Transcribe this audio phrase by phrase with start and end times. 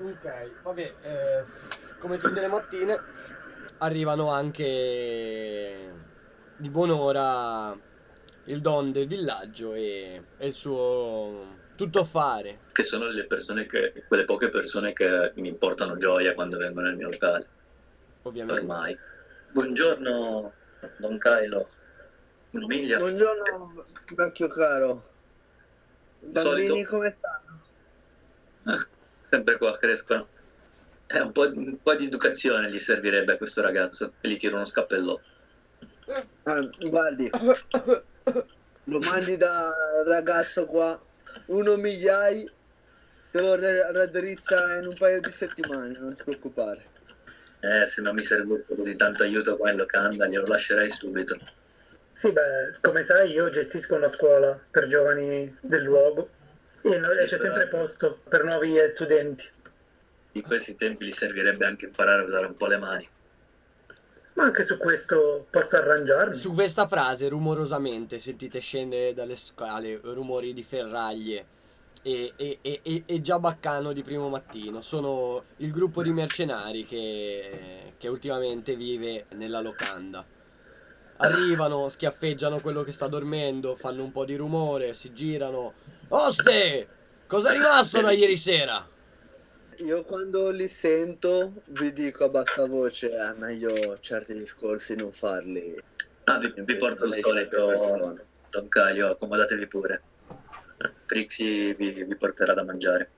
[0.00, 1.44] Ok, vabbè, eh,
[1.98, 3.00] come tutte le mattine
[3.78, 5.92] arrivano anche
[6.56, 7.76] di buon'ora
[8.44, 12.60] il don del villaggio e, e il suo tuttofare.
[12.72, 16.96] Che sono le persone che, quelle poche persone che mi portano gioia quando vengono nel
[16.96, 17.46] mio locale.
[18.22, 18.60] Ovviamente.
[18.60, 18.98] Ormai.
[19.50, 20.52] Buongiorno,
[20.98, 21.68] Don Cailo.
[22.50, 22.98] Una miglia?
[22.98, 23.84] Buongiorno,
[24.14, 25.06] vecchio caro.
[26.20, 26.90] Bambini Solito.
[26.90, 28.96] come stanno?
[29.28, 30.26] Eh, sempre qua crescono.
[31.06, 34.56] Eh, un, po', un po' di educazione gli servirebbe a questo ragazzo e gli tiro
[34.56, 35.22] uno scappellotto.
[36.44, 37.30] Ah, guardi,
[38.84, 39.70] lo mandi da
[40.06, 40.98] ragazzo qua,
[41.46, 42.50] uno migliai,
[43.30, 46.96] te lo raddrizza in un paio di settimane, non ti preoccupare.
[47.60, 51.38] Eh, se non mi serve così tanto aiuto qua in locanda, glielo lascerei subito.
[52.14, 56.30] Sì, beh, come sai io gestisco una scuola per giovani del luogo
[56.82, 59.44] e no- Sì, e c'è però- sempre posto per nuovi eh, studenti.
[60.32, 63.08] In questi tempi gli servirebbe anche imparare a usare un po' le mani.
[64.34, 66.34] Ma anche su questo posso arrangiarmi.
[66.34, 71.44] Su questa frase, rumorosamente, sentite scendere dalle scale rumori di ferraglie
[72.02, 74.80] e, e, e, e- e già baccano di primo mattino.
[74.80, 80.24] Sono il gruppo di mercenari che, che ultimamente vive nella locanda.
[81.16, 85.74] Arrivano, schiaffeggiano quello che sta dormendo, fanno un po' di rumore, si girano.
[86.08, 86.88] Oste!
[87.26, 88.86] Cos'è rimasto da ieri sera?
[89.76, 95.76] Io quando li sento vi dico a bassa voce, è meglio certi discorsi non farli.
[96.24, 100.02] Ah, vi, vi porto il solito, Don Caio, accomodatevi pure.
[101.06, 103.10] Trixie vi, vi porterà da mangiare.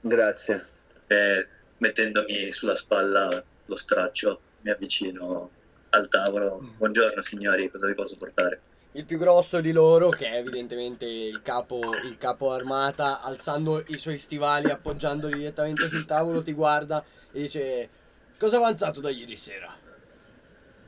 [0.00, 0.66] Grazie.
[1.06, 1.46] E
[1.76, 5.50] mettendomi sulla spalla lo straccio, mi avvicino
[5.90, 6.74] al tavolo.
[6.78, 8.60] Buongiorno signori, cosa vi posso portare?
[8.92, 13.94] Il più grosso di loro, che è evidentemente il capo, il capo armata, alzando i
[13.94, 17.88] suoi stivali, appoggiandoli direttamente sul tavolo, ti guarda e dice:
[18.36, 19.72] Cosa è avanzato da ieri sera?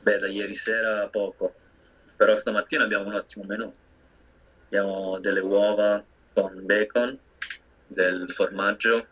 [0.01, 1.53] Beh, da ieri sera poco,
[2.17, 3.73] però stamattina abbiamo un ottimo menù.
[4.65, 6.03] Abbiamo delle uova
[6.33, 7.17] con bacon,
[7.87, 9.07] del formaggio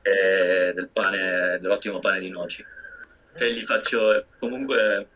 [0.00, 2.64] e del pane, dell'ottimo pane di noci.
[3.34, 5.08] E gli faccio comunque,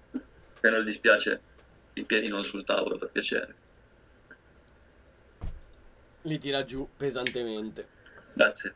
[0.61, 1.41] se non dispiace,
[2.01, 3.55] i piedi non sul tavolo per piacere.
[6.23, 7.87] Li tira giù pesantemente.
[8.35, 8.75] Grazie.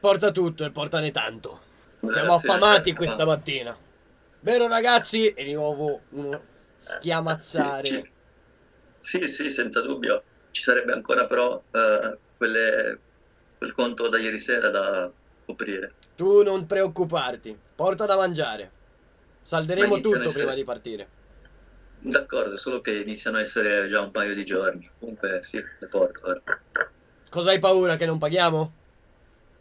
[0.00, 1.60] Porta tutto e portane tanto.
[2.00, 2.94] Siamo Grazie, affamati grazie.
[2.94, 3.76] questa mattina.
[4.40, 5.28] Vero ragazzi?
[5.34, 6.42] E di nuovo uno
[6.78, 7.84] schiamazzare.
[7.84, 8.10] Ci-
[9.00, 10.22] Sì, sì, senza dubbio.
[10.50, 12.98] Ci sarebbe ancora però eh, quelle-
[13.58, 15.10] quel conto da ieri sera da
[15.44, 15.94] coprire.
[16.16, 18.70] Tu non preoccuparti, porta da mangiare.
[19.42, 21.08] Salderemo tutto prima di partire.
[22.02, 24.90] D'accordo, solo che iniziano a essere già un paio di giorni.
[24.98, 26.26] Comunque sì, le porto.
[26.26, 26.42] ora.
[27.30, 28.76] Cosa hai paura che non paghiamo?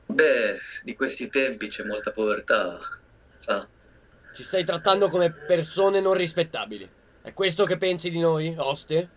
[0.07, 2.79] Beh, di questi tempi c'è molta povertà.
[3.37, 3.69] Sa,
[4.31, 6.91] Ci stai trattando come persone non rispettabili.
[7.21, 9.13] È questo che pensi di noi, oste?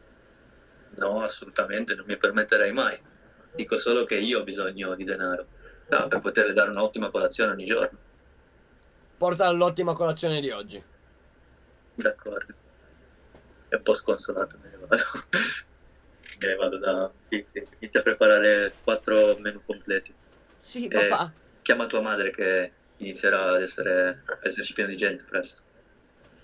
[0.96, 2.98] no, assolutamente, non mi permetterei mai.
[3.54, 5.48] Dico solo che io ho bisogno di denaro
[5.88, 7.98] ah, per poter dare un'ottima colazione ogni giorno.
[9.16, 10.84] Porta all'ottima colazione di oggi.
[11.94, 12.54] D'accordo.
[13.72, 15.02] È un po' sconsolato, me ne vado.
[16.40, 17.66] me ne vado da Pizzi.
[17.78, 20.12] Inizia a preparare quattro menù completi.
[20.58, 21.06] Sì, Eh.
[21.08, 21.32] papà.
[21.62, 25.62] Chiama tua madre che inizierà ad essere, ad esserci pieno di gente presto.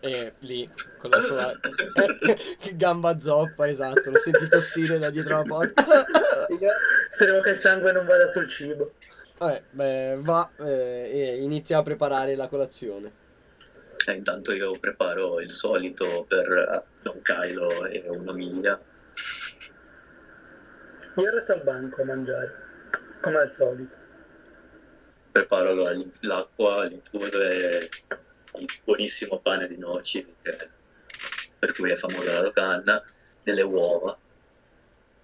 [0.00, 0.66] E lì,
[0.96, 1.52] con la sua
[2.72, 4.10] gamba zoppa, esatto.
[4.10, 5.84] L'ho sentito tossire da dietro la porta.
[7.12, 8.92] Speriamo che il sangue non vada sul cibo.
[9.36, 13.26] Vabbè, beh, va eh, e inizia a preparare la colazione.
[14.08, 18.80] E intanto io preparo il solito per eh, Don Kylo e una miglia.
[21.16, 22.54] Io resto al banco a mangiare,
[23.20, 23.94] come al solito.
[25.30, 27.86] Preparo allora l'acqua, l'infuso e
[28.54, 30.70] il buonissimo pane di noci, che-
[31.58, 33.04] per cui è famosa la locanda,
[33.42, 34.18] delle uova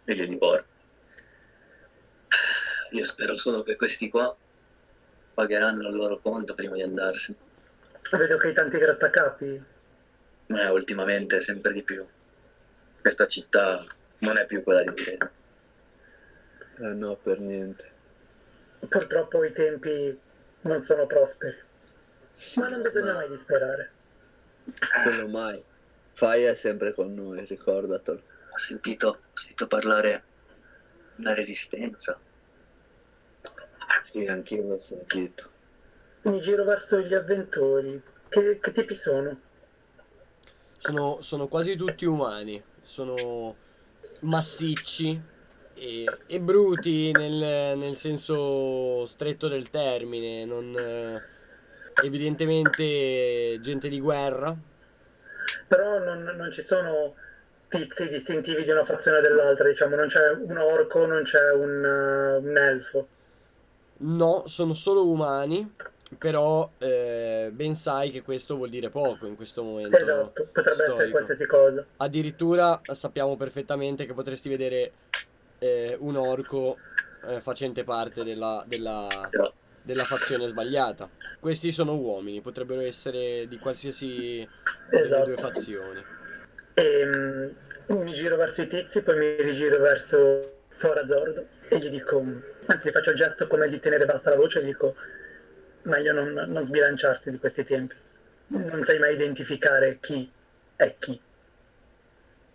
[0.05, 0.73] e glieli porto.
[2.91, 4.37] Io spero solo che questi qua
[5.33, 7.53] pagheranno il loro conto prima di andarsene.
[8.11, 9.65] Vedo che hai tanti grattacapi.
[10.47, 12.07] Eh, ultimamente sempre di più.
[13.01, 13.85] Questa città
[14.19, 15.31] non è più quella di prima.
[16.79, 17.93] Eh, no, per niente.
[18.89, 20.17] Purtroppo i tempi
[20.63, 21.57] non sono prosperi.
[22.57, 23.91] Ma non bisogna Ma- mai disperare.
[25.03, 25.63] Quello mai.
[26.15, 28.23] Fai è sempre con noi, ricordatelo.
[28.51, 30.23] Ho sentito, ho sentito parlare
[31.17, 32.19] una resistenza.
[34.01, 35.51] Sì, anch'io l'ho sentito.
[36.25, 38.01] Mi giro verso gli avventori.
[38.29, 39.41] Che, che tipi sono?
[40.79, 42.63] Sono, sono quasi tutti umani.
[42.83, 43.57] Sono
[44.21, 45.21] massicci,
[45.75, 51.21] e, e bruti nel, nel senso stretto del termine, non,
[52.03, 54.57] evidentemente gente di guerra.
[55.67, 57.15] Però non, non ci sono
[57.69, 61.85] tizi distintivi di una fazione o dell'altra, diciamo, non c'è un orco, non c'è un,
[61.85, 63.09] uh, un elfo.
[63.97, 65.75] No, sono solo umani,
[66.19, 69.97] però eh, ben sai che questo vuol dire poco in questo momento.
[69.97, 71.11] Esatto, potrebbe essere storico.
[71.11, 71.87] qualsiasi cosa.
[71.99, 74.93] Addirittura sappiamo perfettamente che potresti vedere
[75.59, 76.77] eh, un orco
[77.27, 79.07] eh, facente parte della, della,
[79.83, 81.09] della fazione sbagliata.
[81.41, 84.47] Questi sono uomini, potrebbero essere di qualsiasi
[84.91, 85.25] delle Esatto.
[85.25, 86.05] due fazioni.
[86.75, 91.89] E mm, mi giro verso i tizi, poi mi rigiro verso Sora Zordo e gli
[91.89, 92.23] dico,
[92.67, 94.95] anzi gli faccio il gesto come di tenere bassa la voce e gli dico,
[95.85, 97.95] meglio non, non sbilanciarsi di questi tempi.
[98.49, 100.31] Non sai mai identificare chi
[100.77, 101.19] è chi.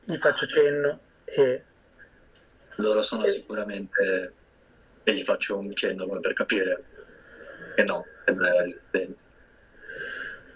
[0.04, 1.64] Gli faccio cenno e
[2.76, 4.34] Loro sono sicuramente...
[5.04, 6.84] E gli faccio un cenno per capire
[7.76, 9.20] che no, che non è resistente.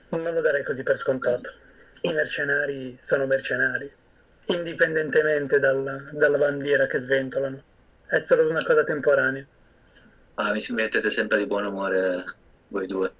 [0.10, 1.52] non lo darei così per scontato.
[2.02, 3.92] I mercenari sono mercenari,
[4.48, 7.64] indipendentemente dal- dalla bandiera che sventolano.
[8.06, 9.46] È solo una cosa temporanea.
[10.36, 12.26] Ah, mi si mettete sempre di buon umore
[12.74, 13.14] voi due.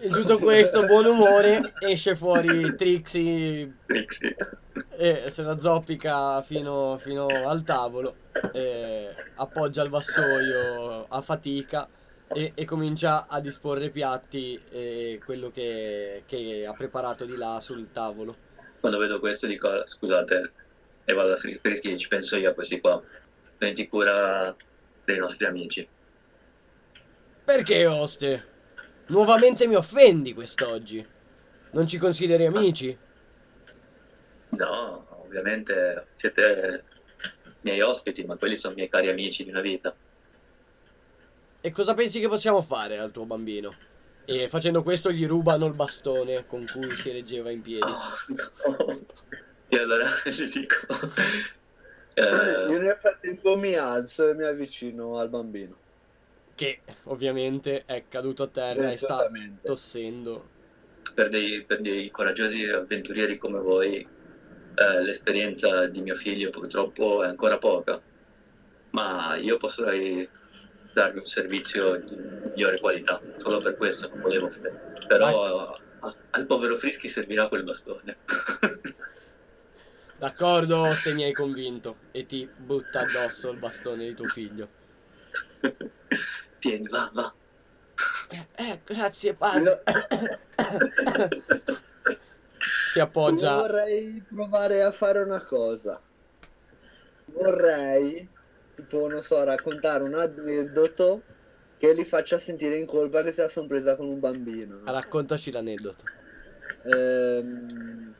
[0.00, 4.36] In tutto questo buon umore esce fuori Trixie Trixie.
[4.96, 8.14] e se la zoppica fino, fino al tavolo,
[9.34, 11.88] appoggia il vassoio a fatica
[12.28, 17.90] e, e comincia a disporre piatti e quello che, che ha preparato di là sul
[17.90, 18.36] tavolo.
[18.78, 20.52] Quando vedo questo dico, scusate,
[21.04, 23.02] e vado a Frisky, ci penso io a questi qua.
[23.56, 24.54] Prendi cura
[25.04, 25.88] dei nostri amici.
[27.44, 28.47] Perché, oste?
[29.08, 31.06] Nuovamente mi offendi quest'oggi.
[31.70, 32.96] Non ci consideri amici?
[34.50, 36.84] No, ovviamente siete
[37.60, 39.94] miei ospiti, ma quelli sono miei cari amici di una vita.
[41.60, 43.74] E cosa pensi che possiamo fare al tuo bambino?
[44.24, 47.90] E facendo questo gli rubano il bastone con cui si reggeva in piedi.
[47.90, 49.00] Oh, no.
[49.68, 50.76] E allora gli dico...
[52.16, 55.76] Io eh, nel frattempo mi alzo e mi avvicino al bambino.
[56.58, 59.30] Che ovviamente è caduto a terra e sta
[59.62, 60.50] tossendo.
[61.14, 63.96] per, dei, per dei coraggiosi avventurieri come voi,
[64.74, 68.02] eh, l'esperienza di mio figlio purtroppo è ancora poca,
[68.90, 70.28] ma io potrei
[70.92, 74.74] darvi un servizio di migliore qualità, solo per questo non volevo fare.
[75.06, 78.20] Però a- al povero Frischi servirà quel bastone.
[80.16, 82.02] D'accordo, oste mi hai convinto.
[82.10, 84.74] E ti butta addosso il bastone di tuo figlio.
[86.58, 87.32] Tieni, va, va.
[88.56, 89.82] Eh, grazie padre.
[92.90, 93.54] Si appoggia.
[93.56, 96.00] vorrei provare a fare una cosa.
[97.26, 98.26] Vorrei,
[98.74, 101.22] tipo, non so, raccontare un aneddoto
[101.78, 104.78] che li faccia sentire in colpa che se la sono presa con un bambino.
[104.78, 104.90] no?
[104.90, 106.02] Raccontaci l'aneddoto.
[106.84, 108.14] Ehm,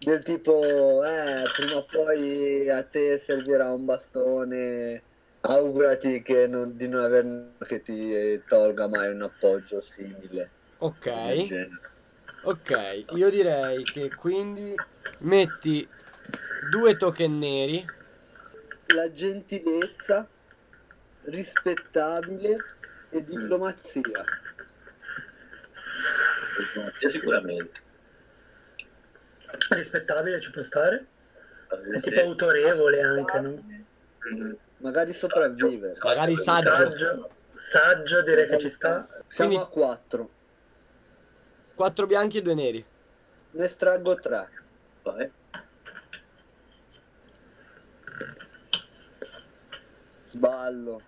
[0.00, 5.02] del tipo, eh, prima o poi a te servirà un bastone,
[5.46, 10.50] augurati che non- di non aver che ti eh, tolga mai un appoggio simile.
[10.78, 11.06] Ok.
[12.42, 14.74] Ok, io direi che quindi
[15.20, 15.88] metti
[16.68, 17.86] due token neri.
[18.88, 20.28] La gentilezza,
[21.26, 22.64] rispettabile
[23.10, 24.24] e diplomazia.
[26.58, 27.80] Diplomazia sicuramente.
[29.70, 31.08] Rispettabile ci può stare?
[31.92, 32.10] È Sì.
[32.10, 33.50] tipo autorevole anche, no?
[33.50, 34.52] Mm,
[34.84, 35.94] Magari sopravvivere.
[36.02, 36.74] Magari saggio.
[36.74, 37.30] Saggio,
[37.72, 39.08] saggio direi che ci sta.
[39.28, 40.30] Siamo Quindi- a 4.
[41.74, 42.84] Quattro bianchi e due neri.
[43.52, 44.48] Ne estraggo 3.
[45.02, 45.30] vai.
[50.24, 51.00] Sballo.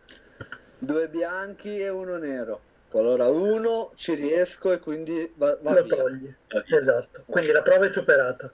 [0.79, 2.61] Due bianchi e uno nero.
[2.93, 5.97] Allora uno ci riesco e quindi va, va Lo via.
[5.97, 6.35] togli.
[6.49, 7.25] Esatto.
[7.27, 8.51] Quindi la prova è superata.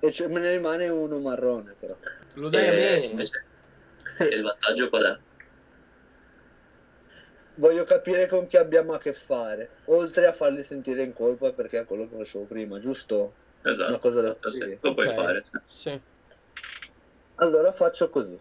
[0.00, 1.94] E ce- me ne rimane uno marrone però.
[2.34, 3.04] Lo dai a E me?
[3.06, 3.44] invece
[4.20, 5.20] Sì, il vantaggio qual è?
[7.54, 9.76] Voglio capire con chi abbiamo a che fare.
[9.84, 13.34] Oltre a farli sentire in colpa perché è quello che facevo prima, giusto?
[13.64, 13.92] Esatto.
[13.92, 14.78] Una cosa da Sì, così.
[14.80, 15.14] lo puoi Ok.
[15.14, 15.44] fare.
[15.44, 15.58] sì.
[15.66, 16.02] Sì.
[17.40, 18.40] Allora faccio così.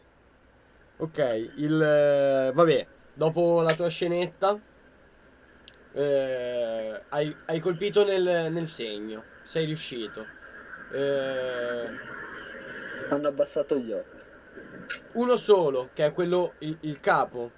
[0.98, 1.18] Ok,
[1.56, 1.82] il...
[1.82, 4.62] eh, vabbè, dopo la tua scenetta
[5.94, 10.34] eh, hai, hai colpito nel, nel segno, sei riuscito.
[10.88, 12.00] Eh,
[13.10, 14.19] Hanno abbassato gli occhi.
[15.14, 17.52] Uno solo, che è quello, il, il capo,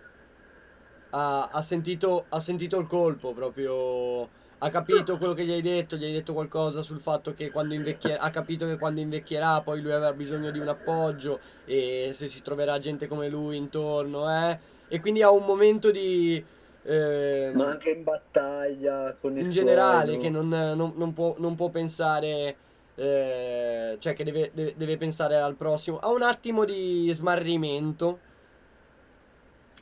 [1.09, 4.39] ha, ha sentito, ha sentito il colpo proprio.
[4.63, 7.73] Ha capito quello che gli hai detto, gli hai detto qualcosa sul fatto che quando
[7.73, 12.27] invecchierà, ha capito che quando invecchierà poi lui avrà bisogno di un appoggio e se
[12.27, 14.59] si troverà gente come lui intorno, eh?
[14.87, 16.45] E quindi ha un momento di...
[16.83, 21.35] eh, Ma anche in battaglia con i in suoi, generale che non, non- non può,
[21.39, 22.55] non può pensare,
[22.95, 25.99] eh, cioè che deve, deve- deve pensare al prossimo.
[25.99, 28.19] Ha un attimo di smarrimento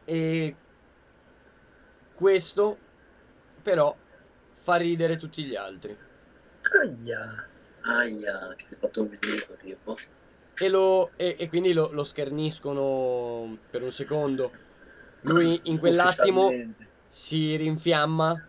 [0.05, 0.55] e
[2.13, 2.77] questo
[3.61, 3.95] però
[4.55, 5.95] fa ridere tutti gli altri.
[6.81, 7.47] Aia.
[7.81, 9.97] Aia, ti sei fatto un nemico, tipo.
[10.55, 14.51] E, lo, e, e quindi lo, lo scherniscono per un secondo.
[15.21, 16.51] Lui in quell'attimo
[17.07, 18.47] si rinfiamma,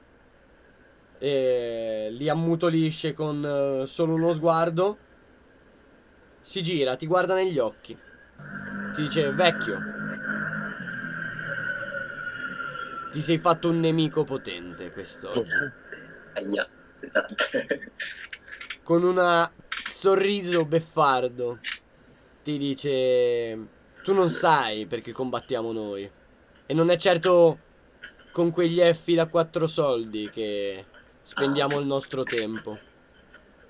[1.22, 3.44] e li ammutolisce con
[3.82, 4.98] eh, solo uno sguardo,
[6.40, 7.96] si gira, ti guarda negli occhi,
[8.94, 9.78] ti dice vecchio,
[13.10, 15.50] ti sei fatto un nemico potente quest'oggi,
[16.34, 16.66] Aia,
[16.98, 17.92] pesante.
[18.82, 21.58] con un sorriso beffardo,
[22.42, 23.58] ti dice
[24.02, 26.10] tu non sai perché combattiamo noi.
[26.66, 27.58] E non è certo
[28.32, 30.84] con quegli effi da quattro soldi che
[31.30, 32.76] spendiamo il nostro tempo.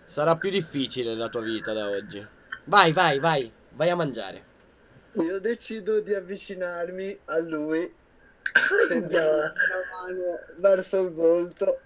[0.07, 2.27] Sarà più difficile la tua vita da oggi.
[2.65, 4.45] Vai, vai, vai, vai a mangiare.
[5.13, 7.93] Io decido di avvicinarmi a lui,
[8.89, 9.11] Aia.
[9.11, 9.53] la
[9.93, 11.81] mano verso il volto.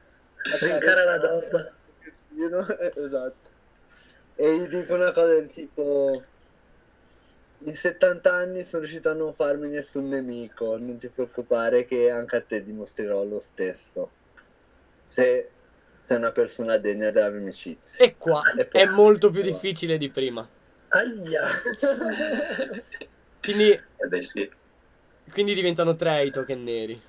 [0.60, 1.72] Rincara la dose.
[2.28, 2.92] dose.
[2.94, 3.48] Esatto.
[4.36, 6.22] E gli dico una cosa del tipo...
[7.66, 12.36] In 70 anni sono riuscito a non farmi nessun nemico, non ti preoccupare che anche
[12.36, 14.10] a te dimostrerò lo stesso.
[15.08, 15.48] Se
[16.06, 18.04] sei una persona degna della mia amicizia.
[18.04, 20.46] E qua E poi- è molto più difficile di prima.
[20.88, 21.40] Aia.
[23.40, 24.50] Quindi, Eh beh sì.
[25.32, 27.00] quindi diventano tre i token neri.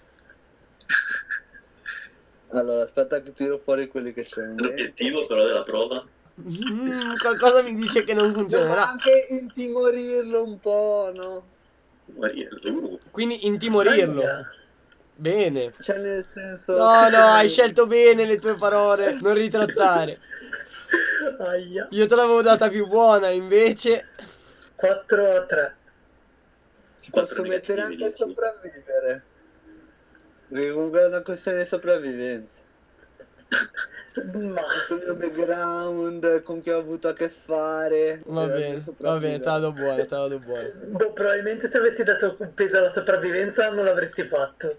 [2.50, 4.56] Allora, aspetta che tiro fuori quelli che sono.
[4.56, 6.04] L'obiettivo però della prova
[6.38, 8.90] Mm, qualcosa mi dice che non Devo funzionerà.
[8.90, 11.46] anche intimorirlo un po', no?
[12.08, 12.50] morire.
[12.70, 14.22] Uh, Quindi intimorirlo.
[14.22, 14.50] Aia.
[15.16, 15.74] Bene.
[15.80, 16.78] Cioè nel senso...
[16.78, 19.18] No, no, hai scelto bene le tue parole.
[19.22, 20.18] Non ritrattare.
[21.40, 21.88] Aia.
[21.92, 24.08] Io te l'avevo data più buona, invece.
[24.76, 25.76] 4 a 3.
[27.02, 29.24] Ci posso mettere anche a sopravvivere.
[30.50, 32.64] Comunque è una questione di sopravvivenza.
[34.16, 38.22] Ma Il mio background, con chi ho avuto a che fare.
[38.26, 40.72] Va bene, va bene, te la do buona, te la do buona.
[40.86, 44.78] boh, probabilmente se avessi dato un peso alla sopravvivenza non l'avresti fatto.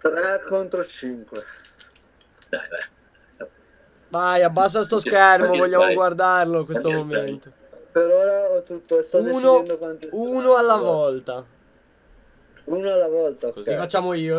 [0.00, 1.42] 3 contro 5.
[2.50, 3.48] Dai, dai.
[4.10, 5.94] Vai, abbassa sto schermo, vogliamo stai?
[5.94, 7.20] guardarlo in questo Quanti stai?
[7.20, 7.52] momento.
[7.92, 9.02] Per ora ho tutto.
[9.02, 9.64] Sto Uno,
[10.12, 11.44] uno alla volta.
[12.64, 13.50] Uno alla volta.
[13.52, 14.36] Così facciamo io.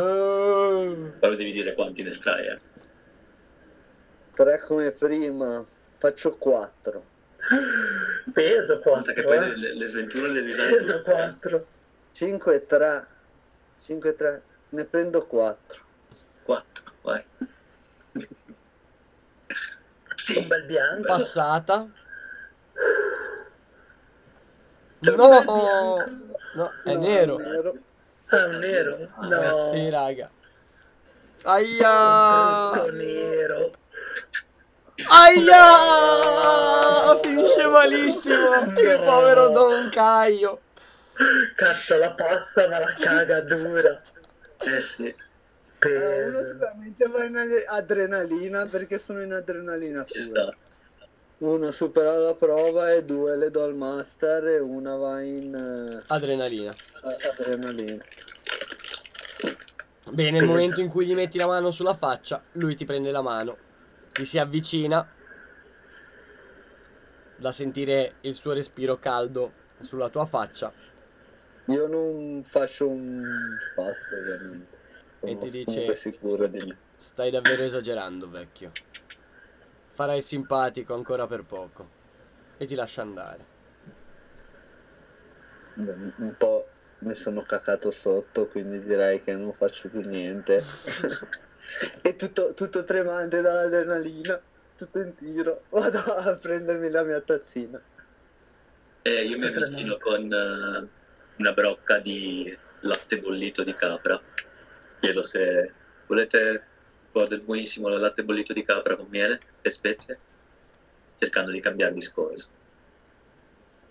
[1.20, 2.60] Però devi dire quanti ne strai, eh.
[4.36, 5.66] 3 come prima.
[5.98, 7.04] Faccio 4.
[8.34, 8.92] Peso 4.
[8.92, 11.12] Conta che poi le, le- le sventure devi usare Peso tutte.
[11.12, 11.66] 4.
[12.14, 13.08] 5 e 3.
[13.90, 14.42] 5 e 3.
[14.70, 15.82] Ne prendo 4.
[16.44, 17.24] 4, vai.
[20.16, 20.38] sì.
[20.38, 21.08] Un bel bianco.
[21.08, 21.88] Passata.
[25.02, 25.56] C'è No, bianco.
[26.54, 27.38] no, è No, nero.
[27.38, 27.74] nero.
[28.28, 28.98] Ah, un nero.
[29.22, 29.42] No.
[29.42, 30.30] Eh sì, raga.
[31.46, 32.86] Aia!
[32.92, 33.72] Nero.
[35.10, 35.64] Aia!
[37.24, 38.56] Finisce malissimo.
[38.78, 40.60] Il povero Don Caio.
[41.56, 44.02] Cazzo, la passa ma la caga dura.
[44.60, 45.08] Eh sì.
[45.08, 46.48] Eh, uno Peso.
[46.48, 50.22] sicuramente va in adrenalina perché sono in adrenalina pura.
[50.24, 50.56] sta.
[51.40, 56.04] Uno supera la prova e due le do al master e una va in eh,
[56.08, 56.74] Adrenalina.
[57.02, 58.04] adrenalina.
[60.12, 63.22] Bene, nel momento in cui gli metti la mano sulla faccia, lui ti prende la
[63.22, 63.56] mano,
[64.12, 65.08] ti si avvicina,
[67.38, 70.74] da sentire il suo respiro caldo sulla tua faccia
[71.70, 74.78] Io non faccio un passo ovviamente.
[75.22, 76.78] E ti dice- sicuro di me.
[76.98, 78.72] Stai davvero esagerando, vecchio.
[79.92, 81.88] Farai simpatico ancora per poco.
[82.58, 83.46] E ti lascia andare.
[85.74, 86.66] Beh, Un po'
[87.00, 90.64] mi sono cacato sotto, quindi direi che non faccio più niente.
[92.02, 94.42] e tutto, tutto tremante dall'adrenalina,
[94.76, 95.64] tutto in tiro.
[95.70, 97.82] Vado a prendermi la mia tazzina.
[99.02, 100.99] E io mi avvicino con eh,
[101.40, 104.22] una brocca di latte bollito di capra.
[105.00, 105.72] Chiedo se
[106.06, 106.38] volete
[107.06, 110.20] un po' del buonissimo latte bollito di capra con miele e spezie,
[111.18, 112.50] cercando di cambiare discorso.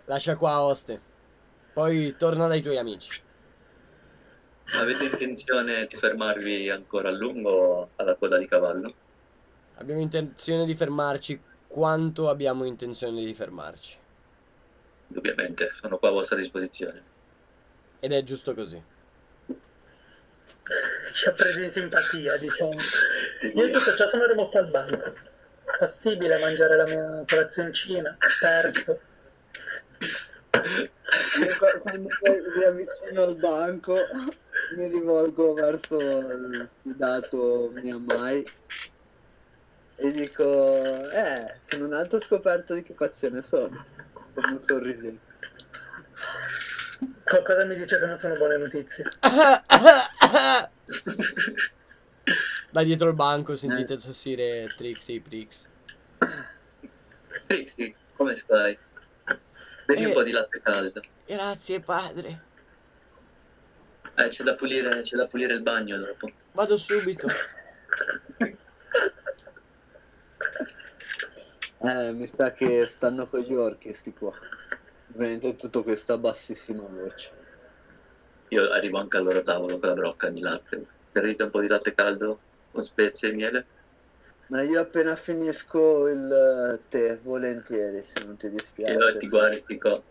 [0.04, 1.00] Lascia qua, oste.
[1.72, 3.22] Poi torna dai tuoi amici.
[4.74, 8.94] Avete intenzione di fermarvi ancora a lungo alla coda di cavallo?
[9.76, 13.96] Abbiamo intenzione di fermarci quanto abbiamo intenzione di fermarci.
[15.08, 17.16] Indubbiamente, sono qua a vostra disposizione.
[18.00, 18.82] Ed è giusto così.
[21.12, 22.76] Ci ha preso in simpatia, diciamo.
[23.54, 25.14] Io tutto ciò sono rimasto al banco.
[25.78, 29.00] Possibile mangiare la mia colazioncina, terzo.
[31.40, 33.94] Io qua- quando poi mi avvicino al banco
[34.76, 38.44] mi rivolgo verso il fidato Miyamai
[39.96, 43.84] e dico eh sono un altro scoperto di che fazione sono
[44.34, 45.18] con un sorrisino
[47.28, 49.04] Qualcosa mi dice che non sono buone notizie.
[52.70, 55.66] Da dietro il banco sentite tossire Trixie Prix.
[57.46, 58.76] Trixie, come stai?
[59.86, 60.06] Bevi Eh.
[60.06, 61.00] un po' di latte caldo.
[61.26, 62.42] Grazie padre.
[64.16, 66.30] Eh, c'è da pulire, c'è da pulire il bagno dopo.
[66.52, 67.26] Vado subito.
[71.80, 74.32] eh mi sa che stanno con gli orchi sti qua
[75.12, 77.30] ovviamente tutto questo a bassissima voce
[78.48, 80.90] Io arrivo anche al loro tavolo con la brocca di latte.
[81.12, 83.68] Servite un po' di latte caldo con spezie e miele?
[84.50, 86.30] ma io appena finisco il
[86.82, 90.08] eh, tè volentieri se non ti E dispiace allora ti guardo e dico,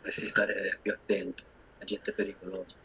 [0.00, 1.44] dovresti stare più attento,
[1.78, 2.78] la gente è pericolosa.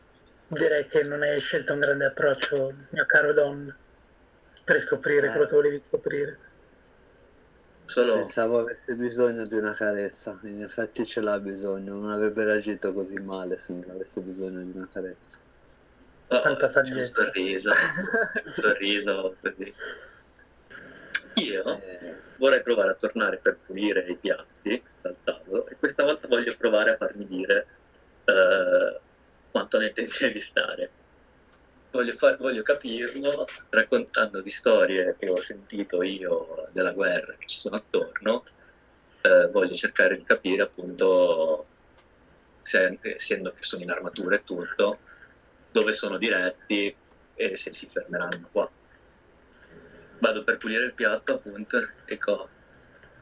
[0.48, 3.74] Direi che non hai scelto un grande approccio, mio caro Don,
[4.64, 5.32] per scoprire Eh.
[5.32, 6.40] quello che volevi scoprire.
[7.94, 12.94] Solo, Pensavo avesse bisogno di una carezza, in effetti ce l'ha bisogno, non avrebbe reagito
[12.94, 15.40] così male se non avesse bisogno di una carezza.
[16.32, 17.72] oh, Tanta c'è un sorriso,
[18.44, 19.76] un sorriso così.
[21.36, 26.28] Io Eh, vorrei provare a tornare per pulire i piatti dal tavolo e questa volta
[26.28, 27.70] voglio provare a farmi dire
[28.26, 29.04] eh,
[29.50, 30.94] quanto ne intenzione di stare.
[31.92, 37.58] Voglio, far- voglio capirlo raccontando di storie che ho sentito io della guerra che ci
[37.58, 38.44] sono attorno.
[39.22, 41.66] Eh, voglio cercare di capire appunto,
[42.62, 45.00] se- essendo che sono in armatura e tutto,
[45.72, 46.96] dove sono diretti
[47.34, 48.70] e se si fermeranno qua.
[50.20, 52.50] Vado per pulire il piatto appunto e dico,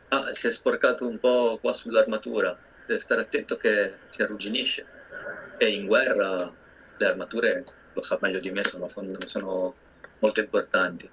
[0.10, 4.86] ah si è sporcato un po' qua sull'armatura, deve stare attento che si arrugginisce.
[5.58, 6.54] E in guerra
[6.98, 7.64] le armature,
[7.98, 8.88] lo sa meglio di me, sono,
[9.26, 9.76] sono
[10.20, 11.10] molto importanti.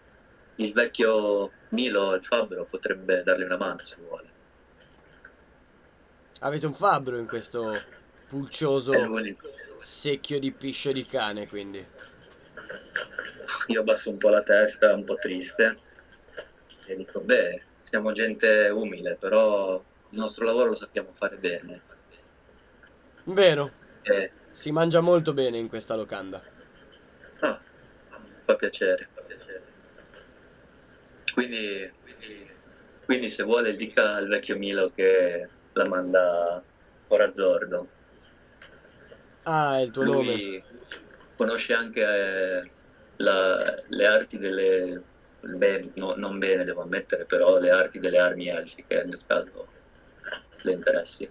[0.57, 4.29] Il vecchio Milo, il fabbro, potrebbe dargli una mano se vuole.
[6.40, 7.75] Avete un fabbro in questo
[8.29, 8.92] pulcioso
[9.79, 11.85] secchio di piscio di cane, quindi.
[13.68, 15.79] Io abbasso un po' la testa, un po' triste,
[16.85, 21.81] e dico, beh, siamo gente umile, però il nostro lavoro lo sappiamo fare bene.
[23.25, 23.70] Vero,
[24.03, 26.54] E si mangia molto bene in questa locanda.
[27.44, 27.61] Ah,
[28.46, 29.62] fa piacere, fa piacere.
[31.35, 32.50] Quindi, quindi,
[33.04, 36.62] quindi se vuole dica al vecchio Milo che la manda
[37.07, 37.88] Corazzordo.
[39.44, 40.33] Ah, è il tuo nome.
[40.33, 40.64] Lui
[41.37, 42.70] conosce anche eh,
[43.16, 45.02] la- le arti delle...
[45.40, 49.68] beh, no- non bene devo ammettere, però le arti delle armi elfiche nel caso
[50.62, 51.28] le interessi.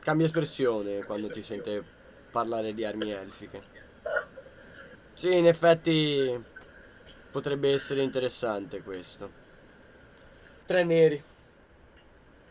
[0.00, 1.82] Cambia espressione quando ti sente
[2.30, 3.62] parlare di armi elfiche.
[5.18, 6.40] Sì, in effetti
[7.32, 9.28] potrebbe essere interessante questo.
[10.64, 11.20] Tre neri.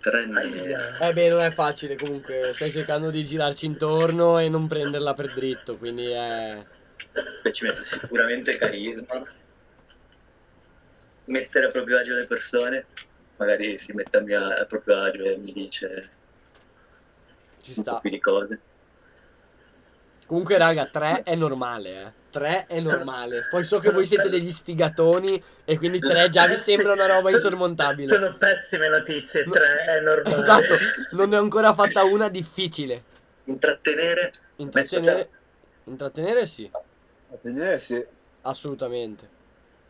[0.01, 0.73] Tre neri.
[0.99, 5.33] Eh beh, non è facile comunque, stai cercando di girarci intorno e non prenderla per
[5.33, 6.61] dritto, quindi è...
[7.41, 9.23] Beh, ci metto sicuramente carisma,
[11.23, 12.85] mettere a proprio agio le persone,
[13.37, 16.09] magari si mette a, mia, a proprio agio e mi dice
[17.61, 17.99] ci un po' sta.
[18.01, 18.59] più di cose.
[20.27, 22.11] Comunque raga, 3 è normale, eh.
[22.31, 23.47] 3 è normale.
[23.49, 27.31] Poi so che voi siete degli sfigatoni e quindi 3 già vi sembra una roba
[27.31, 28.13] insormontabile.
[28.13, 29.53] Sono pessime notizie, No.
[29.53, 30.35] tre, è normale.
[30.35, 30.75] Esatto,
[31.11, 33.03] non ne ho ancora fatta una difficile.
[33.45, 35.29] Intrattenere, Intrattenere,
[35.85, 38.05] intrattenere sì, a tenere sì.
[38.41, 39.29] assolutamente.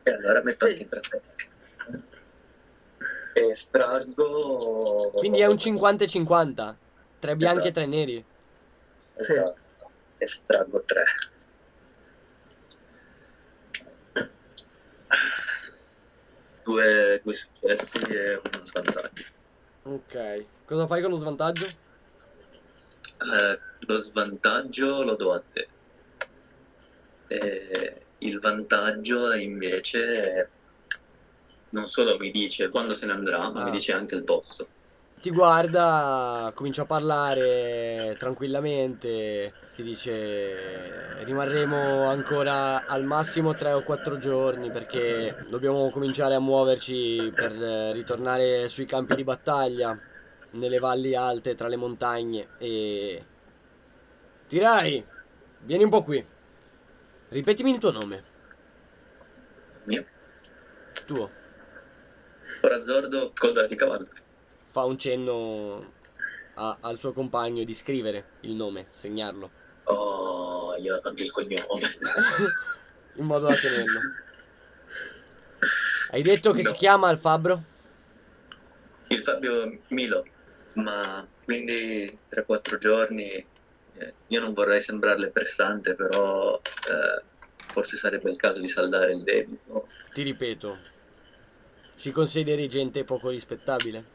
[0.03, 1.35] e allora metto anche intrattenere.
[3.33, 5.11] E straggo...
[5.15, 6.75] Quindi è un 50-50.
[7.19, 8.23] 3 bianchi e 3 neri.
[9.15, 9.55] Esatto,
[10.17, 11.03] estraggo tre.
[16.63, 19.23] Due, due successi e uno svantaggio.
[19.83, 20.45] Ok.
[20.65, 21.65] Cosa fai con lo svantaggio?
[21.65, 25.67] Eh, lo svantaggio lo do a te.
[27.29, 30.49] E il vantaggio invece
[31.69, 33.65] non solo mi dice quando se ne andrà, ma Ah.
[33.65, 34.67] mi dice anche il posto.
[35.19, 44.17] Ti guarda, comincia a parlare tranquillamente, ti dice rimarremo ancora al massimo 3 o 4
[44.17, 47.51] giorni perché dobbiamo cominciare a muoverci per
[47.93, 49.99] ritornare sui campi di battaglia,
[50.51, 53.25] nelle valli alte tra le montagne e...
[54.47, 55.05] Tirai,
[55.63, 56.25] vieni un po' qui.
[57.29, 58.23] Ripetimi il tuo nome.
[59.83, 60.05] Mio.
[61.05, 61.29] Tuo.
[62.61, 64.07] Corazzordo, coda di cavallo.
[64.77, 65.93] Fa un cenno
[66.53, 69.49] a- al suo compagno di scrivere il nome, segnarlo,
[69.85, 71.65] Oh, io tanto il cognome.
[73.15, 73.99] in modo da tenerlo.
[76.11, 76.69] Hai detto che No.
[76.69, 77.63] si chiama al fabbro?
[79.07, 80.23] Il Fabio Milo,
[80.73, 87.23] ma quindi 3-4 giorni, eh, io non vorrei sembrarle pressante, però eh,
[87.65, 89.87] forse sarebbe il caso di saldare il debito.
[90.13, 90.77] Ti ripeto,
[91.95, 94.13] ci consideri gente poco rispettabile?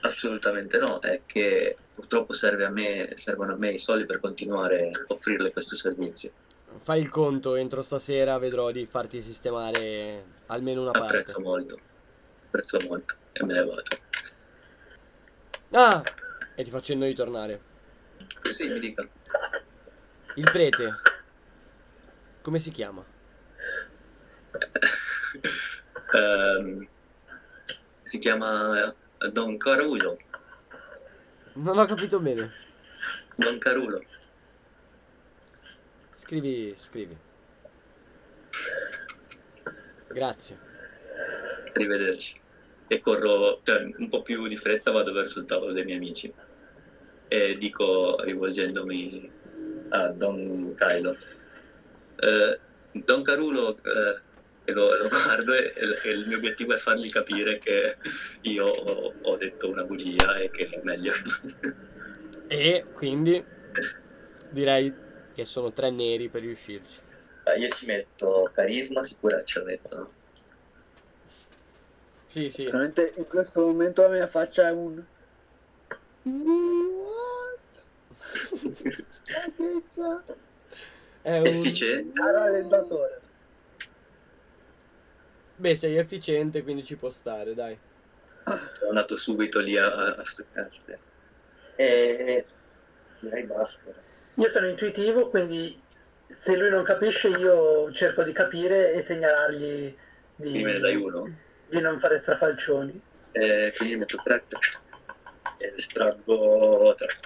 [0.00, 4.90] Assolutamente no, è che purtroppo serve a me, servono a me i soldi per continuare
[4.90, 6.30] a offrirle questo servizio.
[6.78, 11.18] Fai il conto, entro stasera vedrò di farti sistemare almeno una parte.
[11.18, 11.78] Apprezzo molto,
[12.46, 13.82] apprezzo molto e me ne vado.
[15.70, 16.02] Ah!
[16.54, 17.60] E ti faccio cenno di tornare.
[18.42, 19.06] Sì, mi dica.
[20.34, 20.94] Il prete,
[22.42, 23.04] come si chiama?
[26.10, 26.88] Ehm,
[28.04, 28.94] si chiama
[29.32, 30.16] Don Carulo.
[31.54, 32.52] Non ho capito bene.
[33.34, 34.02] Don Carulo.
[36.14, 37.16] Scrivi, scrivi.
[40.08, 40.58] Grazie.
[41.74, 42.40] Arrivederci.
[42.86, 46.32] E corro, cioè, un po' più di fretta vado verso il tavolo dei miei amici.
[47.28, 49.30] E dico, rivolgendomi
[49.90, 51.16] a Don Kylo,
[52.20, 52.58] eh,
[52.92, 54.20] Don Carulo, eh,
[54.68, 55.72] e lo, lo guardo e,
[56.04, 57.96] e il mio obiettivo è fargli capire che
[58.42, 61.12] io ho, ho detto una bugia e che è meglio.
[62.50, 63.44] E quindi
[64.48, 64.94] direi
[65.34, 66.96] che sono tre neri per riuscirci.
[67.58, 70.08] Io ci metto carisma, sicurezza, metto.
[72.24, 72.64] Sì, sì.
[72.64, 75.04] Veramente in questo momento la mia faccia è un...
[76.22, 77.82] What?
[81.20, 81.46] È un...
[81.46, 82.18] Efficiente.
[82.18, 83.20] Rallentatore.
[85.58, 87.76] Beh, sei efficiente, quindi ci può stare, dai.
[88.44, 90.96] Sono andato subito lì a, a, a stuccarsi.
[91.76, 92.44] E
[93.20, 93.92] direi basta.
[94.34, 95.80] Io sono intuitivo, quindi
[96.28, 99.96] se lui non capisce io cerco di capire e segnalargli
[100.36, 101.28] di, Quindi me ne dai uno.
[101.68, 103.00] di non fare strafalcioni.
[103.32, 104.44] E quindi metto 3
[105.58, 107.16] ed estraggo 3.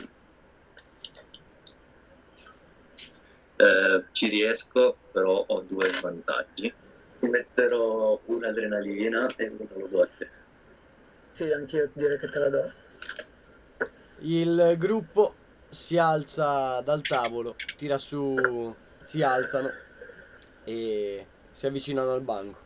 [3.57, 6.73] Eh, ci riesco, però ho due svantaggi.
[7.23, 10.29] Mi metterò un'adrenalina e uno lo do a te.
[11.31, 12.73] Sì, anch'io direi che te la do.
[14.19, 15.35] Il gruppo
[15.69, 19.71] si alza dal tavolo, tira su, si alzano
[20.65, 22.59] e si avvicinano al banco.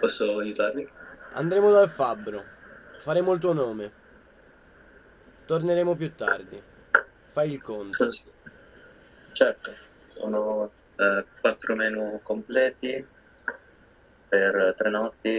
[0.00, 0.88] Posso aiutarvi?
[1.32, 2.44] Andremo dal fabbro,
[2.98, 3.92] faremo il tuo nome.
[5.44, 6.62] Torneremo più tardi.
[7.28, 8.08] Fai il conto.
[9.32, 9.74] Certo,
[10.14, 10.72] sono
[11.40, 13.06] 4 menu completi
[14.28, 15.38] per tre notti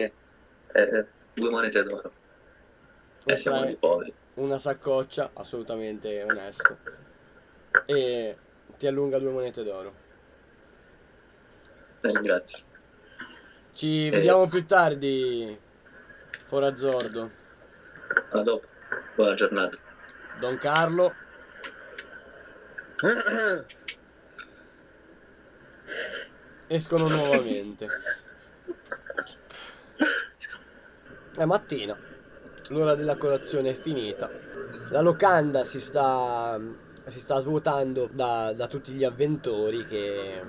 [0.73, 2.11] e due monete d'oro.
[3.25, 4.13] E siamo Estrai di poveri.
[4.35, 6.77] una saccoccia, assolutamente onesto.
[7.85, 8.37] E
[8.77, 9.93] ti allunga due monete d'oro.
[12.01, 12.63] Eh, grazie.
[13.73, 15.57] Ci vediamo più tardi,
[16.47, 17.31] Forazzordo.
[18.31, 18.67] A dopo.
[19.15, 19.77] Buona giornata.
[20.39, 21.13] Don Carlo,
[26.71, 27.87] escono nuovamente.
[31.35, 31.97] È mattina,
[32.69, 34.29] l'ora della colazione è finita.
[34.89, 36.59] La locanda si sta,
[37.07, 40.41] si sta svuotando da, da tutti gli avventori che,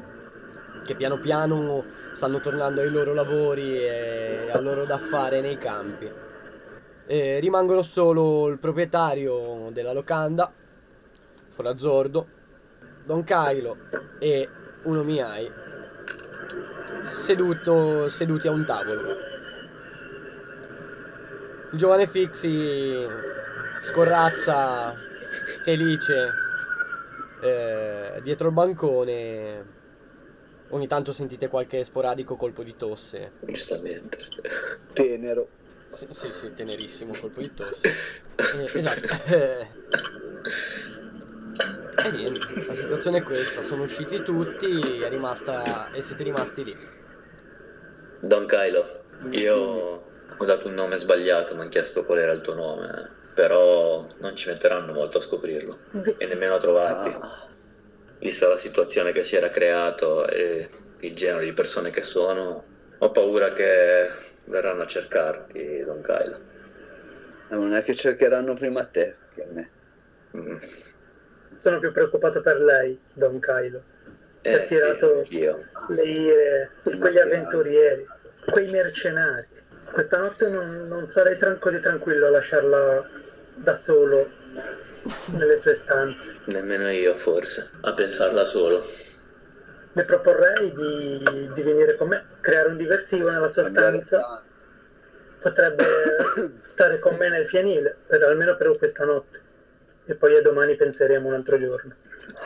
[0.84, 6.10] che piano piano stanno tornando ai loro lavori e al loro da fare nei campi.
[7.04, 10.52] E rimangono solo il proprietario della locanda,
[11.50, 12.28] Forazzordo,
[13.04, 13.76] Don Cailo
[14.20, 14.48] e
[14.84, 15.61] uno Miai
[17.02, 19.16] seduto, seduti a un tavolo.
[21.72, 23.06] Il giovane Fixi
[23.80, 24.94] scorrazza
[25.64, 26.32] felice
[27.42, 29.80] eh, dietro il bancone.
[30.68, 33.32] Ogni tanto sentite qualche sporadico colpo di tosse.
[33.40, 34.16] Giustamente.
[34.92, 35.48] Tenero.
[35.90, 37.90] Sì, sì, sì, tenerissimo colpo di tosse.
[38.42, 39.06] Eh, esatto.
[41.94, 46.76] E niente, la situazione è questa, sono usciti tutti, è rimasta, e siete rimasti lì.
[48.20, 48.94] Don Kylo,
[49.30, 49.56] io
[50.36, 54.36] ho dato un nome sbagliato, mi hanno chiesto qual era il tuo nome, però non
[54.36, 55.78] ci metteranno molto a scoprirlo
[56.16, 57.08] e nemmeno a trovarti.
[57.20, 57.48] Ah,
[58.18, 60.68] Vista la situazione che si era creato e
[61.00, 62.64] il genere di persone che sono,
[62.98, 64.08] ho paura che
[64.44, 66.40] verranno a cercarti, Don Kylo.
[67.50, 69.70] non è che cercheranno prima te che me.
[70.36, 70.56] Mm.
[71.62, 73.80] Sono più preoccupato per lei, Don Kylo.
[74.40, 75.64] Eh, Ha tirato- sì, io.
[75.90, 78.04] Le ire di quegli avventurieri,
[78.50, 79.46] quei mercenari.
[79.92, 83.08] Questa notte non, non sarei tran- così tranquillo a lasciarla
[83.54, 84.28] da solo
[85.26, 86.34] nelle sue stanze.
[86.46, 88.82] Nemmeno io, forse, a pensarla solo.
[89.92, 94.42] Le proporrei di, di venire con me, creare un diversivo nella sua stanza.
[95.38, 95.84] Potrebbe
[96.66, 99.41] stare con me nel fienile, per, almeno per questa notte.
[100.04, 101.94] E poi a domani penseremo un altro giorno.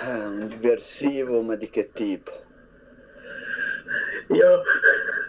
[0.01, 2.33] Ah, un diversivo, ma di che tipo?
[4.29, 4.63] Io,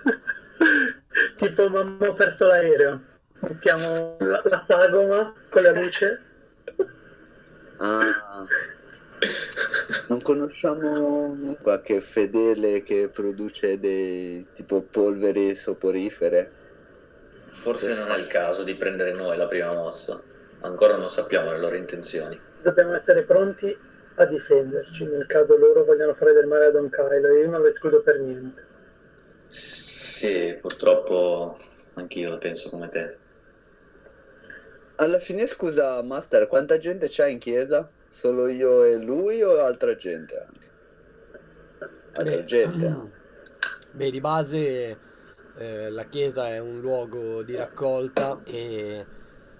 [1.38, 3.02] tipo, mamma ho perso l'aereo.
[3.40, 6.22] Mettiamo la, la sagoma con la luce.
[7.78, 8.46] Ah,
[10.08, 16.52] non conosciamo qualche fedele che produce dei tipo polveri soporifere?
[17.50, 20.22] Forse non è il caso di prendere noi la prima mossa.
[20.62, 22.39] Ancora non sappiamo le loro intenzioni.
[22.62, 23.76] Dobbiamo essere pronti
[24.15, 27.62] a difenderci nel caso loro vogliano fare del male a Don Kylo e io non
[27.62, 28.65] lo escludo per niente.
[29.48, 31.58] Sì, purtroppo
[31.93, 33.17] anch'io la penso come te.
[34.96, 37.88] Alla fine, scusa, Master, quanta gente c'è in chiesa?
[38.10, 40.70] Solo io e lui o altra gente anche?
[42.13, 42.96] Altra Beh, gente?
[43.91, 44.98] Beh, di base
[45.56, 49.06] eh, la chiesa è un luogo di raccolta e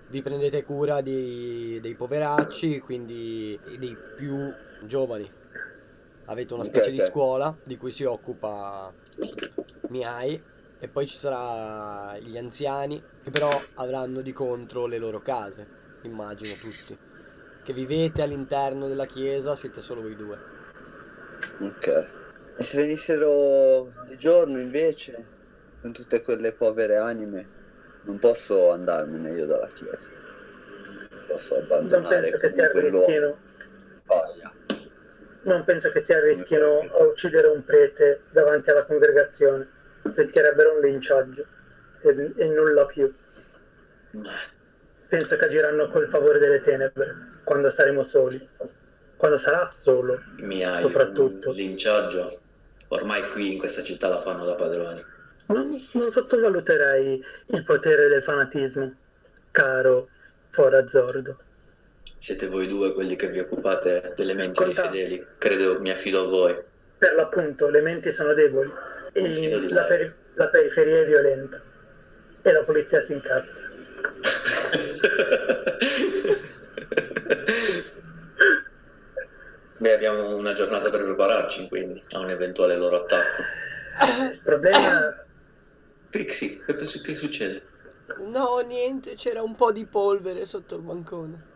[0.10, 5.30] vi prendete cura dei, dei poveracci, quindi dei più giovani.
[6.26, 7.06] Avete una specie di ok.
[7.06, 8.94] scuola di cui si occupa
[9.90, 10.42] Miai
[10.80, 15.66] e poi ci sarà gli anziani che però avranno di contro le loro case,
[16.04, 16.98] immagino tutti.
[17.64, 20.38] Che vivete all'interno della chiesa, siete solo voi due.
[21.60, 22.10] Ok.
[22.58, 25.26] E se venissero di giorno invece,
[25.82, 27.57] con tutte quelle povere anime,
[28.08, 30.10] non posso andarmene io dalla chiesa.
[31.28, 33.06] Posso Non abbandonare penso che si comunque il luogo.
[33.06, 33.38] arrischino,
[34.06, 34.54] Paia.
[35.42, 39.68] non penso che si arrischino a uccidere un prete davanti alla congregazione.
[40.16, 41.46] Rischierebbero un linciaggio
[42.02, 43.14] e, e nulla più.
[45.08, 48.48] Penso che agiranno col favore delle tenebre quando saremo soli.
[49.18, 50.22] Quando sarà solo.
[50.38, 51.50] Mi hai Soprattutto.
[51.50, 52.40] un linciaggio.
[52.90, 55.04] Ormai qui in questa città la fanno da padroni.
[55.48, 58.94] Non, non sottovaluterei il potere del fanatismo,
[59.52, 60.10] caro
[60.50, 61.38] Forazzordo.
[62.20, 65.26] Siete voi due quelli che vi occupate delle menti dei Conta- fedeli.
[65.38, 66.56] Credo mi affido a voi.
[66.98, 68.72] Per l'appunto, le menti sono deboli
[69.14, 71.62] e la, peri- la periferia è violenta
[72.42, 73.62] e la polizia si incazza.
[79.80, 83.44] Beh, abbiamo una giornata per prepararci, quindi, a un eventuale loro attacco.
[84.34, 85.24] Il problema
[86.10, 87.62] Trixie, che, che succede?
[88.20, 91.56] No, niente, c'era un po' di polvere sotto il bancone.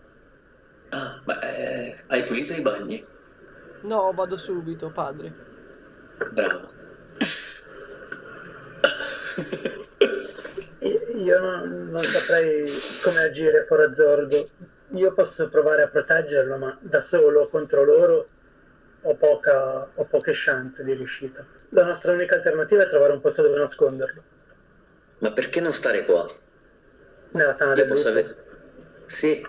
[0.89, 3.05] Ah, ma eh, hai pulito i bagni?
[3.83, 5.33] No, vado subito, padre.
[6.31, 6.69] Bravo.
[11.15, 12.69] io non, non saprei
[13.03, 14.49] come agire Forazzordo.
[14.89, 18.27] Io posso provare a proteggerlo, ma da solo contro loro
[19.03, 21.45] ho, poca, ho poche chance di riuscita.
[21.69, 24.23] La nostra unica alternativa è trovare un posto dove nasconderlo.
[25.21, 26.27] Ma perché non stare qua?
[27.31, 28.35] Nella tana Io del posso avere...
[29.05, 29.45] Sì,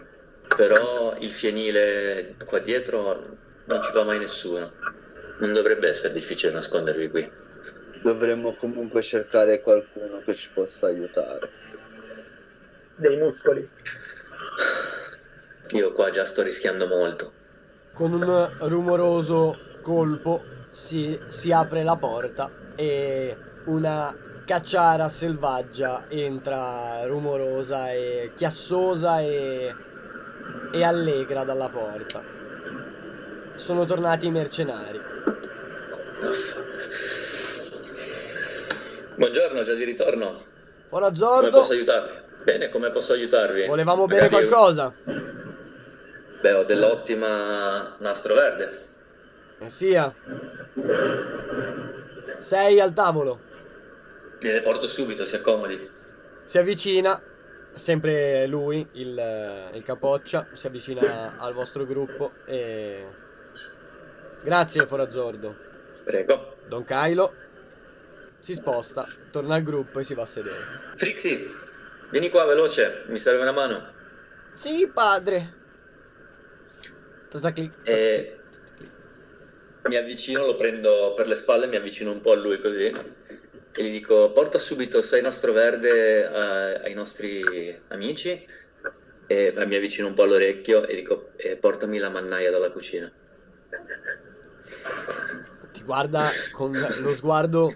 [0.54, 4.72] però il fienile qua dietro non ci va mai nessuno.
[5.38, 7.30] Non dovrebbe essere difficile nascondervi qui.
[8.02, 11.50] Dovremmo comunque cercare qualcuno che ci possa aiutare.
[12.96, 13.66] Dei muscoli.
[15.70, 17.32] Io qua già sto rischiando molto.
[17.94, 27.92] Con un rumoroso colpo si, si apre la porta e una cacciara selvaggia entra rumorosa
[27.92, 29.74] e chiassosa e,
[30.72, 32.22] e allegra dalla porta.
[33.54, 35.00] Sono tornati i mercenari.
[39.16, 40.30] Buongiorno, già di ritorno.
[40.88, 42.20] Come Ora Zordo, posso aiutarvi?
[42.44, 43.66] Bene, come posso aiutarvi?
[43.66, 44.92] volevamo bere Magari- qualcosa.
[46.40, 48.80] Beh, ho dell'ottima nastro verde.
[49.60, 50.12] Eh sia.
[52.34, 53.50] Sei al tavolo.
[54.42, 55.88] Gliele porto subito, si accomodi.
[56.44, 57.22] Si avvicina,
[57.70, 63.06] sempre lui, il, il capoccia, si avvicina al vostro gruppo e...
[64.42, 65.54] Grazie Forazzordo.
[66.02, 66.56] Prego.
[66.66, 67.32] Don Kylo
[68.40, 70.66] si sposta, torna al gruppo e si va a sedere.
[70.96, 71.46] Frixie,
[72.10, 73.92] Vieni qua veloce, mi serve una mano.
[74.52, 75.54] Sì, padre.
[77.28, 78.38] Tataclic, E
[79.84, 82.92] mi avvicino, lo prendo per le spalle, mi avvicino un po' a lui così
[83.74, 88.46] gli dico porta subito sei nostro verde a- ai nostri amici
[89.26, 93.10] e mi avvicino un po' all'orecchio e dico e portami la mannaia dalla cucina.
[95.72, 97.72] Ti guarda con lo sguardo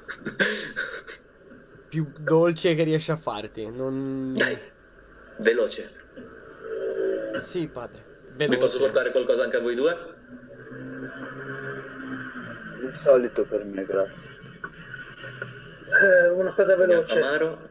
[1.88, 3.70] più dolce che riesce a farti.
[3.70, 4.34] Non...
[4.34, 4.58] Dai,
[5.38, 5.94] veloce.
[7.40, 8.04] Sì, padre.
[8.36, 8.78] Mi posso Veloce.
[8.78, 9.96] portare qualcosa anche a voi due?
[12.82, 14.34] Il solito per me, grazie.
[15.88, 17.18] Eh, una cosa veloce.
[17.18, 17.68] amaro.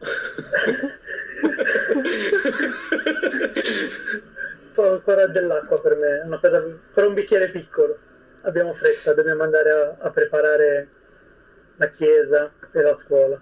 [4.74, 7.98] Poi ancora dell'acqua per me, una cosa per un bicchiere piccolo.
[8.42, 10.88] Abbiamo fretta, dobbiamo andare a, a preparare
[11.76, 13.40] la chiesa e la scuola.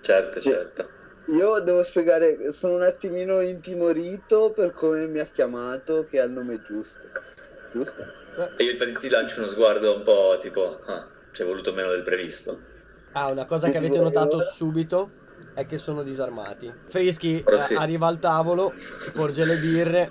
[0.00, 0.96] certo, certo.
[1.26, 6.30] Io devo spiegare, sono un attimino intimorito per come mi ha chiamato, che ha il
[6.30, 7.06] nome giusto.
[7.72, 8.02] Giusto?
[8.56, 11.90] E io infatti ti lancio uno sguardo un po' tipo, ah, ci è voluto meno
[11.90, 12.76] del previsto.
[13.20, 15.10] Ah, una cosa che avete notato subito
[15.54, 16.72] è che sono disarmati.
[16.86, 17.74] Frischi eh, sì.
[17.74, 18.72] arriva al tavolo,
[19.12, 20.10] porge le birre,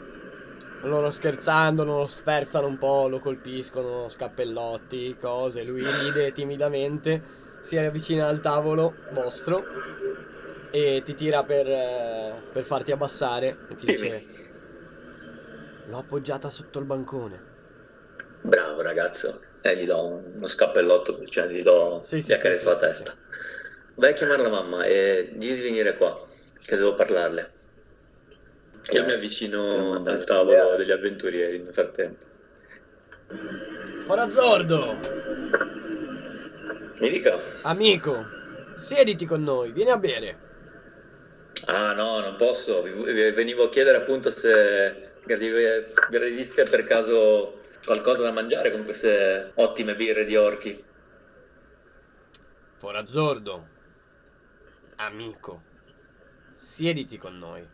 [0.81, 5.63] loro scherzando, lo sferzano un po', lo colpiscono, scappellotti, cose.
[5.63, 7.23] Lui ride timidamente,
[7.61, 9.63] si avvicina al tavolo vostro
[10.69, 14.01] e ti tira per, eh, per farti abbassare e ti Dimmi.
[14.01, 14.25] dice
[15.85, 17.41] l'ho appoggiata sotto il bancone.
[18.41, 19.39] Bravo ragazzo.
[19.69, 22.79] E gli do uno scappellotto, cioè gli do Sì, gli sì, accarezzo sì, la sì,
[22.79, 23.17] testa.
[23.95, 26.17] Vai a chiamare la mamma e digli di venire qua,
[26.61, 27.51] che devo parlarle.
[28.91, 32.23] Io mi avvicino al tavolo degli avventurieri nel frattempo.
[34.05, 34.97] Corazzordo,
[36.99, 37.37] Mi dica.
[37.63, 38.25] amico,
[38.77, 40.37] siediti con noi, vieni a bere.
[41.65, 42.83] Ah no, non posso.
[42.83, 45.15] Venivo a chiedere appunto se
[46.09, 50.83] gradiste per caso qualcosa da mangiare con queste ottime birre di orchi.
[52.77, 53.67] Forazzordo,
[54.97, 55.61] amico,
[56.55, 57.65] siediti con noi.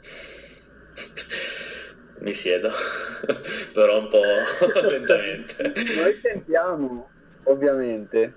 [2.20, 2.70] Mi siedo,
[3.72, 4.20] però un po'
[4.88, 5.72] lentamente.
[5.96, 7.08] Noi sentiamo,
[7.44, 8.34] ovviamente,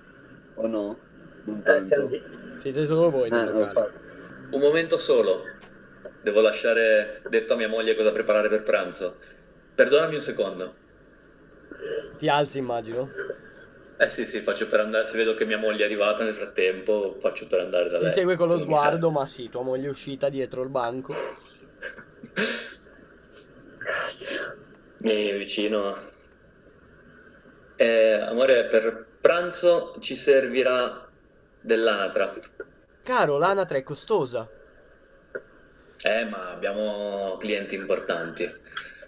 [0.54, 0.98] o no?
[1.44, 2.08] Non Eh, tanto.
[2.56, 3.64] Siete solo voi Ah, nel locale.
[3.66, 4.54] infatti.
[4.54, 5.42] Un momento solo.
[6.22, 9.18] Devo lasciare detto a mia moglie cosa preparare per pranzo.
[9.74, 10.74] Perdonami un secondo.
[12.18, 13.08] Ti alzi, immagino.
[13.96, 15.06] Eh sì, sì, faccio per andare.
[15.06, 18.12] Se vedo che mia moglie è arrivata nel frattempo, faccio per andare da Ti lei.
[18.12, 21.14] segue con lo sguardo, ma sì, tua moglie è uscita dietro il banco.
[24.98, 25.96] Mi vicino.
[27.76, 31.08] Eh, amore, per pranzo ci servirà
[31.60, 32.32] dell'anatra.
[33.02, 34.48] Caro, l'anatra è costosa.
[36.02, 38.62] Eh, ma abbiamo clienti importanti.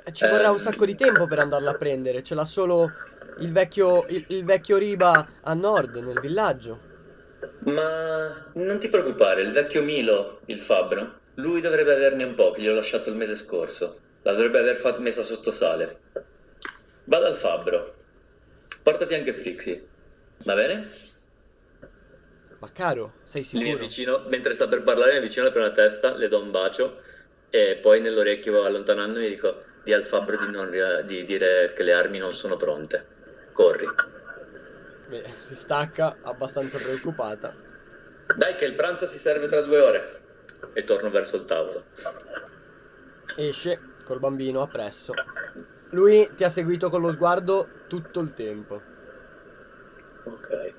[0.07, 2.23] Eh, Ci vorrà un sacco di tempo per andarla a prendere.
[2.23, 3.01] Ce l'ha solo
[3.37, 6.85] il vecchio, il, il vecchio Riba a nord, nel villaggio.
[7.65, 12.63] Ma non ti preoccupare, il vecchio Milo, il fabbro, lui dovrebbe averne un po', che
[12.63, 14.05] gli ho lasciato il mese scorso.
[14.23, 16.05] La dovrebbe aver fat- messa sotto sale.
[17.05, 17.95] Vada al fabbro.
[18.83, 19.93] Portati anche Frixie.
[20.45, 20.89] Va bene?
[22.59, 23.73] Ma caro, sei Mi sicuro?
[23.73, 27.01] avvicino, mentre sta per parlare, mi avvicino alla testa, le do un bacio
[27.49, 30.69] e poi nell'orecchio allontanandomi dico di al fabbro di, non
[31.07, 33.07] di dire che le armi non sono pronte.
[33.53, 33.87] Corri.
[35.07, 37.55] Beh, si stacca, abbastanza preoccupata.
[38.37, 40.21] Dai che il pranzo si serve tra due ore.
[40.73, 41.85] E torno verso il tavolo.
[43.37, 45.15] Esce col bambino appresso.
[45.91, 48.83] Lui ti ha seguito con lo sguardo tutto il tempo.
[50.25, 50.75] Ok.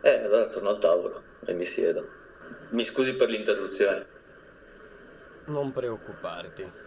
[0.00, 2.08] Eh, allora torno al tavolo e mi siedo.
[2.70, 4.06] Mi scusi per l'interruzione.
[5.44, 6.83] Non preoccuparti.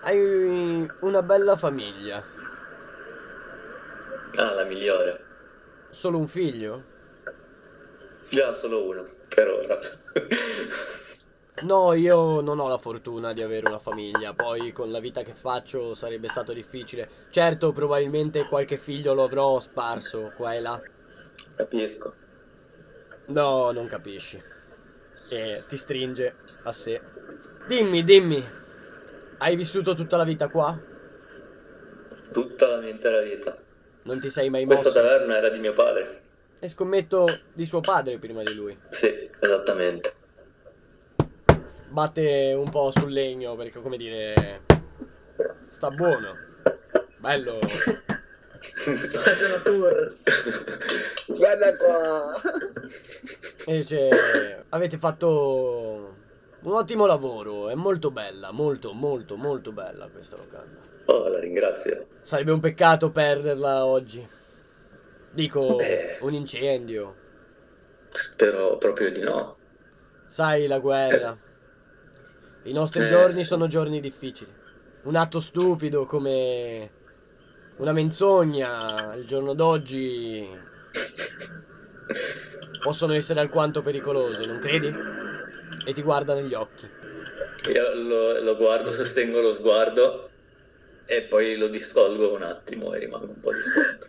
[0.00, 2.24] Hai una bella famiglia.
[4.36, 5.24] Ah, la migliore.
[5.90, 6.82] Solo un figlio?
[8.28, 9.78] Già solo uno, per ora.
[11.62, 15.34] No, io non ho la fortuna di avere una famiglia, poi con la vita che
[15.34, 17.26] faccio sarebbe stato difficile.
[17.30, 20.80] Certo, probabilmente qualche figlio lo avrò sparso qua e là.
[21.56, 22.14] Capisco.
[23.26, 24.40] No, non capisci.
[25.30, 27.00] E ti stringe a sé.
[27.66, 28.57] Dimmi, dimmi,
[29.38, 30.78] hai vissuto tutta la vita qua?
[32.32, 33.56] Tutta la mia intera vita.
[34.02, 35.00] Non ti sei mai Questa mosso?
[35.00, 36.20] taverna era di mio padre.
[36.58, 38.76] E scommetto di suo padre prima di lui.
[38.90, 40.14] Sì, esattamente.
[41.88, 44.62] Batte un po' sul legno perché, come dire,
[45.70, 46.36] sta buono.
[47.18, 47.58] Bello.
[51.26, 52.40] Guarda qua!
[53.66, 56.16] E dice, avete fatto
[56.60, 60.80] Un ottimo lavoro, è molto bella, molto, molto, molto bella questa locanda.
[61.06, 62.06] Oh, la ringrazio.
[62.20, 64.26] Sarebbe un peccato perderla oggi.
[65.30, 66.18] Dico, Beh.
[66.20, 67.14] un incendio.
[68.08, 69.56] Spero proprio di no.
[70.26, 71.36] Sai, la guerra.
[72.64, 73.44] I nostri Eh, giorni sì.
[73.44, 74.52] sono giorni difficili.
[75.04, 76.90] Un atto stupido come
[77.76, 80.44] una menzogna il giorno d'oggi
[82.82, 84.92] possono essere alquanto pericolose, non credi?
[85.88, 86.86] E ti guarda negli occhi.
[87.72, 90.28] Io lo, lo guardo, sostengo lo sguardo
[91.06, 94.06] e poi lo dissolgo un attimo e rimango un po' distratto.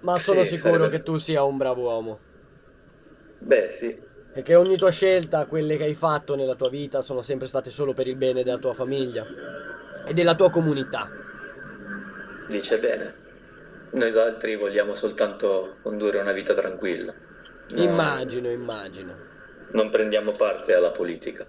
[0.00, 2.18] Ma sono Sì, sicuro sarebbe- che tu sia un bravo uomo.
[3.38, 3.98] Beh, sì,
[4.34, 7.70] E che ogni tua scelta, quelle che hai fatto nella tua vita, sono sempre state
[7.70, 9.24] solo per il bene della tua famiglia
[10.06, 11.08] e della tua comunità.
[12.48, 13.24] dice bene.
[13.96, 17.14] Noi altri vogliamo soltanto condurre una vita tranquilla.
[17.70, 19.14] No, Immagino, immagino.
[19.70, 21.46] Non prendiamo parte alla politica.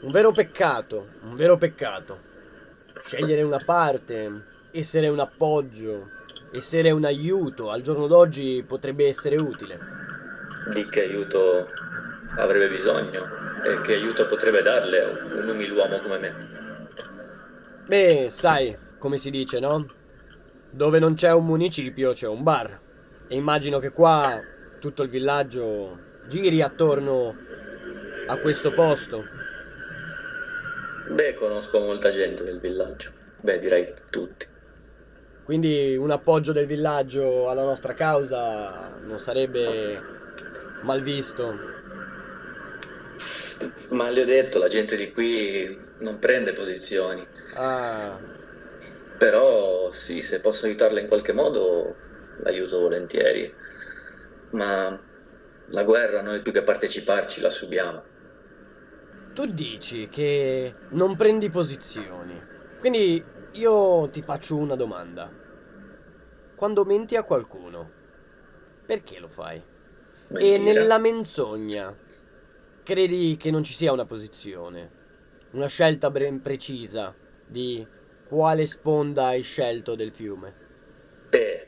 [0.00, 2.18] Un vero peccato, un vero peccato.
[3.02, 6.08] Scegliere una parte, essere un appoggio,
[6.50, 9.78] essere un aiuto, al giorno d'oggi potrebbe essere utile.
[10.70, 11.68] Di che aiuto
[12.38, 13.26] avrebbe bisogno
[13.64, 16.48] e che aiuto potrebbe darle un umiluomo come me.
[17.84, 19.96] Beh, sai, come si dice, no?
[20.70, 22.80] Dove non c'è un municipio c'è un bar.
[23.28, 24.40] E immagino che qua
[24.78, 25.98] tutto il villaggio
[26.28, 27.36] giri attorno
[28.26, 29.24] a questo posto.
[31.10, 33.10] Beh, conosco molta gente del villaggio.
[33.40, 34.46] Beh, direi tutti.
[35.44, 39.98] Quindi un appoggio del villaggio alla nostra causa non sarebbe
[40.82, 41.76] mal visto.
[43.88, 47.26] Ma le ho detto, la gente di qui non prende posizioni.
[47.54, 48.18] Ah,
[49.18, 52.00] Però sì, se posso aiutarla in qualche modo,
[52.38, 53.52] l'aiuto volentieri.
[54.50, 54.98] Ma
[55.66, 58.04] la guerra noi più che parteciparci la subiamo.
[59.32, 62.44] tu dici che non prendi posizioni.
[62.78, 65.32] Quindi io ti faccio una domanda.
[66.54, 67.94] Quando menti a qualcuno,
[68.84, 69.64] perché lo fai?
[70.36, 70.58] E Mentira.
[70.58, 71.96] nella menzogna,
[72.82, 74.92] credi che non ci sia una posizione?
[75.52, 77.86] Una scelta ben precisa di
[78.28, 80.54] quale sponda hai scelto del fiume?
[81.30, 81.66] Beh,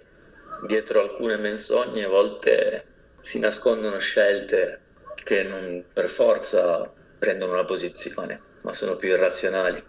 [0.66, 2.84] dietro alcune menzogne a volte
[3.20, 4.80] si nascondono scelte
[5.24, 9.82] che non per forza prendono una posizione, ma sono più irrazionali.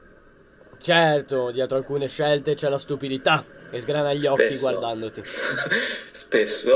[0.78, 4.60] Certo, dietro alcune scelte c'è la stupidità e sgrana gli occhi Spesso.
[4.60, 5.22] guardandoti.
[6.12, 6.74] Spesso.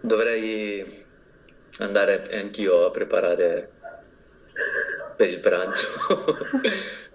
[0.00, 1.04] Dovrei
[1.78, 3.70] andare anch'io a preparare
[5.16, 5.88] per il pranzo.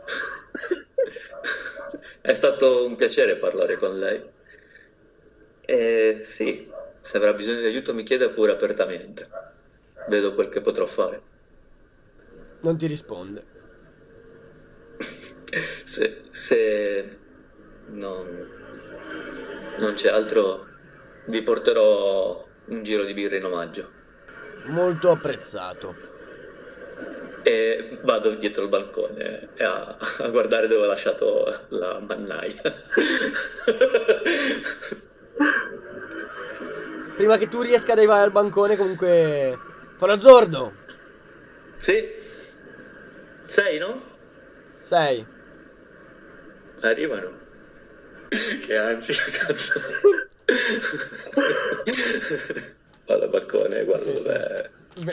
[2.21, 4.21] È stato un piacere parlare con lei.
[5.61, 6.69] E sì,
[7.01, 9.27] se avrà bisogno di aiuto mi chieda pure apertamente.
[10.07, 11.21] Vedo quel che potrò fare.
[12.61, 13.57] Non ti risponde.
[15.85, 17.17] Se, se
[17.87, 18.47] non,
[19.79, 20.67] non c'è altro,
[21.25, 23.91] vi porterò un giro di birra in omaggio.
[24.65, 26.08] Molto apprezzato.
[27.43, 32.61] E vado dietro il balcone a, a guardare dove ho lasciato la mannaia.
[37.15, 39.57] Prima che tu riesca ad arrivare al bancone, comunque.
[39.97, 40.73] Forazzordo!
[41.79, 42.07] sì?
[43.47, 44.01] Sei, no?
[44.75, 45.25] Sei.
[46.81, 47.37] Arrivano.
[48.29, 49.79] Che ansia, cazzo.
[53.05, 54.31] Vado al balcone e guardo Sì, sì.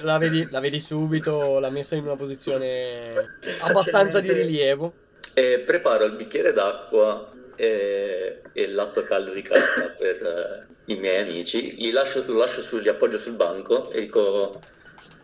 [0.03, 4.93] La vedi, la vedi subito, l'ha messa in una posizione abbastanza di rilievo.
[5.35, 10.97] E preparo il bicchiere d'acqua e, e il latte caldo di carta per eh, i
[10.97, 11.77] miei amici.
[11.77, 14.61] Li lascio, lascio su, li appoggio sul banco e dico: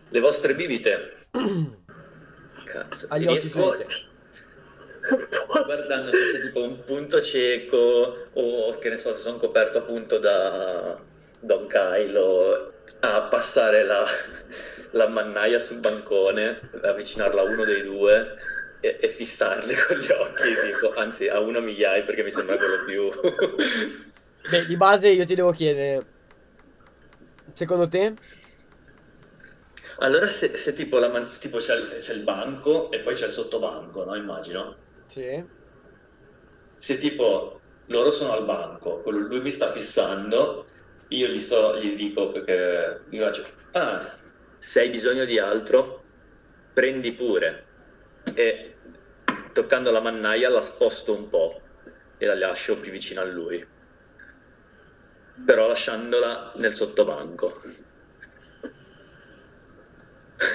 [0.09, 1.11] Le vostre bibite.
[2.65, 3.75] Cazzo, Agli occhi riesco-
[5.65, 10.17] guardando se c'è tipo un punto cieco o che ne so se sono coperto appunto
[10.17, 10.97] da
[11.41, 14.05] Don Kylo a passare la,
[14.91, 18.35] la mannaia sul bancone avvicinarla a uno dei due
[18.79, 22.81] e, e fissarli con gli occhi dico anzi a uno migliaia perché mi sembra quello
[22.83, 23.09] più
[24.45, 26.07] Beh, di base io ti devo chiedere.
[27.53, 28.17] Secondo te?
[30.01, 33.25] allora se, se tipo, la man- tipo c'è, il, c'è il banco e poi c'è
[33.25, 35.43] il sottobanco no immagino Sì.
[36.77, 40.67] se tipo loro sono al banco, lui mi sta fissando,
[41.13, 44.17] io gli, sto, gli dico perché gli faccio, ah,
[44.57, 46.03] se hai bisogno di altro,
[46.73, 47.65] prendi pure.
[48.33, 48.75] E
[49.53, 51.61] toccando la mannaia la sposto un po'
[52.17, 53.65] e la lascio più vicino a lui.
[55.45, 57.61] però lasciandola nel sottobanco.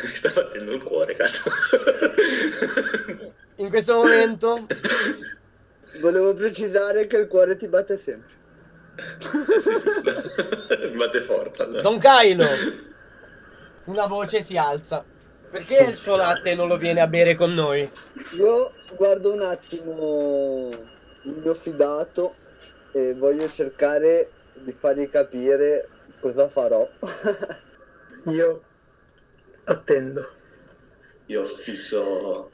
[0.02, 1.50] Mi sta battendo il cuore, cazzo.
[3.56, 4.66] In questo momento
[6.00, 8.37] Volevo precisare che il cuore ti batte sempre.
[9.60, 10.12] Sì, giusto.
[10.96, 11.62] Batte forte.
[11.62, 11.82] allora.
[11.82, 12.46] Don Kylo,
[13.84, 15.04] una voce si alza.
[15.50, 17.90] Perché il suo latte non lo viene a bere con noi?
[18.36, 20.68] Io guardo un attimo
[21.22, 22.34] il mio fidato
[22.92, 25.88] e voglio cercare di fargli capire
[26.20, 26.86] cosa farò.
[28.30, 28.62] Io
[29.64, 30.28] attendo.
[31.26, 32.50] Io fisso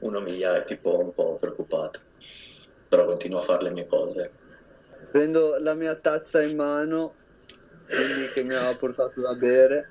[0.00, 2.00] uno miglia tipo un po' preoccupato,
[2.88, 4.30] però continuo a fare le mie cose.
[5.16, 7.14] Prendo la mia tazza in mano,
[7.86, 9.88] quindi che mi ha portato da bere,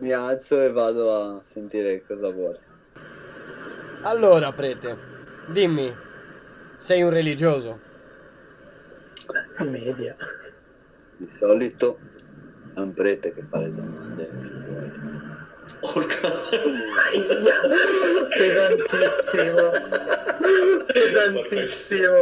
[0.00, 2.60] mi alzo e vado a sentire cosa vuole.
[4.02, 4.98] Allora, prete,
[5.48, 5.90] dimmi,
[6.76, 7.80] sei un religioso?
[9.60, 10.14] Media.
[11.16, 11.98] Di solito
[12.74, 14.43] è un prete che fa le domande.
[15.84, 16.32] Porca.
[17.12, 17.36] Aia,
[18.32, 19.70] pesantissimo.
[20.86, 22.20] Pesantissimo.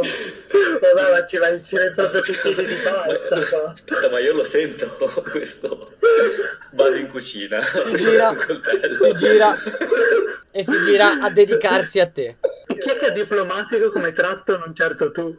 [0.81, 3.71] Vabbè, ma ci vai ci proprio tutti i di faccia qua.
[3.71, 4.87] Aspetta, ma io lo sento
[5.31, 5.89] questo.
[6.73, 7.61] Vado in cucina.
[7.61, 9.55] Si gira, si gira
[10.51, 12.35] e si gira a dedicarsi a te.
[12.75, 15.35] Chi è che è diplomatico come tratto, non certo tu?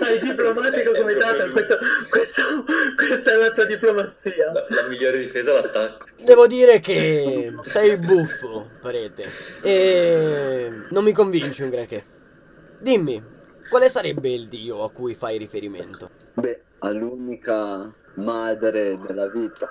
[0.00, 1.78] Hai diplomatico come tratto, questo,
[2.10, 2.42] questo,
[2.96, 4.52] questa è la tua diplomazia.
[4.52, 6.06] La, la migliore difesa è l'attacco.
[6.22, 9.28] Devo dire che sei buffo, prete,
[9.62, 12.04] e non mi convinci un granché.
[12.78, 13.22] Dimmi,
[13.68, 16.10] quale sarebbe il dio a cui fai riferimento?
[16.34, 19.70] Beh, all'unica madre della vita.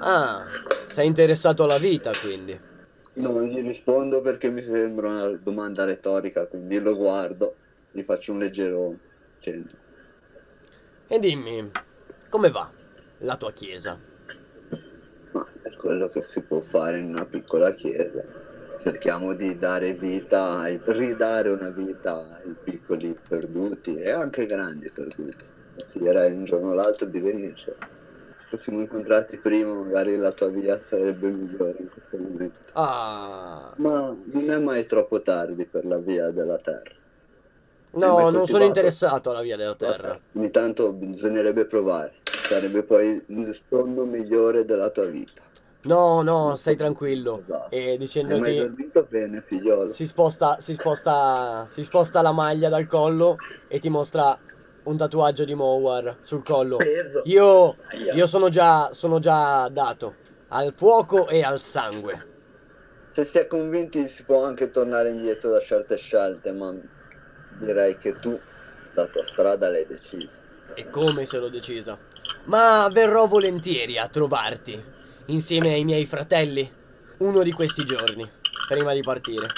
[0.00, 0.44] Ah,
[0.86, 2.68] sei interessato alla vita, quindi.
[3.12, 7.56] Non gli rispondo perché mi sembra una domanda retorica, quindi lo guardo,
[7.90, 8.96] gli faccio un leggero
[9.40, 9.66] cenno.
[11.08, 11.70] E dimmi,
[12.28, 12.70] come va
[13.18, 13.98] la tua chiesa?
[15.32, 18.22] Ma è quello che si può fare in una piccola chiesa.
[18.82, 24.90] Cerchiamo di dare vita, ai- ridare una vita ai piccoli perduti e anche ai grandi
[24.90, 25.44] perduti.
[25.76, 27.72] Consiglierei un giorno o l'altro di venirci.
[28.50, 32.58] Fossimo incontrati prima, magari la tua via sarebbe migliore in questo momento.
[32.72, 36.90] Ah, Ma non è mai troppo tardi per la via della terra.
[37.92, 40.18] Hai no, non sono interessato alla via della terra.
[40.32, 42.14] Ogni tanto bisognerebbe provare.
[42.24, 45.42] Sarebbe poi il sonno migliore della tua vita.
[45.82, 47.42] No, no, stai tranquillo.
[47.46, 47.70] Esatto.
[47.70, 49.88] E Hai dicendoti, dormito bene, figliolo?
[49.90, 53.36] si sposta, si sposta, si sposta la maglia dal collo
[53.68, 54.36] e ti mostra
[54.84, 56.78] un tatuaggio di Mowar sul collo.
[57.24, 57.76] Io,
[58.14, 60.14] io sono già, sono già dato
[60.48, 62.26] al fuoco e al sangue.
[63.12, 66.74] Se si è convinti si può anche tornare indietro da certe scelte, ma
[67.58, 68.38] direi che tu
[68.94, 70.40] la tua strada l'hai decisa.
[70.74, 71.98] E come se l'ho decisa.
[72.44, 74.82] Ma verrò volentieri a trovarti,
[75.26, 76.68] insieme ai miei fratelli,
[77.18, 78.28] uno di questi giorni,
[78.68, 79.48] prima di partire.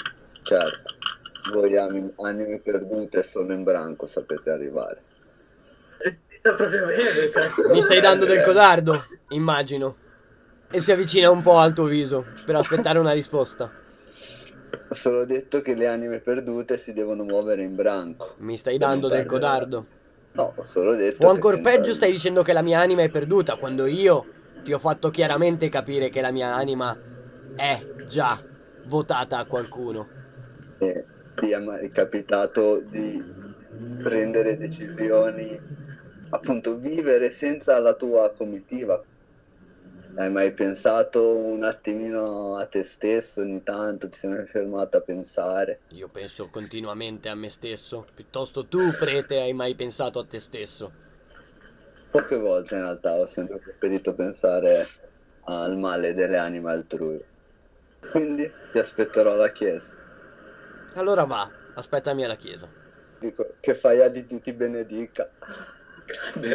[0.41, 0.95] Certo,
[1.53, 5.01] voi anime perdute sono in branco, sapete arrivare.
[6.43, 7.69] Proprio bene, cazzo.
[7.71, 9.95] Mi stai dando del codardo, immagino.
[10.69, 13.71] E si avvicina un po' al tuo viso per aspettare una risposta.
[14.89, 18.35] Ho solo detto che le anime perdute si devono muovere in branco.
[18.39, 19.85] Mi stai dando del codardo.
[20.33, 23.09] No, ho solo detto O ancora senza- peggio stai dicendo che la mia anima è
[23.09, 24.25] perduta quando io
[24.63, 26.97] ti ho fatto chiaramente capire che la mia anima
[27.55, 28.37] è già
[28.85, 30.07] votata a qualcuno.
[30.79, 33.23] E ti è mai capitato di
[34.01, 35.59] prendere decisioni,
[36.33, 39.01] appunto vivere senza la tua comitiva?
[40.15, 44.09] Hai mai pensato un attimino a te stesso ogni tanto?
[44.09, 45.79] Ti sei mai fermato a pensare?
[45.89, 48.05] Io penso continuamente a me stesso.
[48.13, 50.91] Piuttosto tu, prete, hai mai pensato a te stesso?
[52.11, 54.87] Poche volte in realtà ho sempre preferito pensare
[55.45, 57.19] al male delle anime altrui.
[58.11, 59.91] Quindi ti aspetterò alla chiesa.
[60.93, 62.69] Allora va, aspettami alla chiesa.
[63.19, 65.27] Dico che fai a di ti benedica.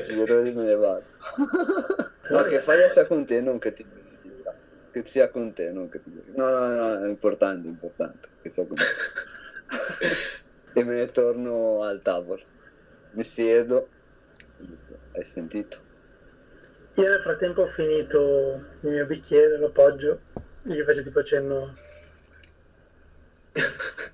[0.04, 1.04] Giro e me ne vado.
[2.30, 3.86] No, che fai sia con te, non che ti.
[4.90, 6.10] Che sia con te, non che ti.
[6.36, 8.28] No, no, no, è importante, è importante.
[8.42, 8.84] Che sia con te.
[10.78, 12.42] e me ne torno al tavolo.
[13.12, 13.88] Mi siedo.
[15.12, 15.78] Hai sentito?
[16.96, 20.20] Io nel frattempo ho finito il mio bicchiere, lo appoggio,
[20.64, 21.72] gli faccio tipo cenno.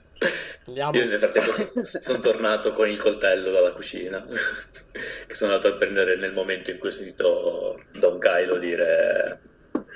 [0.66, 0.98] Andiamo.
[0.98, 1.52] Io nel frattempo
[1.84, 4.24] sono tornato con il coltello dalla cucina,
[5.26, 9.42] che sono andato a prendere nel momento in cui ho sentito Don Kylo dire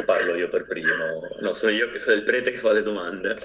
[0.05, 3.37] parlo io per primo, no, sono io che sono il prete che fa le domande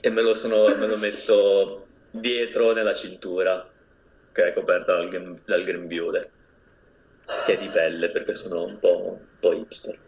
[0.00, 3.72] e me lo, sono- me lo metto dietro nella cintura
[4.32, 6.34] che è coperta dal, dal grembiule.
[7.44, 9.98] che è di pelle perché sono un po', un po' hipster.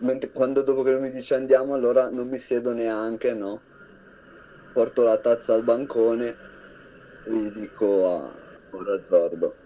[0.00, 3.69] Mentre quando dopo che lui mi dice andiamo, allora non mi siedo neanche, no?
[4.72, 6.36] Porto la tazza al bancone
[7.24, 8.32] e gli dico a
[8.70, 9.56] ora Zordo,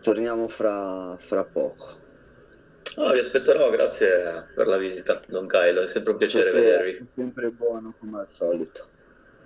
[0.00, 1.98] torniamo fra, fra poco.
[2.96, 6.96] Oh, vi aspetterò, grazie per la visita, Don Kylo, è sempre un piacere Perché vedervi.
[6.96, 8.88] È sempre buono come al solito.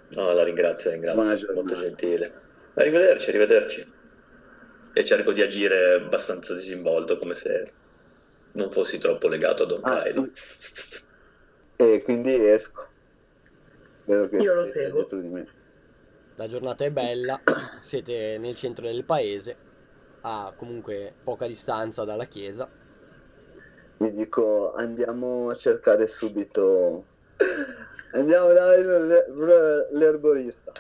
[0.09, 2.33] No, la ringrazio, la ringrazio, molto gentile.
[2.75, 3.93] Arrivederci, arrivederci.
[4.93, 7.75] E cerco di agire abbastanza disinvolto, come se
[8.53, 10.31] non fossi troppo legato a Don Ah, Kylo.
[11.77, 12.94] E quindi esco.
[14.05, 15.01] Spero che Io lo seguo.
[15.01, 15.47] dietro di me.
[16.37, 17.41] La giornata è bella,
[17.81, 19.57] siete nel centro del paese,
[20.21, 22.69] a comunque poca distanza dalla chiesa.
[23.97, 27.07] Gli dico andiamo a cercare subito.
[28.13, 30.73] Andiamo dall'erborista.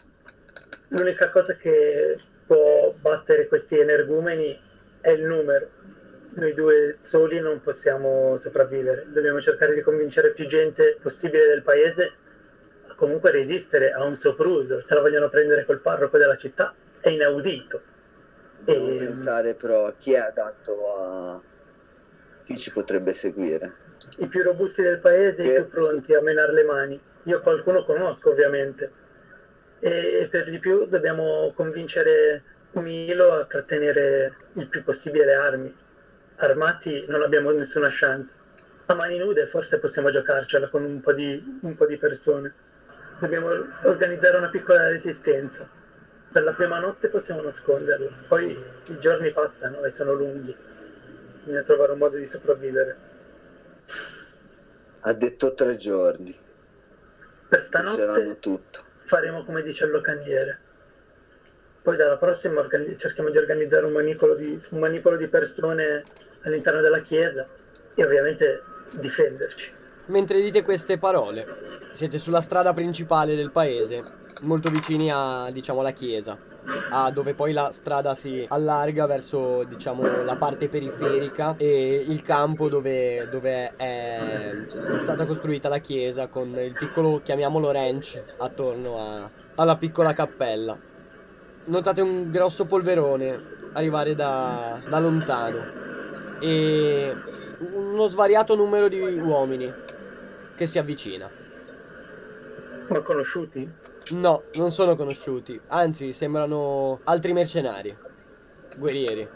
[0.89, 4.61] L'unica cosa che può battere questi energumeni
[5.01, 5.66] è il numero.
[6.35, 9.07] Noi due soli non possiamo sopravvivere.
[9.11, 12.12] Dobbiamo cercare di convincere più gente possibile del paese a
[12.95, 14.82] comunque resistere a un sopruso.
[14.86, 17.80] Se la vogliono prendere col parroco della città è inaudito.
[18.64, 21.42] Devo E- pensare però a chi è adatto a
[22.45, 23.72] chi ci potrebbe seguire.
[24.18, 27.01] I più robusti del paese, i Che- più pronti a menare le mani.
[27.24, 28.90] Io qualcuno conosco ovviamente.
[29.80, 32.42] E per di più dobbiamo convincere
[32.72, 35.74] Milo a trattenere il più possibile le armi.
[36.36, 38.32] Armati non abbiamo nessuna chance.
[38.86, 42.53] A mani nude forse possiamo giocarcela con un po' di, un po' di persone.
[43.18, 43.48] Dobbiamo
[43.82, 45.66] organizzare una piccola resistenza.
[46.32, 50.54] Per la prima notte possiamo nasconderla, poi i giorni passano e sono lunghi.
[51.44, 52.96] Bisogna trovare un modo di sopravvivere.
[55.00, 56.36] Ha detto tre giorni.
[57.48, 58.36] Per stanotte
[59.04, 60.58] faremo come dice il locandiere.
[61.82, 66.02] Poi dalla prossima organi- cerchiamo di organizzare un manipolo di, un manipolo di persone
[66.42, 67.46] all'interno della chiesa
[67.94, 69.72] e ovviamente difenderci.
[70.07, 71.46] Mentre dite queste parole,
[71.92, 74.05] siete sulla strada principale del paese,
[74.42, 76.36] molto vicini a, diciamo, alla chiesa,
[76.90, 82.68] a dove poi la strada si allarga verso, diciamo, la parte periferica e il campo
[82.68, 84.52] dove, dove è
[84.98, 90.76] stata costruita la chiesa con il piccolo, chiamiamolo ranch, attorno a- alla piccola cappella.
[91.64, 95.82] Notate un grosso polverone arrivare da, da lontano
[96.40, 97.14] e
[97.72, 99.84] uno svariato numero di uomini
[100.57, 101.30] che si avvicina.
[102.88, 103.68] Ma conosciuti?
[104.11, 107.96] No, non sono conosciuti, anzi sembrano altri mercenari,
[108.76, 109.26] guerrieri.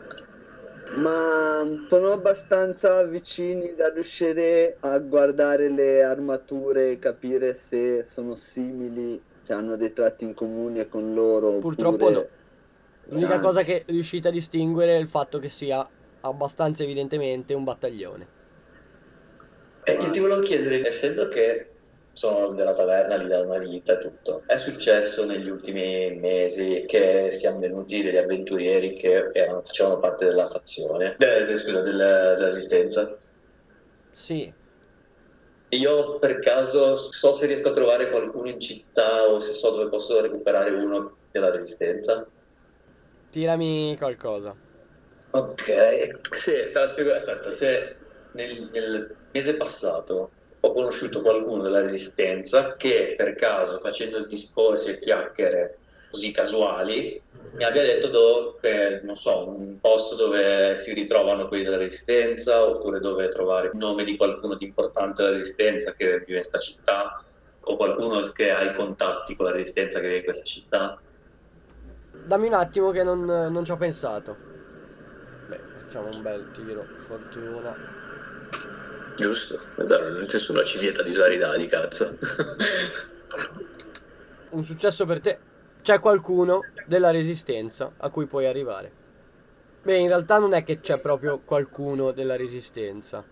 [0.96, 9.20] Ma sono abbastanza vicini da riuscire a guardare le armature e capire se sono simili,
[9.44, 11.58] che hanno dei tratti in comune con loro.
[11.58, 12.26] Purtroppo oppure- no.
[13.10, 15.86] L'unica Ah, cosa che riuscite a distinguere è il fatto che sia
[16.20, 18.36] abbastanza evidentemente un battaglione.
[19.82, 21.76] E io ti volevo chiedere, essendo che
[22.12, 27.30] sono della taverna lì da una vita e tutto, è successo negli ultimi mesi che
[27.32, 32.50] siamo venuti degli avventurieri che erano, facevano parte della fazione, de- de- scusa, del- della
[32.50, 33.18] resistenza?
[34.12, 34.54] Sì,
[35.74, 39.88] Io per caso so se riesco a trovare qualcuno in città o se so dove
[39.88, 42.30] posso recuperare uno della resistenza.
[43.30, 44.58] tirami qualcosa.
[45.32, 45.62] Ok,
[46.34, 47.97] se te la spiego, aspetta, se
[48.38, 50.30] nel, nel mese passato
[50.60, 55.78] ho conosciuto qualcuno della Resistenza che per caso facendo discorsi e chiacchiere
[56.10, 57.20] così casuali
[57.52, 63.00] mi abbia detto dove, non so, un posto dove si ritrovano quelli della Resistenza oppure
[63.00, 67.22] dove trovare il nome di qualcuno di importante della Resistenza che vive in questa città
[67.60, 70.98] o qualcuno che ha i contatti con la Resistenza che vive in questa città.
[72.12, 74.36] Dammi un attimo che non, non ci ho pensato.
[75.48, 77.97] Beh, facciamo un bel tiro, fortuna.
[79.18, 82.16] Giusto, Guarda, nessuno ci vieta di usare i dadi, cazzo.
[84.50, 85.38] Un successo per te.
[85.82, 88.92] C'è qualcuno della resistenza a cui puoi arrivare.
[89.82, 93.24] Beh, in realtà non è che c'è proprio qualcuno della resistenza.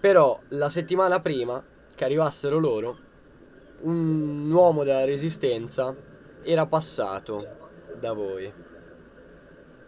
[0.00, 1.62] Però la settimana prima
[1.94, 2.98] che arrivassero loro,
[3.80, 5.94] un uomo della resistenza
[6.42, 7.46] era passato
[8.00, 8.50] da voi.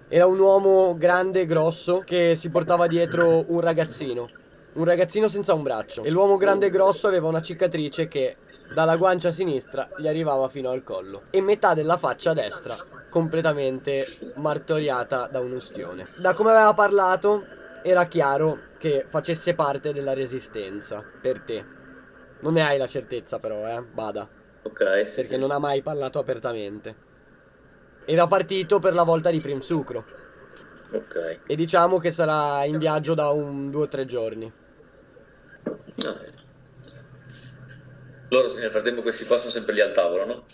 [0.08, 4.28] Era un uomo grande e grosso che si portava dietro un ragazzino.
[4.78, 6.04] Un ragazzino senza un braccio.
[6.04, 8.36] E l'uomo grande e grosso aveva una cicatrice che
[8.72, 11.24] dalla guancia sinistra gli arrivava fino al collo.
[11.30, 12.76] E metà della faccia destra
[13.10, 14.06] completamente
[14.36, 16.06] martoriata da un ustione.
[16.20, 17.44] Da come aveva parlato
[17.82, 21.64] era chiaro che facesse parte della resistenza per te.
[22.42, 24.28] Non ne hai la certezza però, eh, bada
[24.62, 25.38] Ok, sì, perché sì.
[25.38, 27.06] non ha mai parlato apertamente.
[28.04, 30.04] Era partito per la volta di Primsucro.
[30.92, 31.40] Ok.
[31.46, 34.66] E diciamo che sarà in viaggio da un due o tre giorni.
[38.30, 40.44] Loro nel frattempo questi qua sono sempre lì al tavolo, no?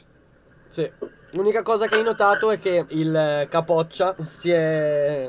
[0.71, 0.91] Sì.
[1.33, 5.29] L'unica cosa che hai notato è che il capoccia si è,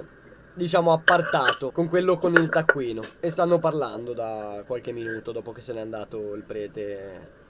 [0.53, 5.61] diciamo, appartato con quello con il taccuino e stanno parlando da qualche minuto dopo che
[5.61, 7.43] se n'è andato il prete.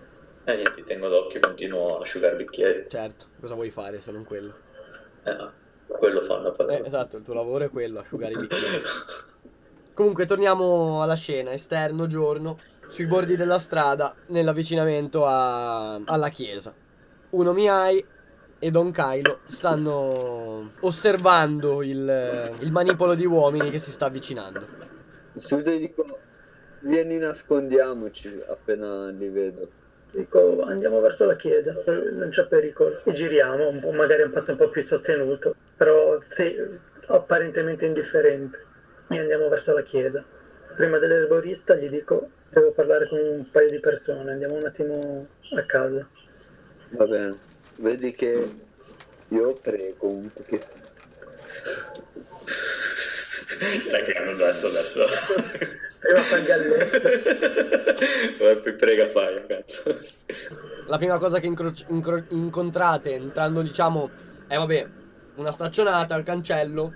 [0.45, 2.85] E niente, tengo d'occhio, continuo a asciugare i bicchieri.
[2.87, 4.53] Certo, cosa vuoi fare se non quello?
[5.23, 5.49] Eh,
[5.87, 8.83] quello fanno a Eh, esatto, il tuo lavoro è quello, asciugare i bicchieri.
[9.95, 12.57] Comunque torniamo alla scena, esterno, giorno,
[12.89, 16.73] sui bordi della strada, nell'avvicinamento a- alla chiesa.
[17.29, 18.05] Uno Mihai
[18.59, 24.67] e Don Kylo stanno osservando il, il manipolo di uomini che si sta avvicinando.
[25.35, 26.19] Subito dico,
[26.81, 29.69] vieni nascondiamoci appena li vedo.
[30.11, 33.01] Dico, andiamo verso la chiesa, non c'è pericolo.
[33.05, 36.53] E giriamo, un magari un passo un po' più sostenuto, però sì,
[37.07, 38.73] apparentemente indifferente.
[39.07, 40.23] E andiamo verso la chiesa.
[40.75, 45.63] Prima dell'erborista gli dico, devo parlare con un paio di persone, andiamo un attimo a
[45.63, 46.07] casa.
[46.89, 47.37] Va bene.
[47.77, 48.49] Vedi che
[49.27, 50.83] io prego un pochettino.
[53.83, 55.05] Stai cagando addosso adesso.
[55.99, 56.99] Prima fa il galletto.
[58.37, 59.99] Poi poi prega fai, cazzo.
[60.87, 64.09] La prima cosa che incro- incro- incontrate entrando, diciamo,
[64.47, 64.87] è vabbè,
[65.35, 66.93] una staccionata al cancello.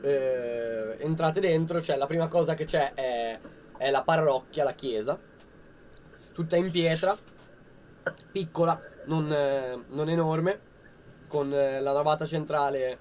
[0.00, 3.38] Eh, entrate dentro, cioè la prima cosa che c'è è,
[3.76, 5.18] è la parrocchia, la chiesa,
[6.32, 7.16] tutta in pietra,
[8.30, 10.60] piccola, non, eh, non enorme,
[11.28, 12.98] con eh, la navata centrale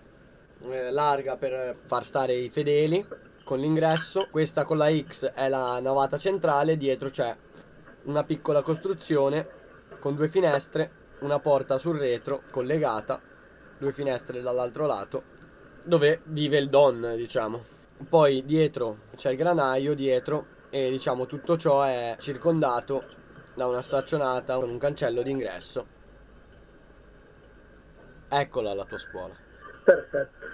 [0.70, 3.06] eh, larga per far stare i fedeli,
[3.43, 4.28] con l'ingresso.
[4.30, 7.36] Questa con la X è la navata centrale, dietro c'è
[8.04, 9.48] una piccola costruzione
[10.00, 13.20] con due finestre, una porta sul retro collegata,
[13.78, 15.24] due finestre dall'altro lato,
[15.88, 17.64] dove vive il Don, diciamo.
[18.08, 23.04] Poi dietro c'è il granaio, dietro, e diciamo tutto ciò è circondato
[23.56, 25.96] da una staccionata con un cancello d'ingresso.
[28.30, 29.34] Eccola la tua scuola.
[29.84, 30.46] Perfetto.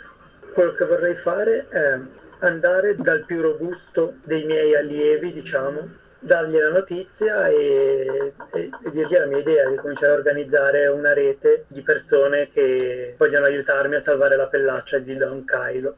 [0.53, 1.99] Quello che vorrei fare è
[2.45, 9.17] andare dal più robusto dei miei allievi, diciamo, dargli la notizia e, e- e dirgli
[9.17, 14.03] la mia idea di cominciare a organizzare una rete di persone che vogliono aiutarmi a
[14.03, 15.95] salvare la pellaccia di Don Kylo,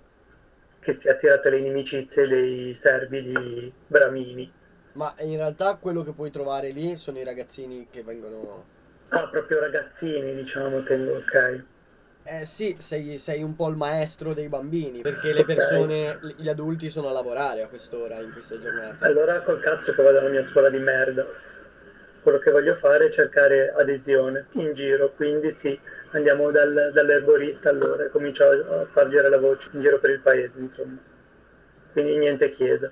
[0.79, 4.51] che si è attirato alle inimicizie dei servi di Bramini.
[4.93, 8.73] Ma in realtà quello che puoi trovare lì sono i ragazzini che vengono...
[9.09, 11.63] Ah, proprio ragazzini, diciamo, tengo, ok.
[12.27, 16.89] Eh sì, sei, sei un po' il maestro dei bambini, perché le persone, gli adulti
[16.89, 19.05] sono a lavorare a quest'ora, in queste giornate.
[19.05, 21.23] Allora col cazzo che vado alla mia scuola di merda.
[22.23, 25.79] Quello che voglio fare è cercare adesione in giro, quindi sì,
[26.13, 30.21] andiamo dal- dall'erborista allora e comincio a, a spargere la voce in giro per il
[30.21, 30.97] paese, insomma.
[31.91, 32.91] Quindi niente chiesa.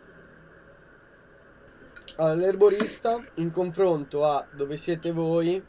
[2.18, 5.60] Allora, l'erborista, in confronto a dove siete voi,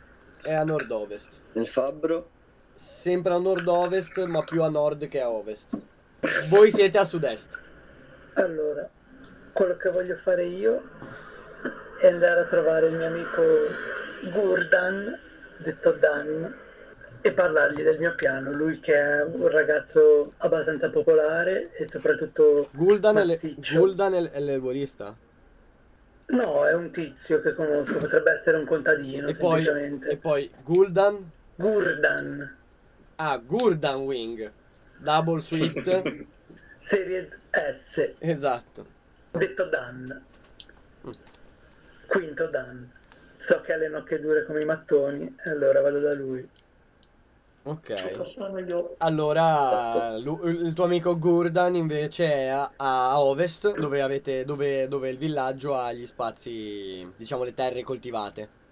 [0.42, 1.40] è a nord-ovest.
[1.52, 2.33] Il fabbro?
[2.74, 5.76] Sempre a nord-ovest, ma più a nord che a ovest.
[6.48, 7.58] Voi siete a sud-est.
[8.34, 8.88] Allora,
[9.52, 10.82] quello che voglio fare io
[12.00, 13.42] è andare a trovare il mio amico
[14.32, 15.18] Gurdan,
[15.58, 16.54] detto Dan,
[17.20, 18.52] e parlargli del mio piano.
[18.52, 23.38] Lui che è un ragazzo abbastanza popolare e soprattutto Guldan è, le-.
[23.72, 25.14] Guldan è l'erborista.
[26.26, 30.08] No, è un tizio che conosco, potrebbe essere un contadino, E poi, semplicemente.
[30.08, 31.30] e poi Guldan.
[31.56, 32.56] Gurdan,
[33.16, 34.50] Ah, Gurdan Wing.
[34.98, 36.02] Double suite.
[36.80, 38.86] serie S, esatto.
[39.30, 40.22] detto Dan.
[41.06, 41.10] Mm.
[42.06, 42.90] Quinto Dan.
[43.36, 46.48] So che ha le nocche dure come i mattoni, allora vado da lui.
[47.66, 47.94] Ok.
[48.98, 55.08] Allora, lu- il tuo amico Gurdan invece è a, a ovest, dove, avete, dove, dove
[55.08, 58.62] il villaggio ha gli spazi, diciamo, le terre coltivate.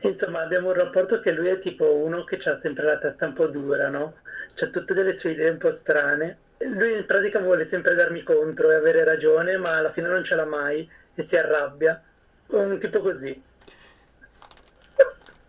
[0.00, 3.32] Insomma, abbiamo un rapporto che lui è tipo uno che ha sempre la testa un
[3.32, 4.16] po' dura, no?
[4.54, 6.38] C'ha tutte delle sue idee un po' strane.
[6.58, 10.34] Lui in pratica vuole sempre darmi contro e avere ragione, ma alla fine non ce
[10.34, 12.02] l'ha mai e si arrabbia.
[12.48, 13.42] Un tipo così.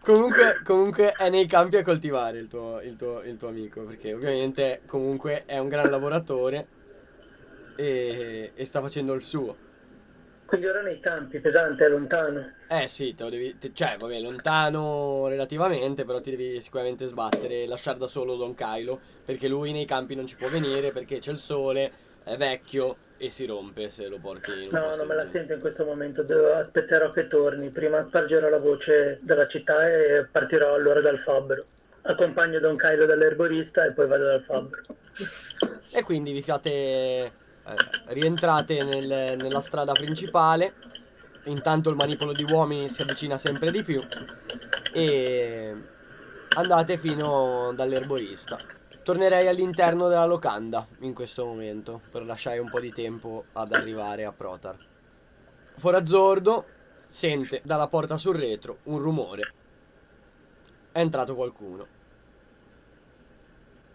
[0.03, 4.13] Comunque, comunque è nei campi a coltivare il tuo, il tuo- il tuo amico, perché
[4.13, 6.67] ovviamente comunque è un gran lavoratore
[7.75, 9.69] e, e sta facendo il suo.
[10.51, 12.45] Quindi ora nei campi, pesante, è lontano.
[12.67, 17.63] Eh sì, te lo devi, te- cioè vabbè, lontano relativamente, però ti devi sicuramente sbattere
[17.63, 21.19] e lasciare da solo Don Kylo, perché lui nei campi non ci può venire, perché
[21.19, 21.89] c'è il sole,
[22.25, 25.53] è vecchio e si rompe se lo porti in un No, non me la sento
[25.53, 27.69] in questo momento, devo- aspetterò che torni.
[27.69, 31.63] Prima spargerò la voce della città e partirò allora dal fabbro.
[32.01, 34.81] Accompagno Don Kylo dall'erborista e poi vado dal fabbro.
[35.93, 37.39] E quindi vi fate.
[37.65, 40.73] Eh, rientrate nel- nella strada principale.
[41.45, 44.03] Intanto il manipolo di uomini si avvicina sempre di più.
[44.93, 45.75] E
[46.55, 48.57] andate fino dall'erborista.
[49.03, 54.25] Tornerei all'interno della locanda in questo momento per lasciare un po' di tempo ad arrivare
[54.25, 54.77] a Protar.
[55.77, 56.65] Forazzordo
[57.07, 59.53] sente dalla porta sul retro un rumore.
[60.91, 61.87] È entrato qualcuno.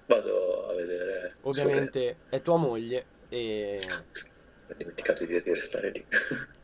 [0.06, 1.36] Vado a vedere.
[1.42, 3.86] Ovviamente è tua moglie e,
[4.68, 6.06] Ho dimenticato di restare lì.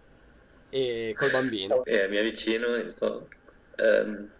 [0.74, 1.84] e col bambino.
[1.84, 4.30] E mi avvicino ehm,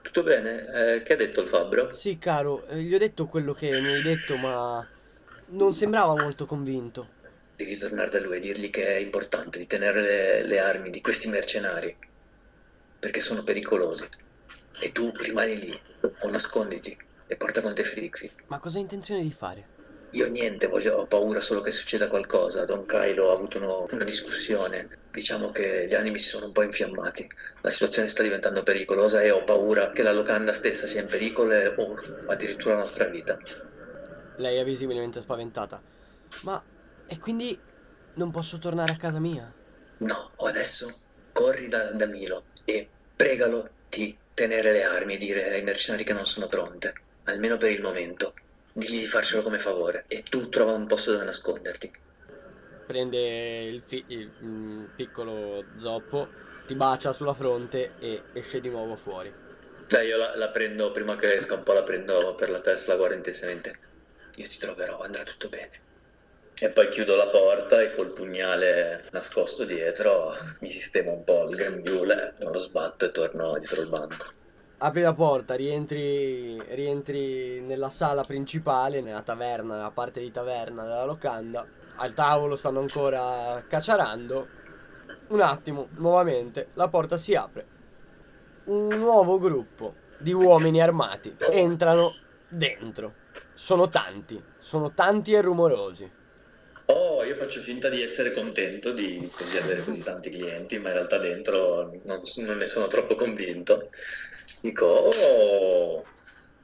[0.00, 0.94] tutto bene?
[0.94, 1.92] Eh, che ha detto il fabbro?
[1.92, 4.86] Sì, caro, eh, gli ho detto quello che mi hai detto, ma
[5.48, 7.14] non sembrava molto convinto.
[7.56, 11.00] Devi tornare da lui e dirgli che è importante di tenere le, le armi di
[11.00, 11.96] questi mercenari,
[13.00, 14.06] perché sono pericolosi.
[14.78, 15.80] E tu rimani lì,
[16.20, 16.96] o nasconditi,
[17.26, 18.30] e porta con te Frixi.
[18.46, 19.74] Ma cosa hai intenzione di fare?
[20.10, 22.64] Io niente, voglio, ho paura solo che succeda qualcosa.
[22.64, 24.88] Don Kylo ha avuto uno- una discussione.
[25.10, 27.26] Diciamo che gli animi si sono un po' infiammati.
[27.60, 31.54] La situazione sta diventando pericolosa e ho paura che la locanda stessa sia in pericolo
[31.76, 31.94] o
[32.24, 33.36] addirittura la nostra vita.
[34.36, 35.82] Lei è visibilmente spaventata.
[36.42, 36.64] Ma
[37.06, 37.58] e quindi
[38.14, 39.54] non posso tornare a casa mia?
[39.98, 41.00] No, o adesso
[41.32, 46.12] corri da, da Milo e pregalo di tenere le armi e dire ai mercenari che
[46.12, 46.92] non sono pronte,
[47.24, 48.34] almeno per il momento.
[48.76, 51.90] Digli di farcelo come favore e tu trova un posto dove nasconderti.
[52.86, 56.28] Prende il, fi- il, mm, piccolo zoppo,
[56.66, 59.32] ti bacia sulla fronte e esce di nuovo fuori.
[59.88, 62.92] Dai, io la, la prendo, prima che esca un po', la prendo per la testa,
[62.92, 63.78] la guardo intensamente.
[64.36, 65.84] Io ti troverò, andrà tutto bene.
[66.58, 71.56] E poi chiudo la porta e col pugnale nascosto dietro mi sistemo un po' il
[71.56, 74.34] grembiule, non lo sbatto e torno dietro il banco.
[74.78, 81.06] Apri la porta, rientri, rientri nella sala principale, nella taverna, nella parte di taverna della
[81.06, 81.66] locanda.
[81.96, 84.46] Al tavolo stanno ancora cacciarando.
[85.28, 87.66] Un attimo, nuovamente, la porta si apre.
[88.64, 92.14] Un nuovo gruppo di uomini armati entrano
[92.46, 93.14] dentro.
[93.54, 96.12] Sono tanti, sono tanti e rumorosi.
[96.88, 100.94] Oh, io faccio finta di essere contento di così avere così tanti clienti, ma in
[100.96, 103.88] realtà dentro non, non ne sono troppo convinto.
[104.66, 106.04] Dico, oh,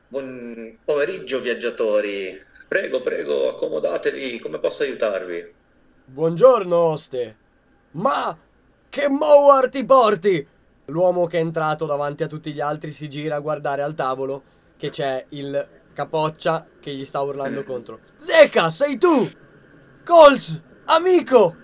[0.09, 2.36] buon pomeriggio viaggiatori,
[2.66, 5.55] prego, prego, accomodatevi, come posso aiutarvi?
[6.07, 7.36] Buongiorno, oste.
[7.92, 8.36] Ma
[8.88, 10.44] che mowar ti porti?
[10.86, 14.42] L'uomo che è entrato davanti a tutti gli altri si gira a guardare al tavolo
[14.76, 18.00] che c'è il capoccia che gli sta urlando contro.
[18.18, 19.30] Zecca, sei tu!
[20.05, 21.55] Colz, amico!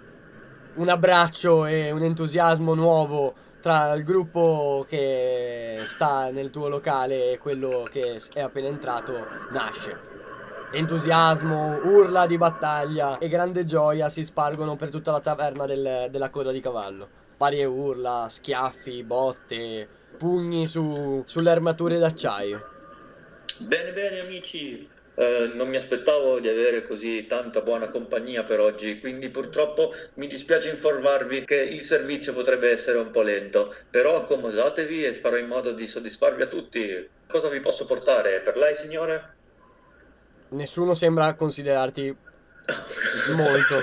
[0.76, 7.38] Un abbraccio e un entusiasmo nuovo tra il gruppo che sta nel tuo locale e
[7.38, 10.06] quello che è appena entrato nasce.
[10.72, 16.30] Entusiasmo, urla di battaglia e grande gioia si spargono per tutta la taverna del- della
[16.30, 17.08] coda di cavallo.
[17.36, 22.64] Varie urla, schiaffi, botte, pugni su, sulle armature d'acciaio.
[23.58, 24.88] Bene, bene amici,
[25.18, 30.28] Eh, non mi aspettavo di avere così tanta buona compagnia per oggi, quindi purtroppo mi
[30.28, 35.48] dispiace informarvi che il servizio potrebbe essere un po' lento, però accomodatevi e farò in
[35.48, 37.08] modo di soddisfarvi a tutti.
[37.26, 38.38] Cosa vi posso portare?
[38.42, 39.34] Per lei, signore?
[40.50, 42.16] Nessuno sembra considerarti
[43.34, 43.80] molto.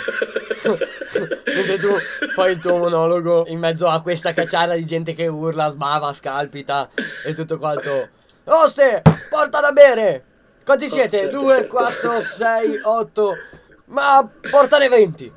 [1.54, 1.98] Mentre tu
[2.34, 6.92] fai il tuo monologo in mezzo a questa cacciara di gente che urla, sbava, scalpita
[7.26, 8.08] e tutto quanto.
[8.46, 10.34] Oste, porta da bere!
[10.66, 11.20] Quanti siete?
[11.20, 11.76] certo, 2, certo.
[11.76, 13.38] 4, 6, 8.
[13.86, 15.34] Ma portane 20.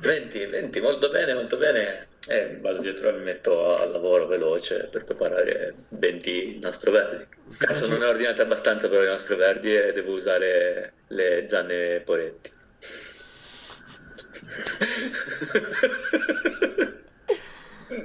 [0.00, 2.08] 20, 20, molto bene, molto bene.
[2.26, 7.26] Eh, vado dietro e mi metto al lavoro veloce per preparare 20 nastro verdi.
[7.58, 12.00] Cazzo, non ne ho ordinate abbastanza per i nastro verdi e devo usare le zanne
[12.00, 12.50] poretti.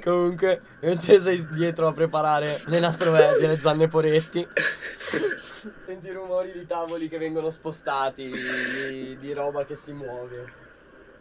[0.02, 4.46] Comunque, mentre sei dietro a preparare le nastroverdi e le zanne poretti,
[5.84, 10.64] senti i rumori di tavoli che vengono spostati, di, di roba che si muove.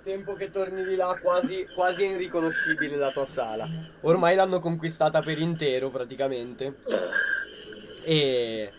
[0.03, 3.67] Tempo che torni di là quasi, quasi è irriconoscibile la tua sala.
[4.01, 6.75] Ormai l'hanno conquistata per intero praticamente.
[8.03, 8.71] E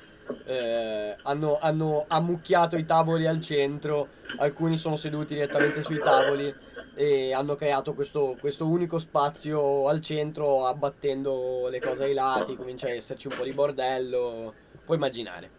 [0.45, 4.09] eh, hanno, hanno ammucchiato i tavoli al centro,
[4.39, 6.55] alcuni sono seduti direttamente sui tavoli
[6.95, 12.87] e hanno creato questo, questo unico spazio al centro abbattendo le cose ai lati, comincia
[12.87, 14.55] a esserci un po' di bordello,
[14.87, 15.51] puoi immaginare.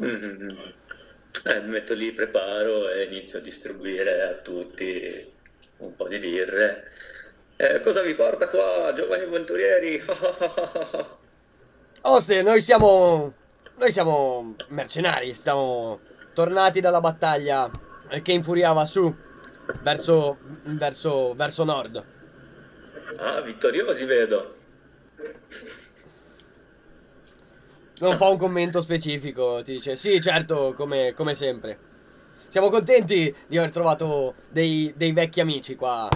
[0.00, 0.50] Mm.
[1.46, 5.32] Eh, mi metto lì, preparo e inizio a distribuire a tutti
[5.78, 6.92] un po' di birre.
[7.56, 10.00] Eh, cosa vi porta qua, giovani avventurieri?
[12.02, 13.34] Oste, noi siamo.
[13.76, 15.98] Noi siamo mercenari, stiamo
[16.32, 17.68] tornati dalla battaglia
[18.22, 19.12] che infuriava su
[19.82, 22.04] verso, verso, verso nord.
[23.16, 24.54] Ah, vittoriosi vedo.
[28.04, 31.78] Non fa un commento specifico, ti dice sì, certo, come, come sempre.
[32.48, 36.06] Siamo contenti di aver trovato dei, dei vecchi amici qua.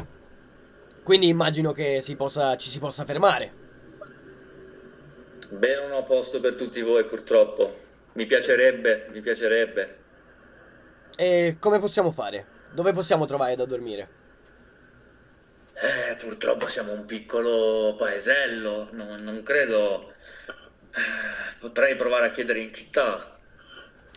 [1.03, 3.53] Quindi immagino che si possa, ci si possa fermare.
[5.49, 7.75] Beh, non ho posto per tutti voi purtroppo.
[8.13, 9.97] Mi piacerebbe, mi piacerebbe.
[11.17, 12.47] E come possiamo fare?
[12.71, 14.09] Dove possiamo trovare da dormire?
[15.73, 20.17] Eh, purtroppo siamo un piccolo paesello, non, non credo...
[20.91, 23.37] Eh, potrei provare a chiedere in città.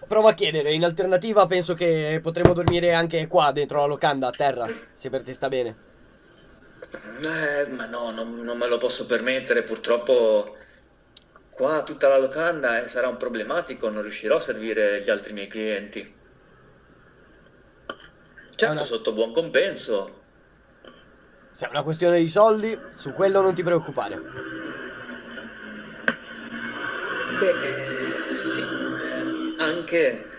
[0.08, 4.32] Prova a chiedere, in alternativa penso che potremmo dormire anche qua dentro la locanda a
[4.32, 5.90] terra, se per te sta bene.
[7.22, 10.58] Eh, ma no, non, non me lo posso permettere, purtroppo
[11.52, 15.48] qua tutta la locanda eh, sarà un problematico, non riuscirò a servire gli altri miei
[15.48, 16.16] clienti.
[18.56, 20.20] Certo, una- sotto buon compenso.
[21.52, 24.20] Se è una questione di soldi, su quello non ti preoccupare.
[27.42, 28.64] Beh, eh, sì,
[29.58, 30.30] anche.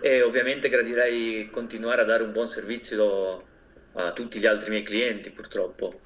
[0.00, 3.44] E ovviamente gradirei continuare a dare un buon servizio
[3.94, 6.00] a tutti gli altri miei clienti, purtroppo.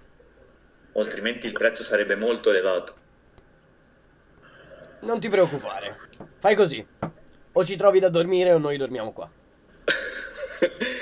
[0.95, 2.97] Altrimenti il prezzo sarebbe molto elevato.
[5.01, 5.99] Non ti preoccupare.
[6.39, 6.87] Fai così.
[7.53, 9.31] O ci trovi da dormire o noi dormiamo qua.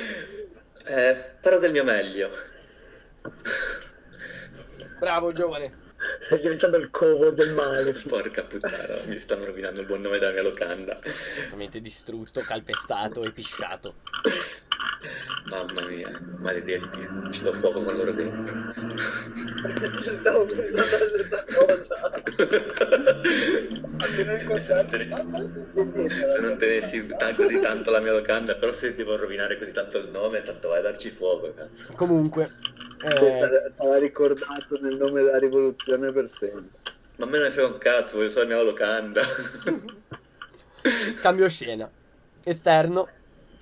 [0.87, 2.29] Eh, farò del mio meglio.
[4.99, 5.84] Bravo, giovane.
[6.21, 7.93] Stai diventando il covo del male.
[8.07, 10.99] Porca puttana, mi stanno rovinando il buon nome della mia locanda.
[11.43, 13.95] Totalmente distrutto, calpestato e pisciato.
[15.47, 18.55] Mamma mia, maledetti, ci do fuoco con loro dentro.
[20.01, 22.23] Stavo pensando a questa cosa.
[24.61, 29.59] se non, te- se non tenessi così tanto la mia locanda, però se devo rovinare
[29.59, 31.93] così tanto il nome, tanto vai a darci fuoco, cazzo.
[31.95, 32.51] Comunque,
[33.05, 36.93] eh, Sarà ricordato nel nome della rivoluzione per sempre.
[37.17, 39.23] Ma a me non frega un cazzo, voglio solo la mia locanda.
[41.21, 41.91] cambio scena.
[42.43, 43.09] Esterno,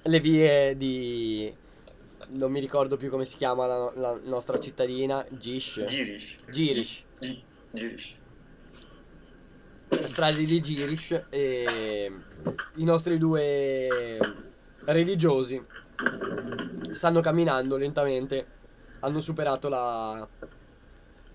[0.02, 1.54] le vie di...
[2.28, 5.24] Non mi ricordo più come si chiama la, la nostra cittadina.
[5.28, 5.84] Gish.
[5.84, 6.38] Girish.
[6.50, 7.04] Girish.
[7.18, 8.16] Gi- Girish.
[10.06, 12.10] strade di Girish e
[12.76, 14.18] i nostri due
[14.84, 15.62] religiosi
[16.92, 18.46] stanno camminando lentamente,
[19.02, 20.26] hanno superato la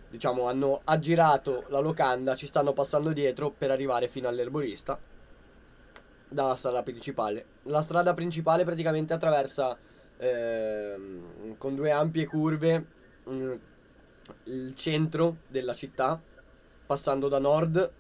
[0.10, 4.98] diciamo hanno aggirato la locanda, ci stanno passando dietro per arrivare fino all'erborista
[6.30, 7.46] dalla strada principale.
[7.64, 9.78] La strada principale praticamente attraversa
[10.18, 12.86] ehm, con due ampie curve
[13.30, 13.54] mm,
[14.46, 16.20] il centro della città,
[16.86, 17.92] passando da nord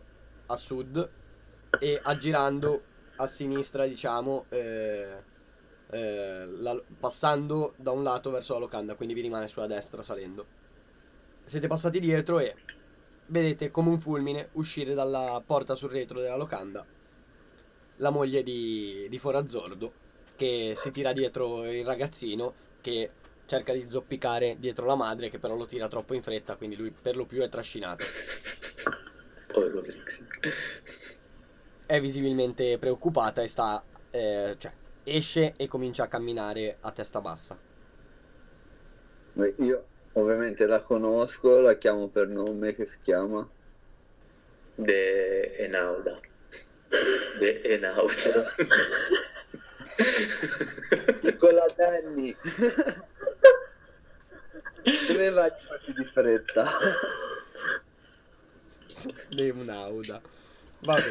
[0.47, 1.09] a sud
[1.79, 2.81] e aggirando
[3.17, 5.26] a sinistra, diciamo, eh,
[5.89, 10.45] eh, la- passando da un lato verso la locanda, quindi vi rimane sulla destra salendo.
[11.45, 12.55] Siete passati dietro e
[13.27, 16.85] vedete come un fulmine uscire dalla porta sul retro della locanda
[17.97, 23.11] la moglie di, di Forazzordo che si tira dietro il ragazzino che
[23.45, 26.91] cerca di zoppicare dietro la madre che però lo tira troppo in fretta quindi lui
[26.91, 28.05] per lo più è trascinato
[29.51, 30.27] Povero Trixie.
[31.85, 34.71] è visibilmente preoccupata e sta eh, cioè
[35.07, 37.57] esce e comincia a camminare a testa bassa
[39.33, 43.47] Beh, Io ovviamente la conosco, la chiamo per nome, che si chiama?
[44.73, 46.19] De Enauda.
[47.39, 48.55] De Enauda.
[51.21, 52.35] Piccola Danny.
[55.07, 55.51] Dove vai
[55.95, 56.71] di fretta?
[59.29, 60.19] Leonauda
[60.79, 61.03] vabbè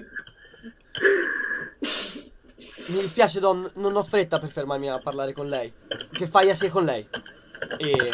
[2.86, 5.72] mi dispiace Don non ho fretta per fermarmi a parlare con lei
[6.12, 7.06] che fai a sé con lei
[7.78, 8.12] e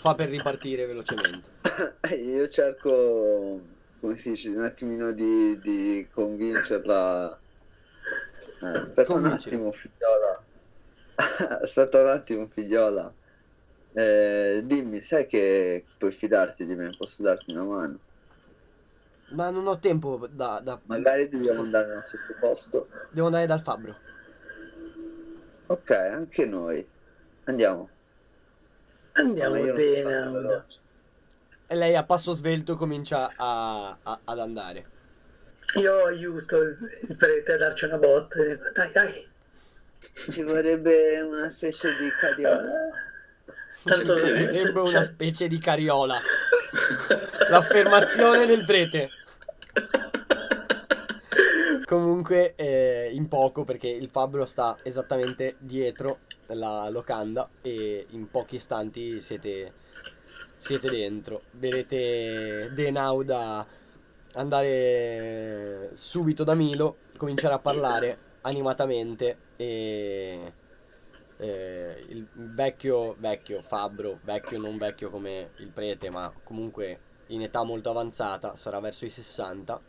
[0.00, 1.56] fa per ripartire velocemente
[2.18, 3.60] Io cerco,
[4.00, 7.38] come si dice, un attimino di, di convincerla.
[8.60, 9.54] Eh, aspetta un Convincere.
[9.56, 10.44] attimo, figliola.
[11.62, 13.12] aspetta un attimo, figliola.
[13.92, 16.94] Eh, dimmi, sai che puoi fidarti di me?
[16.96, 17.98] Posso darti una mano?
[19.30, 22.88] Ma non ho tempo da, da- Magari dobbiamo andare nello stesso posto.
[23.10, 23.96] devo andare dal fabbro
[25.70, 26.86] Ok, anche noi.
[27.44, 27.90] Andiamo.
[29.12, 30.64] Andiamo bene.
[31.66, 34.86] e lei a passo svelto comincia a- a- ad andare
[35.74, 39.28] Io aiuto il, il prete a darci una botta e dico, dai, dai.
[40.30, 42.72] Ci vorrebbe una specie di carriola.
[43.84, 46.18] Tanto c'è- una specie di carriola.
[47.50, 49.10] L'affermazione del prete.
[51.84, 58.56] Comunque, eh, in poco, perché il fabbro sta esattamente dietro la locanda e in pochi
[58.56, 59.72] istanti siete,
[60.58, 61.42] siete dentro.
[61.52, 63.66] Vedete Denauda
[64.34, 70.52] andare subito da Milo, cominciare a parlare animatamente e
[71.38, 77.62] eh, il vecchio, vecchio fabbro, vecchio non vecchio come il prete, ma comunque in età
[77.62, 79.80] molto avanzata, sarà verso i 60,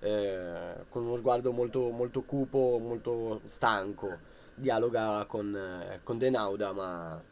[0.00, 4.18] eh, con uno sguardo molto, molto cupo, molto stanco,
[4.54, 7.22] dialoga con, eh, con Denauda, ma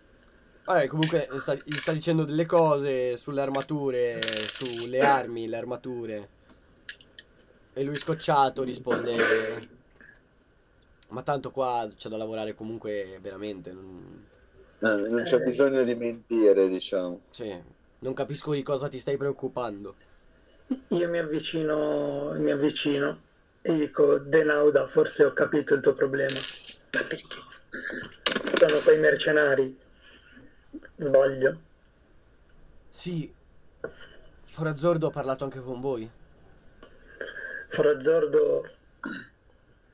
[0.64, 6.28] vabbè, comunque sta, gli sta dicendo delle cose sulle armature, sulle armi, le armature.
[7.72, 9.76] E lui scocciato risponde...
[11.08, 13.72] Ma tanto qua c'è da lavorare comunque veramente.
[13.72, 14.26] Non,
[14.80, 15.42] Eh, non c'è Eh.
[15.42, 17.20] bisogno di mentire, diciamo.
[17.30, 17.60] cioè,
[18.00, 19.94] non capisco di cosa ti stai preoccupando.
[20.88, 23.20] Io mi avvicino, mi avvicino
[23.62, 26.38] e dico, Denauda, forse ho capito il tuo problema.
[26.92, 27.36] Ma perché?
[28.56, 29.76] Sono quei mercenari.
[30.96, 31.58] Sbaglio.
[32.90, 33.32] Sì,
[34.44, 36.08] Forazzordo ha parlato anche con voi.
[37.70, 38.68] Forazzordo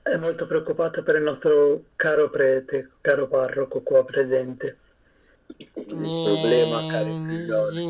[0.04, 4.76] è molto preoccupato per il nostro caro prete, caro parroco qua presente.
[5.76, 7.80] Il problema, cari figlioli.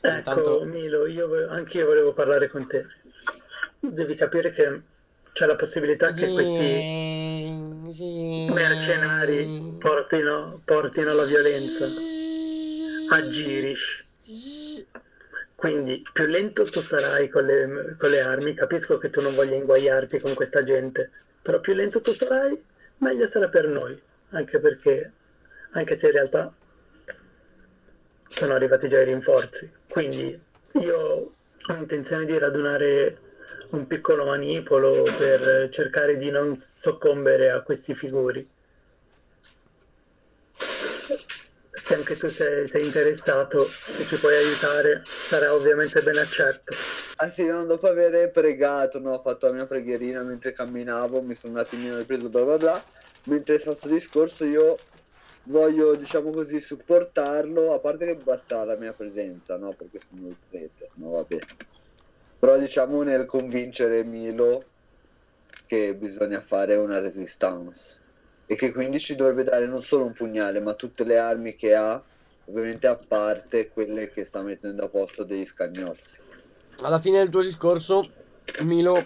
[0.00, 2.86] Ecco, Intanto, Milo, io vo- anche io volevo parlare con te.
[3.80, 4.80] Devi capire che
[5.32, 7.02] c'è la possibilità che questi
[8.52, 11.86] mercenari portino, portino la violenza
[13.10, 14.04] a Girish.
[15.64, 19.54] Quindi più lento tu sarai con le, con le armi, capisco che tu non voglia
[19.54, 21.10] inguaiarti con questa gente,
[21.40, 22.62] però più lento tu sarai,
[22.98, 23.98] meglio sarà per noi,
[24.32, 25.10] anche perché,
[25.70, 26.52] anche se in realtà
[28.28, 29.70] sono arrivati già i rinforzi.
[29.88, 30.38] Quindi
[30.72, 33.16] io ho intenzione di radunare
[33.70, 38.46] un piccolo manipolo per cercare di non soccombere a questi figuri.
[41.86, 43.66] Se anche tu sei, sei interessato
[43.98, 46.74] e ci puoi aiutare, sarà ovviamente ben accetto.
[47.16, 51.34] Ah sì, no, dopo aver pregato, no, ho fatto la mia preghierina mentre camminavo, mi
[51.34, 52.84] sono un attimino ripreso bla bla bla,
[53.24, 54.78] mentre sta sto discorso io
[55.44, 60.36] voglio, diciamo così, supportarlo, a parte che basta la mia presenza, no, perché sono il
[60.48, 61.46] prete, no, va bene.
[62.38, 64.64] Però diciamo nel convincere Milo
[65.66, 68.00] che bisogna fare una resistance
[68.46, 71.74] e che quindi ci dovrebbe dare non solo un pugnale, ma tutte le armi che
[71.74, 72.02] ha,
[72.46, 76.18] ovviamente a parte quelle che sta mettendo a posto degli scagnozzi.
[76.82, 78.10] alla fine del tuo discorso,
[78.62, 79.02] Milo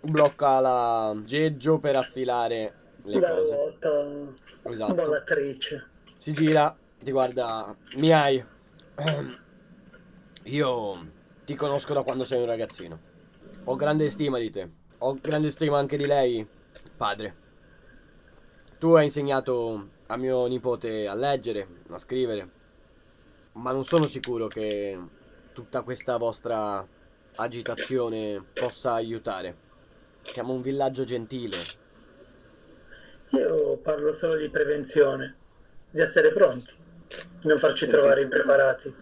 [0.00, 2.74] blocca la geggio per affilare
[3.04, 3.54] le La cose.
[3.54, 4.94] ruota Esatto.
[4.94, 5.88] volatrice.
[6.18, 7.76] Si gira, ti guarda.
[7.96, 8.44] Miai.
[8.96, 9.38] Ehm,
[10.44, 11.06] Io
[11.44, 13.00] ti conosco da quando sei un ragazzino.
[13.64, 14.68] Ho grande stima di te.
[14.98, 16.46] Ho grande stima anche di lei,
[16.96, 17.45] padre.
[18.78, 22.50] Tu hai insegnato a mio nipote a leggere, a scrivere.
[23.52, 24.98] Ma non sono sicuro che
[25.52, 26.86] tutta questa vostra
[27.36, 29.64] agitazione possa aiutare.
[30.22, 31.56] Siamo un villaggio gentile.
[33.30, 35.36] Io parlo solo di prevenzione,
[35.90, 36.72] di essere pronti,
[37.40, 38.94] di non farci trovare impreparati.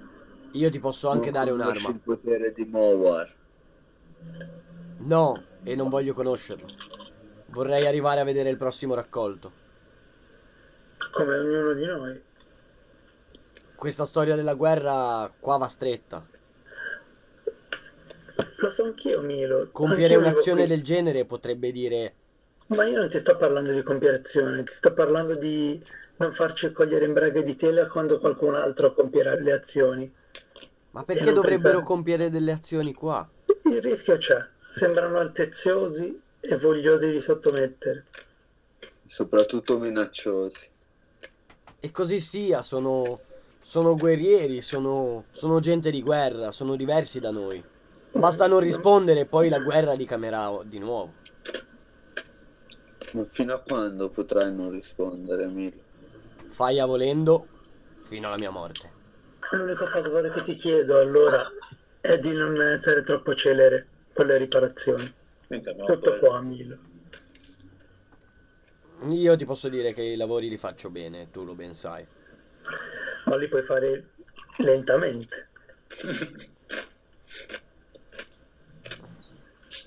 [0.53, 1.89] Io ti posso anche Non dare un'arma.
[1.89, 3.35] il potere di Mowar.
[4.99, 6.67] No, e non voglio conoscerlo.
[7.47, 9.63] Vorrei arrivare a vedere il prossimo raccolto.
[11.15, 12.23] Come ognuno di noi.
[13.77, 16.27] Questa storia della guerra qua va stretta.
[18.57, 19.69] Lo so anch'io, Milo.
[19.71, 22.15] Compiere Anch'io un'azione del genere potrebbe dire
[22.69, 25.81] Ma io non ti sto parlando di compiere azioni, ti sto parlando di
[26.17, 30.13] non farci cogliere in braghe di tela quando qualcun altro compierà le azioni.
[30.91, 33.29] Ma perché dovrebbero pensare- compiere delle azioni qua?
[33.65, 38.05] Il rischio c'è, sembrano alteziosi e vogliosi di sottomettere.
[39.07, 40.71] soprattutto minacciosi.
[41.85, 43.21] E così sia, sono,
[43.61, 47.63] sono guerrieri, sono, sono gente di guerra, sono diversi da noi.
[48.13, 51.13] Basta non rispondere e poi la guerra li camerà di nuovo.
[53.13, 55.77] Ma fino a quando potrai non rispondere, Milo?
[56.49, 57.49] Faia volendo
[58.01, 58.91] fino alla mia morte.
[59.51, 61.45] L'unico favore che ti chiedo allora
[62.01, 65.13] è di non essere troppo celere con le riparazioni.
[65.85, 66.79] Tutto qua, Milo.
[69.09, 72.07] Io ti posso dire che i lavori li faccio bene, tu lo ben sai.
[73.27, 74.13] Ma li puoi fare
[74.59, 75.49] lentamente.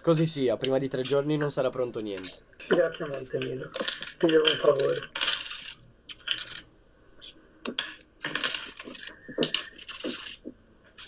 [0.02, 2.30] Così sia, prima di tre giorni non sarà pronto niente.
[2.68, 3.72] Grazie molte, Milo.
[4.20, 5.10] Ti devo un favore.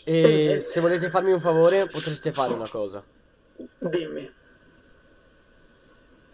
[0.06, 3.04] E se volete farmi un favore, potreste fare una cosa.
[3.78, 4.34] Dimmi.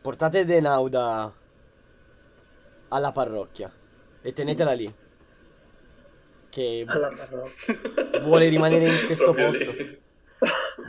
[0.02, 1.44] Portate Denauda
[2.90, 3.72] alla parrocchia
[4.22, 4.94] e tenetela lì.
[6.50, 6.86] Che
[8.22, 9.74] vuole rimanere in questo posto.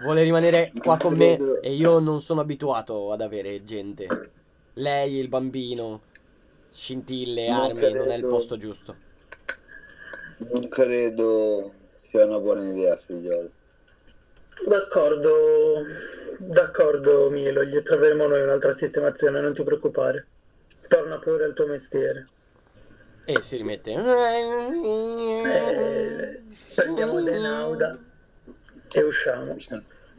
[0.02, 4.30] Vuole rimanere qua con me e io non sono abituato ad avere gente.
[4.74, 6.02] Lei, il bambino,
[6.72, 8.28] scintille, Non armi, non è il credo.
[8.28, 8.96] posto giusto.
[10.38, 13.50] Non credo sia una buona idea, figliolo.
[14.66, 15.82] D'accordo,
[16.38, 20.26] d'accordo Milo, gli troveremo noi un'altra sistemazione, non ti preoccupare.
[20.88, 22.26] Torna pure al tuo mestiere.
[23.24, 23.92] E si rimette.
[23.92, 23.96] Eh,
[26.74, 27.98] prendiamo Denauda
[28.92, 29.56] e usciamo.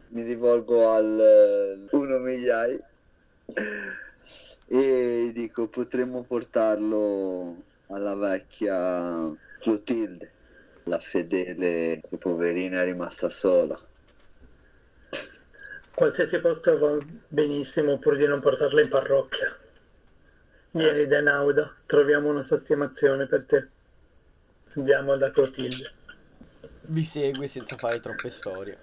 [0.10, 2.82] Mi rivolgo al eh, uno migliai
[4.68, 7.56] e dico potremmo portarlo
[7.88, 9.30] alla vecchia
[9.60, 10.32] Clotilde,
[10.84, 13.80] la fedele che poverina è rimasta sola.
[15.94, 19.58] Qualsiasi posto va benissimo pur di non portarla in parrocchia.
[20.78, 23.68] Vieni Denauda, troviamo una sistemazione per te.
[24.76, 25.92] Andiamo da Clotilde.
[26.82, 28.78] Vi segue senza fare troppe storie.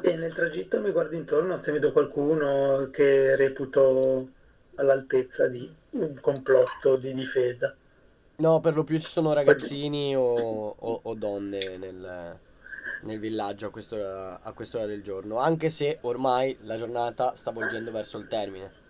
[0.00, 4.28] E nel tragitto mi guardo intorno se vedo qualcuno che reputo
[4.76, 7.74] all'altezza di un complotto di difesa.
[8.38, 12.38] No, per lo più ci sono ragazzini o, o- o donne nel,
[13.02, 17.90] nel villaggio a quest'ora, a quest'ora del giorno, anche se ormai la giornata sta volgendo
[17.90, 18.84] verso il termine.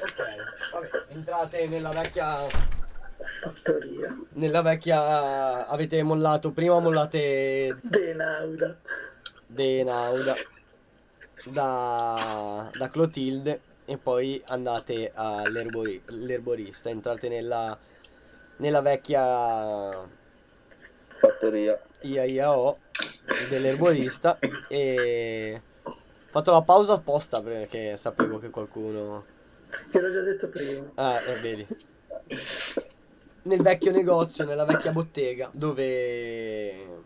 [0.00, 2.46] Ok, vabbè, entrate nella vecchia,
[3.40, 4.16] Fattoria.
[4.30, 8.76] nella vecchia, avete mollato, prima mollate Denauda.
[9.46, 10.34] Denauda
[11.44, 17.76] da, da Clotilde e poi andate all'erborista, entrate nella,
[18.56, 20.06] nella vecchia
[21.18, 21.80] Fattoria.
[22.00, 22.78] IAIAO
[23.48, 24.38] dell'erborista
[24.68, 25.96] e ho
[26.30, 29.32] fatto la pausa apposta perché sapevo che qualcuno...
[29.90, 30.90] Te l'ho già detto prima.
[30.94, 31.66] Ah, eh, vedi.
[33.42, 37.02] Nel vecchio negozio, nella vecchia bottega, dove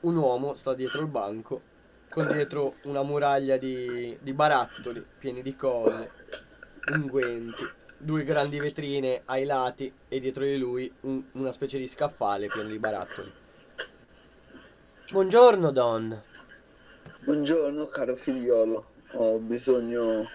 [0.00, 1.60] un uomo sta dietro il banco,
[2.08, 6.10] con dietro una muraglia di, di barattoli pieni di cose,
[6.92, 7.62] unguenti,
[7.98, 12.68] due grandi vetrine ai lati e dietro di lui un- una specie di scaffale pieno
[12.68, 13.32] di barattoli.
[15.10, 16.22] Buongiorno, Don.
[17.24, 20.26] Buongiorno caro figliolo, ho bisogno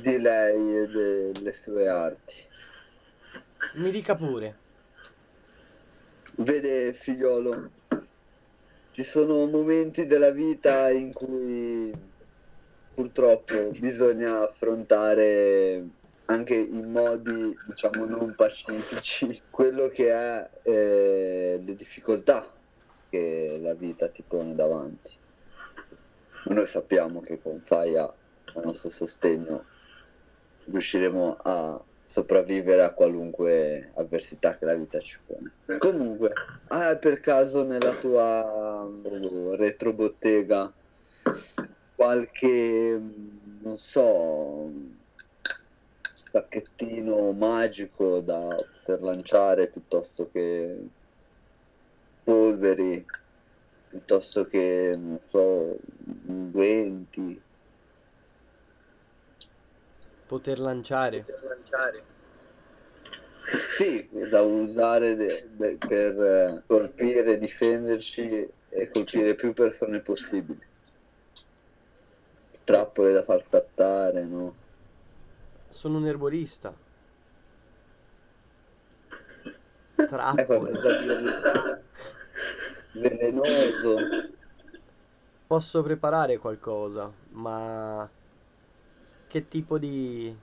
[0.00, 2.34] di lei e delle sue arti.
[3.74, 4.58] Mi dica pure.
[6.36, 7.70] Vede figliolo,
[8.92, 11.92] ci sono momenti della vita in cui
[12.94, 15.82] purtroppo bisogna affrontare
[16.26, 22.46] anche in modi diciamo non pacifici quello che è eh, le difficoltà
[23.08, 25.10] che la vita ti pone davanti.
[26.44, 28.12] Noi sappiamo che con Faia,
[28.60, 29.64] a nostro sostegno,
[30.66, 35.78] riusciremo a sopravvivere a qualunque avversità che la vita ci pone.
[35.78, 36.32] Comunque,
[36.68, 40.72] hai per caso nella tua mm, retrobottega
[41.94, 44.70] qualche, mm, non so,
[46.14, 50.76] stacchettino magico da poter lanciare piuttosto che
[52.24, 53.04] polveri,
[53.88, 55.78] piuttosto che, non so,
[56.26, 57.40] unguenti?
[60.32, 61.26] Poter lanciare.
[63.76, 70.58] Sì, da usare de- de- per eh, colpire, difenderci e colpire più persone possibili.
[72.64, 74.54] Trappole da far scattare, no?
[75.68, 76.72] Sono un erborista.
[79.96, 80.70] È Trappole.
[82.92, 83.96] velenoso.
[85.46, 88.08] Posso preparare qualcosa, ma
[89.32, 90.36] che tipo di...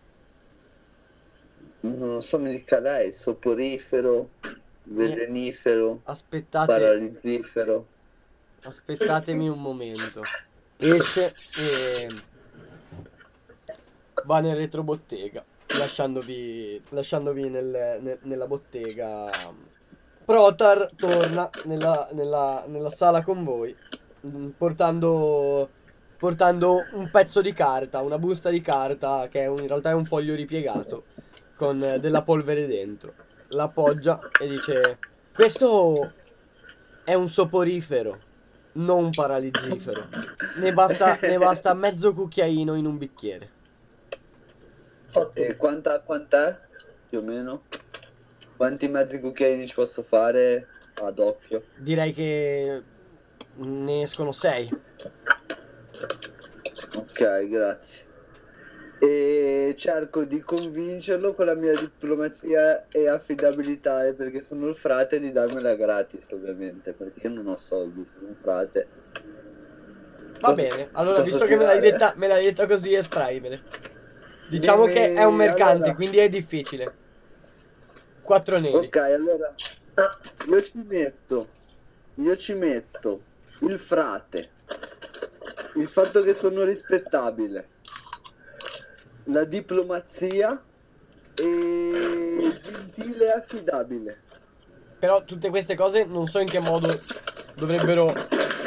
[1.82, 4.30] Non so, mi dica lei, soporifero,
[4.86, 7.86] velenifero, Aspettate, paralizzifero.
[8.64, 10.24] aspettatemi un momento.
[10.78, 12.10] Esce e
[14.26, 15.45] va nel retrobottega,
[15.78, 19.30] lasciandovi, lasciandovi nel- nel- nella bottega.
[20.26, 23.74] Protar torna nella, nella- nella sala con voi,
[24.26, 25.70] mm, portando,
[26.20, 30.06] portando un pezzo di carta, una busta di carta che un- in realtà è un
[30.06, 31.06] foglio ripiegato
[31.56, 33.14] con eh, della polvere dentro.
[33.50, 35.00] L'appoggia e dice:
[35.34, 36.14] Questo
[37.04, 38.20] è un soporifero,
[38.74, 40.08] non un paralizzifero.
[40.58, 43.50] Ne basta, ne basta mezzo cucchiaino in un bicchiere.
[45.34, 46.56] E quanta, quant'è?
[47.10, 47.64] Più o meno?
[48.56, 50.68] Quanti mezzi cucchiaini ci posso fare?
[51.02, 51.64] ad occhio.
[51.78, 52.84] Direi che
[53.56, 54.70] ne escono 6.
[56.95, 58.07] Ok, grazie.
[58.99, 65.19] E cerco di convincerlo con la mia diplomazia e affidabilità, eh, perché sono il frate,
[65.19, 68.88] di darmela gratis, ovviamente, perché io non ho soldi, sono un frate.
[70.41, 73.61] Va bene, allora visto che me l'hai detta, me l'hai detta così, estraimene.
[74.49, 76.93] Diciamo Dimmi- che è un mercante, allora- quindi è difficile.
[78.21, 78.76] 4 neri.
[78.76, 79.53] Ok, allora
[80.47, 81.47] io ci metto,
[82.15, 83.21] io ci metto
[83.59, 84.49] il frate,
[85.76, 87.68] il fatto che sono rispettabile,
[89.26, 90.61] la diplomazia
[91.36, 94.18] e gentile e affidabile.
[94.99, 96.99] Però tutte queste cose non so in che modo
[97.56, 98.14] dovrebbero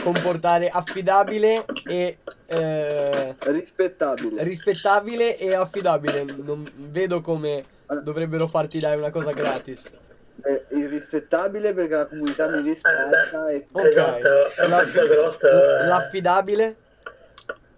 [0.03, 4.43] comportare affidabile e eh, Rispettabile.
[4.43, 6.25] rispettabile e affidabile.
[6.25, 7.65] Non vedo come
[8.03, 9.91] dovrebbero farti dare una cosa gratis.
[10.45, 13.85] Eh, irrispettabile perché la comunità mi rispetta e Ok.
[13.87, 14.29] Esatto,
[14.69, 15.87] La- eh.
[15.87, 16.77] L'affidabile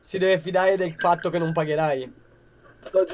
[0.04, 2.12] si deve fidare del fatto che non pagherai.
[2.84, 3.06] sto,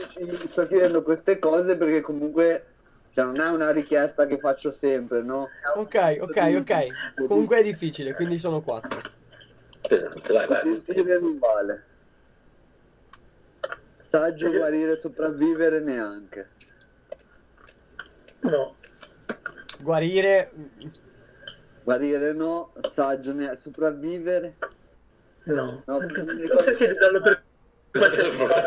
[0.48, 2.66] sto chiedendo queste cose perché comunque
[3.14, 5.48] cioè, non è una richiesta che faccio sempre, no?
[5.76, 7.26] Ok, ok, ok.
[7.26, 9.00] Comunque è difficile, quindi sono 4.
[9.88, 10.62] Pesante, vai, vai.
[10.84, 11.84] Sentire rivale.
[14.08, 16.48] Saggio guarire sopravvivere neanche.
[18.40, 18.74] No,
[19.78, 20.50] Guarire
[21.84, 24.56] Guarire no, saggio ne sopravvivere.
[25.44, 25.82] No.
[25.86, 27.42] No, Perché di darlo per
[27.90, 28.66] qualsiasi cosa?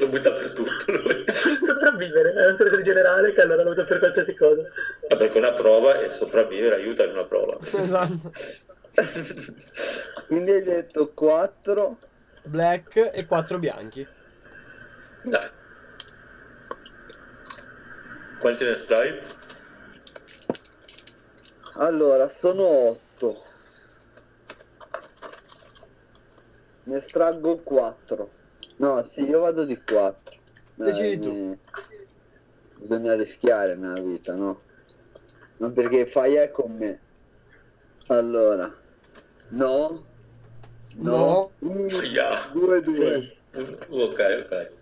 [0.00, 1.24] Lo butta per tutto lui.
[1.64, 4.62] Sopravvivere, è una cosa generale che allora lo uso per qualsiasi cosa.
[5.08, 7.58] Vabbè, con una prova e sopravvivere aiuta in una prova.
[7.60, 8.32] esatto.
[10.26, 11.98] Quindi hai detto 4.
[12.44, 14.06] Black e 4 bianchi.
[15.22, 15.48] Dai.
[18.38, 19.18] Quanti ne stai?
[21.74, 23.44] Allora, sono 8.
[26.86, 28.30] Ne estraggo 4.
[28.76, 30.36] No, sì, io vado di 4.
[30.76, 31.58] Decidi tu.
[32.76, 34.56] Bisogna rischiare nella vita, no?
[35.56, 37.00] Non perché fai è con me.
[38.06, 38.72] Allora,
[39.48, 40.04] no.
[40.98, 41.52] No.
[41.60, 42.50] Yeah.
[42.52, 43.38] 2 2.
[43.52, 43.60] Sì.
[43.88, 44.72] Ok, ok.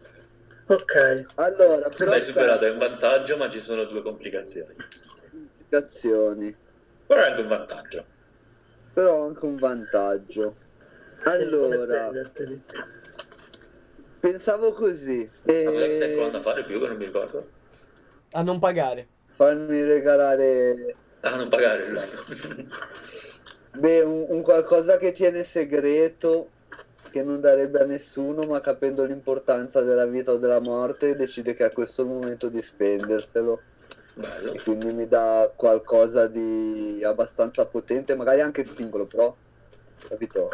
[0.66, 4.74] Ok, Allora, però L'hai superato, è un vantaggio, ma ci sono due complicazioni.
[5.30, 6.54] complicazioni.
[7.06, 8.04] Però è anche un vantaggio.
[8.92, 10.56] Però ho anche un vantaggio.
[11.26, 12.12] Allora,
[14.20, 15.30] pensavo così.
[15.62, 17.48] Ma cosa che stai E provando a fare più che non mi ricordo?
[18.32, 19.08] A non pagare.
[19.36, 22.22] farmi regalare Ah, non pagare, giusto?
[23.72, 26.52] beh, un, un qualcosa che tiene segreto,
[27.10, 31.64] che non darebbe a nessuno, ma capendo l'importanza della vita o della morte, decide che
[31.64, 33.64] a questo momento di spenderselo.
[34.16, 34.52] Bello.
[34.52, 39.36] E quindi mi dà qualcosa di abbastanza potente, magari anche singolo, però
[40.06, 40.50] capito?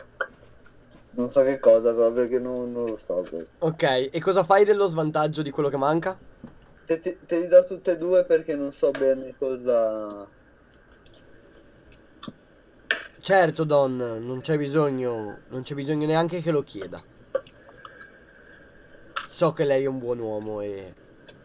[1.13, 3.25] Non so che cosa, però perché non, non lo so.
[3.59, 6.17] Ok, e cosa fai dello svantaggio di quello che manca?
[6.87, 10.27] Te, te, te li do tutte e due perché non so bene cosa.
[13.21, 16.99] Certo, Don, non c'è bisogno, non c'è bisogno neanche che lo chieda.
[19.29, 20.95] So che lei è un buon uomo e,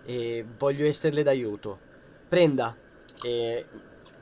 [0.06, 1.80] e voglio esserle d'aiuto.
[2.28, 2.76] Prenda
[3.24, 3.66] e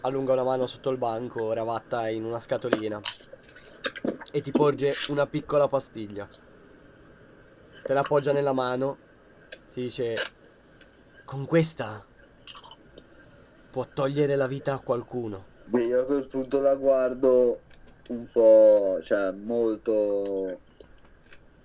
[0.01, 3.01] allunga una mano sotto il banco, ravatta in una scatolina
[4.35, 6.27] e ti porge una piccola pastiglia.
[7.83, 8.97] Te la appoggia nella mano,
[9.71, 10.15] ti dice:
[11.23, 12.03] Con questa
[13.69, 15.45] può togliere la vita a qualcuno.
[15.65, 17.59] Beh, io a quel punto la guardo
[18.07, 20.59] un po', cioè molto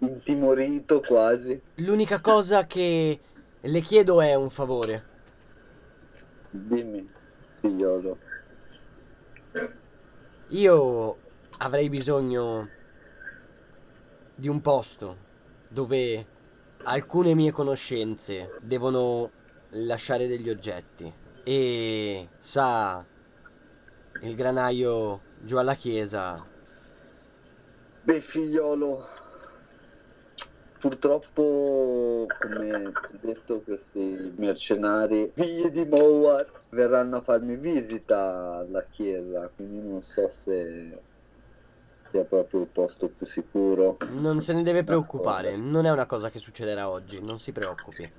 [0.01, 1.59] intimorito quasi.
[1.77, 3.19] L'unica cosa che
[3.62, 5.07] le chiedo è un favore.
[6.51, 7.11] Dimmi,
[7.61, 8.19] figliolo.
[10.49, 11.16] Io
[11.59, 12.68] avrei bisogno
[14.35, 15.26] di un posto
[15.68, 16.26] dove
[16.85, 19.30] alcune mie conoscenze devono
[19.70, 21.12] lasciare degli oggetti.
[21.43, 23.05] E sa,
[24.22, 26.35] il granaio giù alla chiesa.
[28.02, 29.06] Beh, figliolo,
[30.78, 38.85] purtroppo, come ti ho detto, questi mercenari, figli di Mowar, verranno a farmi visita alla
[38.85, 41.01] chiesa, quindi non so se
[42.09, 43.98] sia proprio il posto più sicuro.
[44.16, 48.10] Non se ne deve preoccupare, non è una cosa che succederà oggi, non si preoccupi.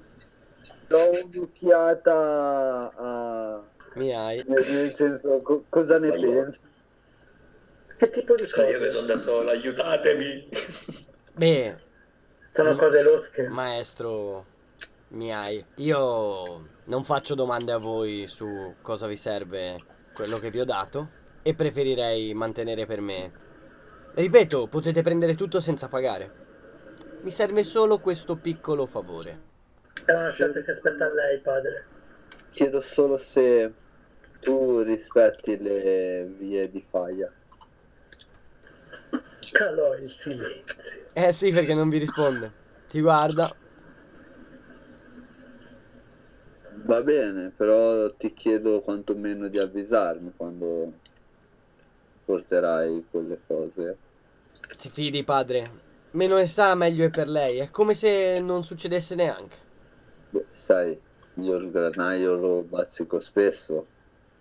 [0.87, 3.63] Do un'occhiata a...
[3.95, 4.43] Mi hai.
[4.47, 6.59] nel, nel senso, co- cosa ne Voglio- pensi?
[7.97, 10.47] Che tipo di Cioè, io che sono da solo, aiutatemi!
[11.35, 11.77] Beh,
[12.51, 13.47] Sono cose losche.
[13.49, 14.45] Maestro
[15.09, 19.75] Miai, io non faccio domande a voi su cosa vi serve
[20.13, 21.09] quello che vi ho dato
[21.41, 23.31] e preferirei mantenere per me.
[24.13, 26.47] Ripeto, potete prendere tutto senza pagare.
[27.21, 29.47] Mi serve solo questo piccolo favore.
[30.07, 31.85] Una scelta che aspetta a lei, padre.
[32.51, 33.73] Chiedo solo se
[34.39, 37.29] tu rispetti le vie di faglia.
[39.51, 40.75] Calò il silenzio.
[41.13, 42.51] Eh sì, perché non vi risponde.
[42.87, 43.49] Ti guarda.
[46.83, 50.93] Va bene, però ti chiedo quantomeno di avvisarmi quando
[52.29, 53.97] porterai quelle cose.
[54.77, 55.87] Si fidi, padre.
[56.11, 57.57] Meno ne sa, meglio è per lei.
[57.57, 59.55] È come se non succedesse neanche.
[60.29, 60.95] Beh, sai,
[61.33, 63.87] io il granaio lo bazzico spesso,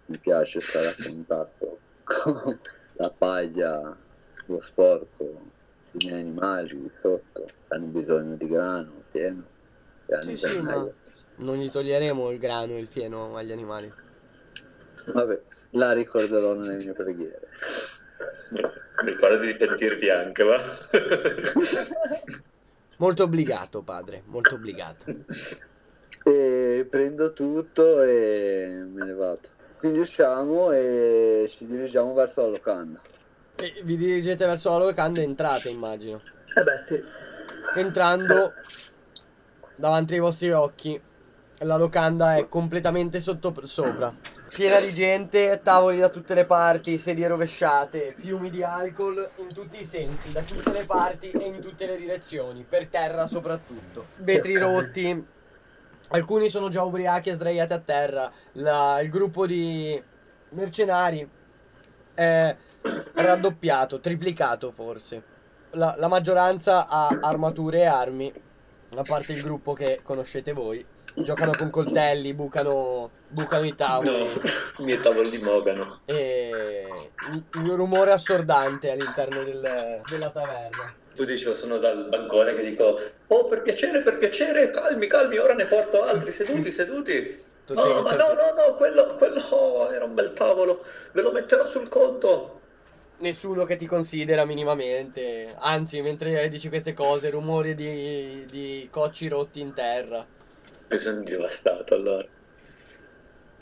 [0.06, 2.58] mi piace stare a contatto con
[2.92, 3.96] la paglia,
[4.44, 5.40] lo sporco,
[5.92, 9.44] i miei animali sotto, hanno bisogno di grano pieno.
[10.08, 10.86] e Sì, sì, ma
[11.36, 13.90] non gli toglieremo il grano e il fieno agli animali.
[15.06, 15.40] Vabbè,
[15.70, 17.48] la ricorderò nelle mie preghiere.
[18.96, 20.60] Ricordati di pentirti anche, va?
[22.98, 25.04] Molto obbligato, padre, molto obbligato.
[26.24, 29.40] E prendo tutto e me ne vado.
[29.78, 33.00] Quindi usciamo e ci dirigiamo verso la locanda.
[33.54, 36.20] E vi dirigete verso la locanda e entrate, immagino.
[36.56, 37.00] Eh beh, sì.
[37.76, 38.54] Entrando
[39.76, 41.00] davanti ai vostri occhi,
[41.58, 44.12] la locanda è completamente sotto sopra.
[44.54, 49.78] Piena di gente, tavoli da tutte le parti, sedie rovesciate, fiumi di alcol in tutti
[49.78, 54.06] i sensi, da tutte le parti e in tutte le direzioni, per terra soprattutto.
[54.16, 55.26] Vetri rotti,
[56.08, 58.32] alcuni sono già ubriachi e sdraiati a terra.
[58.52, 60.02] La- il gruppo di
[60.50, 61.28] mercenari
[62.14, 62.56] è
[63.14, 65.22] raddoppiato, triplicato forse.
[65.72, 68.32] La, la maggioranza ha armature e armi,
[68.96, 70.84] a parte il gruppo che conoscete voi.
[71.14, 74.10] Giocano con coltelli, bucano, bucano i tavoli.
[74.10, 74.24] No,
[74.78, 76.00] i miei tavoli di Mogano.
[76.06, 76.86] E
[77.54, 80.94] il rumore assordante all'interno del- della taverna.
[81.14, 85.54] Tu dicevo, sono dal bancone che dico, oh per piacere, per piacere, calmi, calmi, ora
[85.54, 87.46] ne porto altri, seduti, seduti.
[87.68, 91.32] No, che ma no, no, no, quello, quello oh, era un bel tavolo, ve lo
[91.32, 92.60] metterò sul conto.
[93.18, 95.48] Nessuno che ti considera minimamente.
[95.58, 100.24] Anzi, mentre dici queste cose, rumori di, di cocci rotti in terra.
[100.86, 102.24] E sono devastato allora.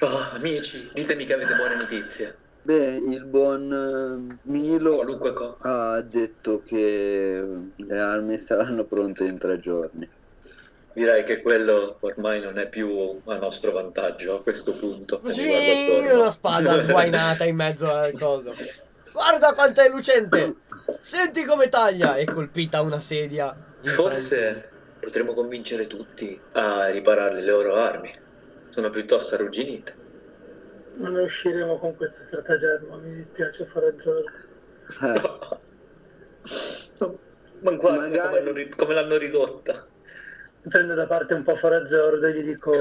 [0.01, 2.37] Oh, amici, ditemi che avete buone notizie.
[2.63, 7.45] Beh, il buon eh, Milo Qualunque ha detto che
[7.77, 10.09] le armi saranno pronte in tre giorni.
[10.93, 15.21] Direi che quello ormai non è più a nostro vantaggio a questo punto.
[15.27, 18.53] Sì, una spada sguainata in mezzo al coso.
[19.13, 20.57] Guarda quanto è lucente!
[21.01, 22.17] Senti come taglia!
[22.17, 23.55] E colpita una sedia.
[23.83, 24.69] Forse
[24.99, 28.25] potremmo convincere tutti a riparare le loro armi.
[28.77, 29.95] Sono piuttosto arrugginite.
[30.97, 34.31] Non ne usciremo con questo stratagemma, mi dispiace fare zorro.
[35.01, 35.23] Eh,
[37.61, 39.87] Ma guarda Magari- come, l'hanno ri- come l'hanno ridotta.
[40.69, 42.75] Prendo da parte un po' Forazzordo e gli dico: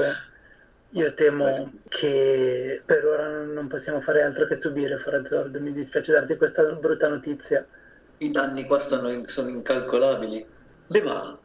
[0.90, 5.58] Io temo che per ora non possiamo fare altro che subire, Forazzordo.
[5.60, 7.66] Mi dispiace darti questa brutta notizia.
[8.18, 10.46] I danni qua stanno in- sono incalcolabili.
[10.88, 11.38] Beh, ma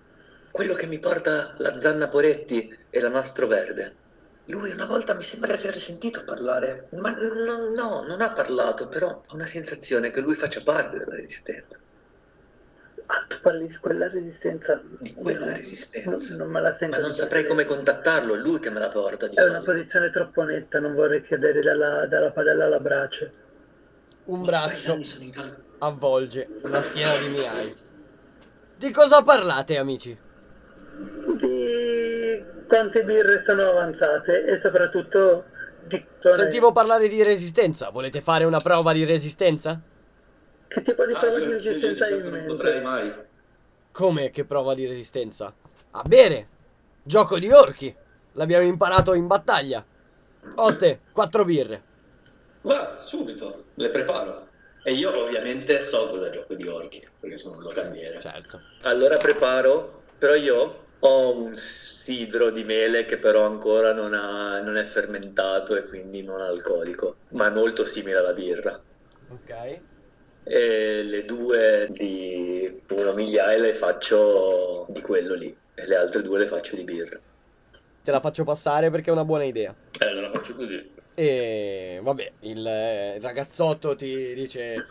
[0.52, 4.00] quello che mi porta la zanna Poretti e la nastro verde.
[4.52, 8.88] Lui una volta mi sembra di aver sentito parlare, ma no, no, non ha parlato,
[8.88, 11.80] però ho una sensazione che lui faccia parte della resistenza.
[13.06, 14.82] Ah, tu parli di quella resistenza?
[15.00, 16.10] Di quella No, resistenza.
[16.10, 16.98] Non, non me la sento.
[16.98, 19.72] Ma non saprei come contattarlo, è lui che me la porta di È una solito.
[19.72, 23.32] posizione troppo netta, non vorrei cadere dalla, dalla padella alla brace.
[24.26, 24.98] Un braccio
[25.80, 27.76] avvolge la schiena di Miai.
[28.78, 30.18] Di cosa parlate, amici?
[32.72, 35.44] Quante birre sono avanzate e soprattutto
[35.84, 37.90] di Sentivo parlare di resistenza.
[37.90, 39.78] Volete fare una prova di resistenza?
[40.70, 42.48] che tipo di Ah, prova di resistenza hai certo in non mente?
[42.48, 43.14] potrei mai.
[43.92, 45.54] Come che prova di resistenza?
[45.92, 46.48] A bere!
[47.04, 47.94] Gioco di orchi!
[48.36, 49.84] L'abbiamo imparato in battaglia.
[50.56, 51.84] Oste, quattro birre.
[52.62, 54.48] Va, subito, le preparo.
[54.84, 58.22] E io ovviamente so cosa gioco di orchi, perché sono un locandiere.
[58.22, 58.62] Certo.
[58.84, 64.78] Allora preparo, però io ho un sidro di mele che però ancora non, ha- non
[64.78, 68.80] è fermentato e quindi non alcolico, ma è molto simile alla birra.
[69.30, 69.80] Ok.
[70.44, 76.40] E le due di uno migliaia le faccio di quello lì, e le altre due
[76.40, 77.20] le faccio di birra.
[78.04, 79.74] Te la faccio passare perché è una buona idea.
[80.00, 80.90] Eh, allora faccio così.
[81.14, 84.86] E vabbè, eh, il ragazzotto ti dice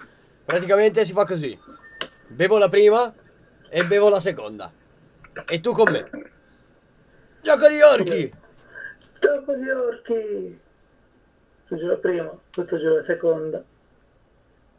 [0.44, 1.58] praticamente si fa così.
[2.28, 3.12] Bevo la prima
[3.68, 4.72] e bevo la seconda.
[5.48, 6.10] E tu con me.
[7.42, 8.34] Gioco di orchi!
[9.20, 10.68] Gioco di orchi!
[11.70, 13.62] butto giù la prima, butto giù la seconda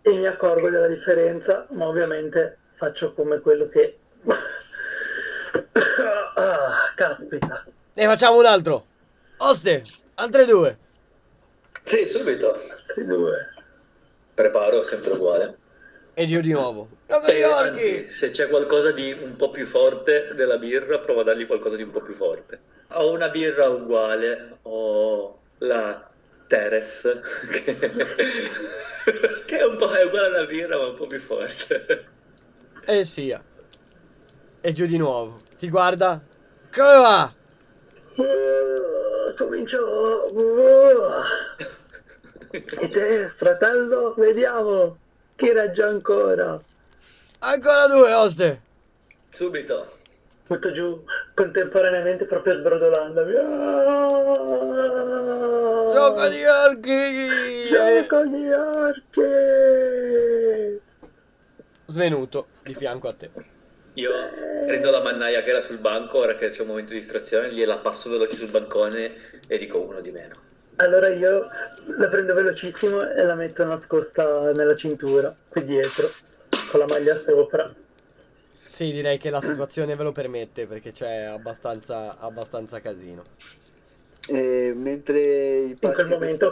[0.01, 3.97] e mi accorgo della differenza, ma ovviamente faccio come quello che...
[6.35, 7.65] ah, caspita.
[7.93, 8.85] Ne facciamo un altro.
[9.37, 9.83] Oste,
[10.15, 10.77] altre due.
[11.83, 12.53] Sì, subito.
[12.53, 13.53] Altri due.
[14.33, 15.57] Preparo sempre uguale.
[16.13, 16.89] E giù di nuovo.
[17.07, 17.69] E, orchi.
[17.69, 21.77] anzi, se c'è qualcosa di un po' più forte della birra, provo a dargli qualcosa
[21.77, 22.59] di un po' più forte.
[22.89, 26.09] Ho una birra uguale, ho la
[26.47, 27.19] Teres,
[27.63, 27.75] che,
[29.45, 32.05] che è un po' è uguale alla birra ma un po' più forte.
[32.85, 33.41] E sia.
[34.59, 35.41] E giù di nuovo.
[35.57, 36.21] Ti guarda.
[36.71, 37.33] Come va?
[38.15, 39.79] Uh, comincio...
[40.33, 40.99] Uh.
[42.51, 44.97] E te, fratello, vediamo.
[45.41, 46.61] Chi regge ancora?
[47.39, 48.61] Ancora due, Oste.
[49.33, 49.97] Subito.
[50.45, 51.03] Butto giù
[51.33, 53.33] contemporaneamente proprio sbrodolandomi.
[53.33, 53.41] Ah!
[55.93, 57.65] Gioco di orchi.
[57.71, 59.21] Gioco di orchi!
[61.87, 63.31] Svenuto di fianco a te.
[63.95, 64.11] Io
[64.67, 67.79] prendo la mannaia che era sul banco, ora che c'è un momento di distrazione, gliela
[67.79, 70.49] passo veloce sul bancone e dico uno di meno.
[70.77, 71.47] Allora io
[71.97, 76.09] la prendo velocissimo e la metto nascosta nella cintura, qui dietro,
[76.69, 77.73] con la maglia sopra.
[78.69, 83.21] Sì, direi che la situazione ve lo permette perché c'è abbastanza, abbastanza casino.
[84.27, 86.51] E mentre gli passi quel momento-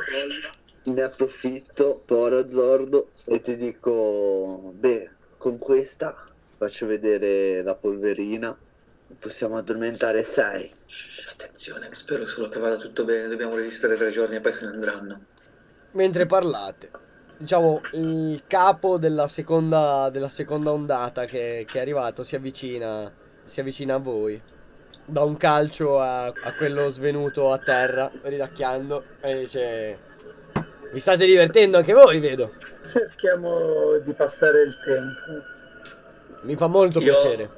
[0.84, 6.16] ne approfitto, Poro Zordo, e ti dico, beh, con questa
[6.58, 8.58] faccio vedere la polverina,
[9.18, 10.72] possiamo addormentare sei.
[10.86, 14.66] Shh, attenzione, spero solo che vada tutto bene, dobbiamo resistere tre giorni e poi se
[14.66, 15.26] ne andranno.
[15.92, 16.92] Mentre parlate,
[17.38, 23.12] diciamo, il capo della seconda, della seconda ondata che, che è arrivato si avvicina,
[23.44, 24.42] si avvicina a voi.
[25.06, 30.08] Da un calcio a, a quello svenuto a terra, ridacchiando, e dice...
[30.92, 32.54] Vi state divertendo anche voi, vedo.
[32.84, 36.42] Cerchiamo di passare il tempo.
[36.42, 37.50] Mi fa molto Io- piacere.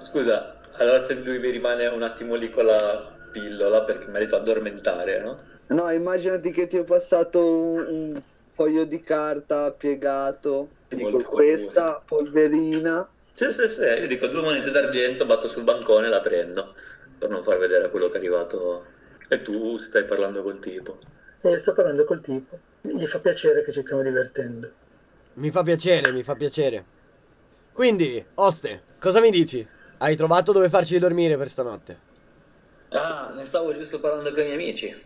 [0.00, 4.20] Scusa, allora se lui mi rimane un attimo lì con la pillola perché mi ha
[4.20, 5.42] detto addormentare, no?
[5.68, 8.22] No, immaginati che ti ho passato un, un
[8.52, 14.70] foglio di carta piegato, ti dico questa polverina, Sì, sì, sì, io dico due monete
[14.70, 16.74] d'argento, batto sul bancone e la prendo
[17.16, 18.84] per non far vedere quello che è arrivato.
[19.28, 20.98] E tu stai parlando col tipo.
[21.40, 22.60] E sto parlando col tipo.
[22.80, 24.72] Gli fa piacere che ci stiamo divertendo.
[25.34, 26.84] Mi fa piacere, mi fa piacere.
[27.72, 29.66] Quindi, Oste, cosa mi dici?
[29.98, 31.98] Hai trovato dove farci dormire per stanotte?
[32.90, 34.96] Ah, ne stavo giusto parlando con i miei amici.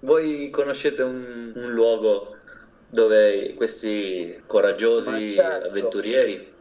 [0.00, 2.36] Voi conoscete un, un luogo
[2.88, 5.68] dove questi coraggiosi certo.
[5.68, 6.52] avventurieri?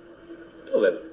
[0.72, 1.10] Dove?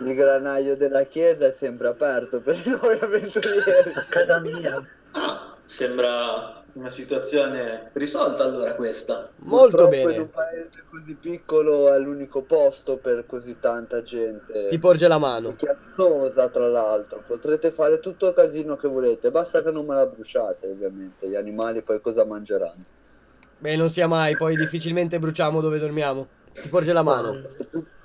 [0.00, 3.92] il granaio della chiesa è sempre aperto per noi avventurieri.
[3.94, 4.86] A casa mia.
[5.12, 9.30] Ah, sembra una situazione risolta allora questa.
[9.36, 10.18] Molto Purtroppo in bene.
[10.18, 14.68] un paese così piccolo è l'unico posto per così tanta gente.
[14.68, 15.54] Ti porge la mano.
[15.56, 20.06] Chiassosa tra l'altro, potrete fare tutto il casino che volete, basta che non me la
[20.06, 22.82] bruciate ovviamente, gli animali poi cosa mangeranno.
[23.58, 26.26] Beh, non sia mai, poi difficilmente bruciamo dove dormiamo.
[26.52, 27.38] Ti porge la mano.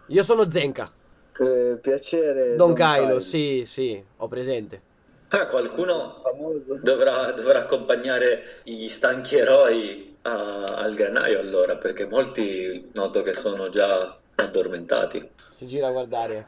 [0.08, 0.92] Io sono Zenka.
[1.32, 2.56] Che piacere.
[2.56, 4.94] Don Kylo, sì, sì, ho presente.
[5.30, 6.22] Ah, qualcuno
[6.81, 13.69] dovrà, dovrà accompagnare gli stanchi eroi a- al granaio allora, perché molti noto che sono
[13.69, 15.30] già addormentati.
[15.52, 16.47] Si gira a guardare.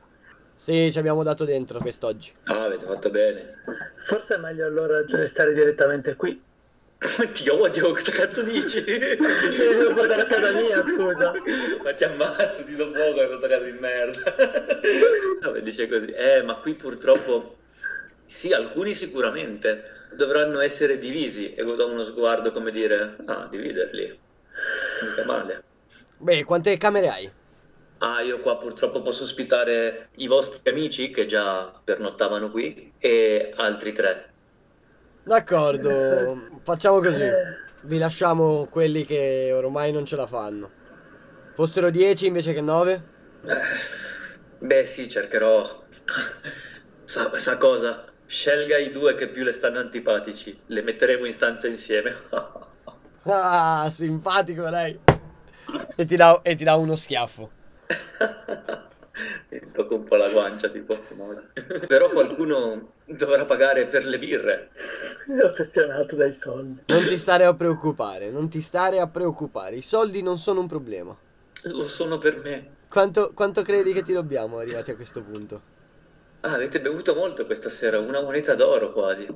[0.56, 2.34] Sì, ci abbiamo dato dentro quest'oggi.
[2.46, 3.62] Ah, avete fatto bene.
[4.06, 6.42] Forse è meglio allora restare direttamente qui.
[7.34, 8.84] Ti odio, cosa cazzo dici?
[8.84, 11.32] Devo portare a casa mia, scusa.
[11.84, 14.36] Ma ti ammazzo, ti do fuoco, hai fatto caso di merda.
[15.44, 16.10] Vabbè, dice così.
[16.10, 17.57] Eh, ma qui purtroppo,
[18.28, 21.54] sì, alcuni sicuramente dovranno essere divisi.
[21.54, 24.22] E do uno sguardo come dire, ah, dividerli.
[25.00, 25.64] Mica male.
[26.18, 27.34] Beh, quante camere hai?
[28.00, 33.94] Ah, io qua purtroppo posso ospitare i vostri amici che già pernottavano qui e altri
[33.94, 34.34] tre.
[35.24, 37.24] D'accordo, facciamo così.
[37.24, 40.76] Eh, Vi lasciamo quelli che ormai non ce la fanno.
[41.54, 43.14] Fossero 10 invece che 9?
[43.44, 43.62] Eh,
[44.60, 45.64] Beh, sì, cercherò.
[47.06, 48.06] Sa, sa cosa?
[48.28, 50.60] Scelga i due che più le stanno antipatici.
[50.66, 52.16] Le metteremo in stanza insieme.
[53.30, 54.98] Ah, simpatico lei.
[55.98, 57.52] E ti dà, e ti dà uno schiaffo.
[59.50, 60.98] Mi tocco un po' la guancia, tipo.
[61.88, 64.70] Però qualcuno dovrà pagare per le birre.
[65.26, 66.84] è ossessionato dai soldi.
[66.86, 69.76] Non ti stare a preoccupare, non ti stare a preoccupare.
[69.76, 71.14] I soldi non sono un problema.
[71.64, 72.76] Lo sono per me.
[72.88, 75.76] Quanto, quanto credi che ti dobbiamo arrivati a questo punto?
[76.48, 79.28] Ah, avete bevuto molto questa sera, una moneta d'oro quasi.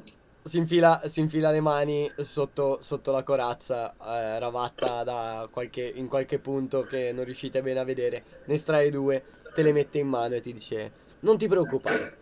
[0.44, 6.08] si infila, si infila le mani sotto, sotto la corazza, eh, ravatta da qualche, in
[6.08, 8.24] qualche punto che non riuscite bene a vedere.
[8.46, 12.16] Ne estrae due, te le mette in mano e ti dice: Non ti preoccupare.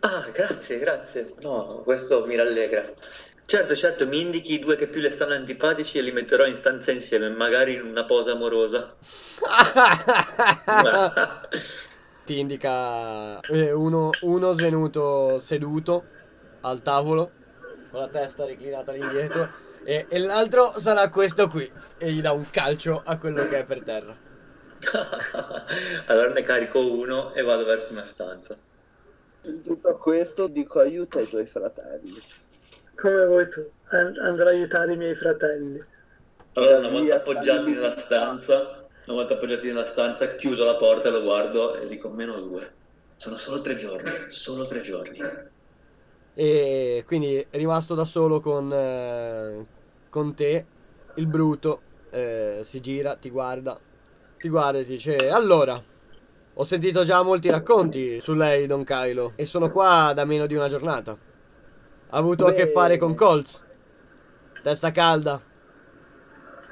[0.00, 1.34] Ah, grazie, grazie.
[1.40, 2.92] No, questo mi rallegra.
[3.44, 6.54] Certo, certo, mi indichi i due che più le stanno antipatici e li metterò in
[6.54, 8.96] stanza insieme, magari in una posa amorosa.
[12.28, 16.04] ti indica eh, uno, uno svenuto seduto
[16.60, 17.30] al tavolo
[17.90, 19.48] con la testa reclinata all'indietro
[19.82, 23.64] e, e l'altro sarà questo qui e gli dà un calcio a quello che è
[23.64, 24.14] per terra.
[26.06, 28.58] allora ne carico uno e vado verso una stanza.
[29.44, 32.20] In tutto questo dico aiuta i tuoi fratelli.
[32.94, 35.82] Come vuoi tu, And- andrò ad aiutare i miei fratelli.
[36.52, 38.77] Allora, una volta appoggiati nella stanza,
[39.08, 42.70] una volta appoggiati nella stanza, chiudo la porta e lo guardo e dico meno due.
[43.16, 45.18] Sono solo tre giorni, solo tre giorni.
[46.34, 49.66] E quindi rimasto da solo con, eh,
[50.10, 50.66] con te,
[51.14, 51.80] il bruto
[52.10, 53.76] eh, si gira, ti guarda,
[54.36, 55.82] ti guarda e ti dice allora,
[56.54, 60.54] ho sentito già molti racconti su lei, Don Kylo, e sono qua da meno di
[60.54, 61.16] una giornata.
[62.10, 62.50] Ha avuto Beh...
[62.50, 63.64] a che fare con Colts.
[64.62, 65.40] Testa calda.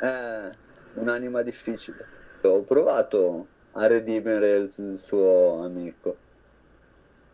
[0.03, 0.51] Eh,
[0.95, 2.16] un'anima difficile.
[2.47, 6.17] Ho provato a redimere il suo amico,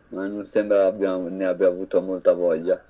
[0.09, 2.83] ma non sembra abbia, ne abbia avuto molta voglia.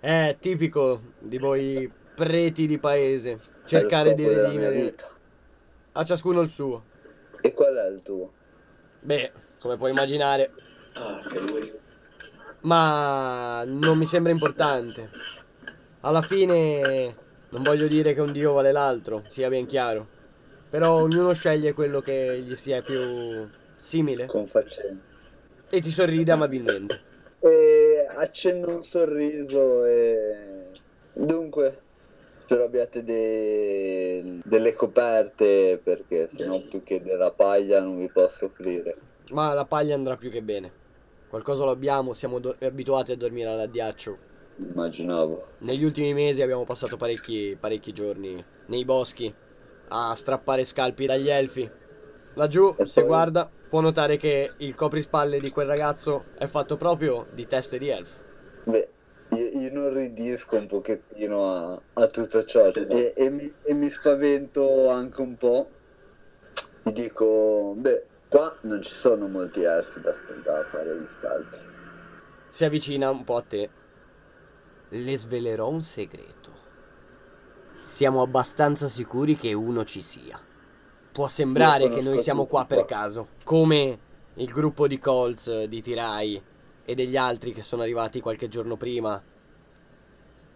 [0.00, 4.94] È tipico di voi preti di paese cercare di redimere
[5.92, 6.84] a ciascuno il suo.
[7.40, 8.32] E qual è il tuo?
[9.00, 10.50] Beh, come puoi immaginare.
[10.94, 11.20] Ah.
[12.60, 15.10] Ma non mi sembra importante.
[16.00, 17.14] Alla fine
[17.50, 20.16] non voglio dire che un dio vale l'altro, sia ben chiaro.
[20.70, 24.26] Però ognuno sceglie quello che gli sia più simile.
[24.26, 25.16] Confacente.
[25.70, 27.00] E ti sorride amabilmente.
[27.40, 30.66] E accenno un sorriso e...
[31.14, 31.80] Dunque,
[32.42, 34.40] spero abbiate de...
[34.44, 38.96] delle coperte perché sennò più che della paglia non vi posso offrire.
[39.32, 40.70] Ma la paglia andrà più che bene.
[41.28, 44.16] Qualcosa lo abbiamo, siamo do- abituati a dormire all'addiaccio.
[44.56, 45.46] Immaginavo.
[45.58, 49.32] Negli ultimi mesi abbiamo passato parecchi, parecchi giorni nei boschi
[49.88, 51.70] a strappare scalpi dagli elfi.
[52.34, 57.46] Laggiù, se guarda, può notare che il coprispalle di quel ragazzo è fatto proprio di
[57.46, 58.20] teste di elf.
[58.64, 58.88] Beh,
[59.30, 62.92] io, io non ridisco un pochettino a, a tutto ciò esatto.
[62.92, 65.70] e, e, mi, e mi spavento anche un po'.
[66.82, 71.56] Ti dico, beh, qua non ci sono molti elfi da, da fare gli scalpi.
[72.48, 73.70] Si avvicina un po' a te.
[74.90, 76.37] Le svelerò un segreto
[77.88, 80.38] siamo abbastanza sicuri che uno ci sia.
[81.10, 83.98] Può sembrare che noi siamo qua per caso, come
[84.34, 86.40] il gruppo di Colts, di Tirai
[86.84, 89.20] e degli altri che sono arrivati qualche giorno prima.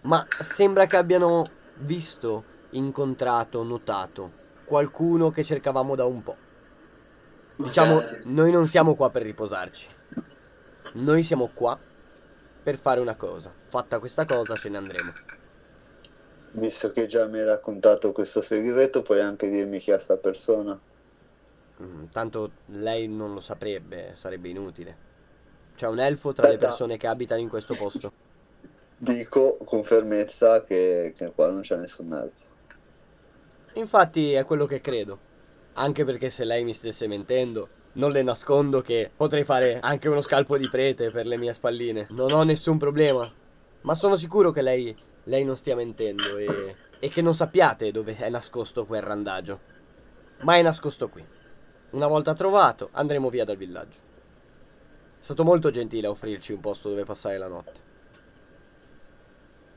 [0.02, 1.44] Ma sembra che abbiano
[1.78, 6.36] visto, incontrato, notato qualcuno che cercavamo da un po'.
[7.56, 9.88] Diciamo, noi non siamo qua per riposarci.
[10.92, 11.78] Noi siamo qua
[12.62, 13.52] per fare una cosa.
[13.68, 15.12] Fatta questa cosa ce ne andremo
[16.52, 20.78] visto che già mi hai raccontato questo segreto, puoi anche dirmi chi è sta persona.
[21.80, 25.10] Mm, tanto lei non lo saprebbe, sarebbe inutile.
[25.74, 26.60] C'è un elfo tra Aspetta.
[26.60, 28.12] le persone che abitano in questo posto.
[28.96, 32.50] Dico con fermezza che, che qua non c'è nessun elfo.
[33.74, 35.30] Infatti è quello che credo.
[35.74, 40.20] Anche perché se lei mi stesse mentendo, non le nascondo che potrei fare anche uno
[40.20, 42.06] scalpo di prete per le mie spalline.
[42.10, 43.30] Non ho nessun problema.
[43.80, 48.16] Ma sono sicuro che lei lei non stia mentendo e, e che non sappiate dove
[48.16, 49.70] è nascosto quel randagio.
[50.40, 51.24] Ma è nascosto qui.
[51.90, 54.10] Una volta trovato, andremo via dal villaggio.
[55.20, 57.90] È stato molto gentile a offrirci un posto dove passare la notte.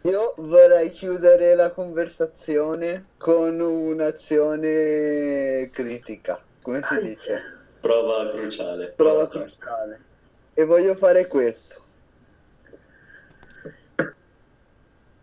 [0.01, 6.43] Io vorrei chiudere la conversazione con un'azione critica.
[6.61, 7.41] Come si dice?
[7.79, 8.93] Prova cruciale.
[8.95, 9.99] Prova cruciale.
[10.53, 11.84] E voglio fare questo.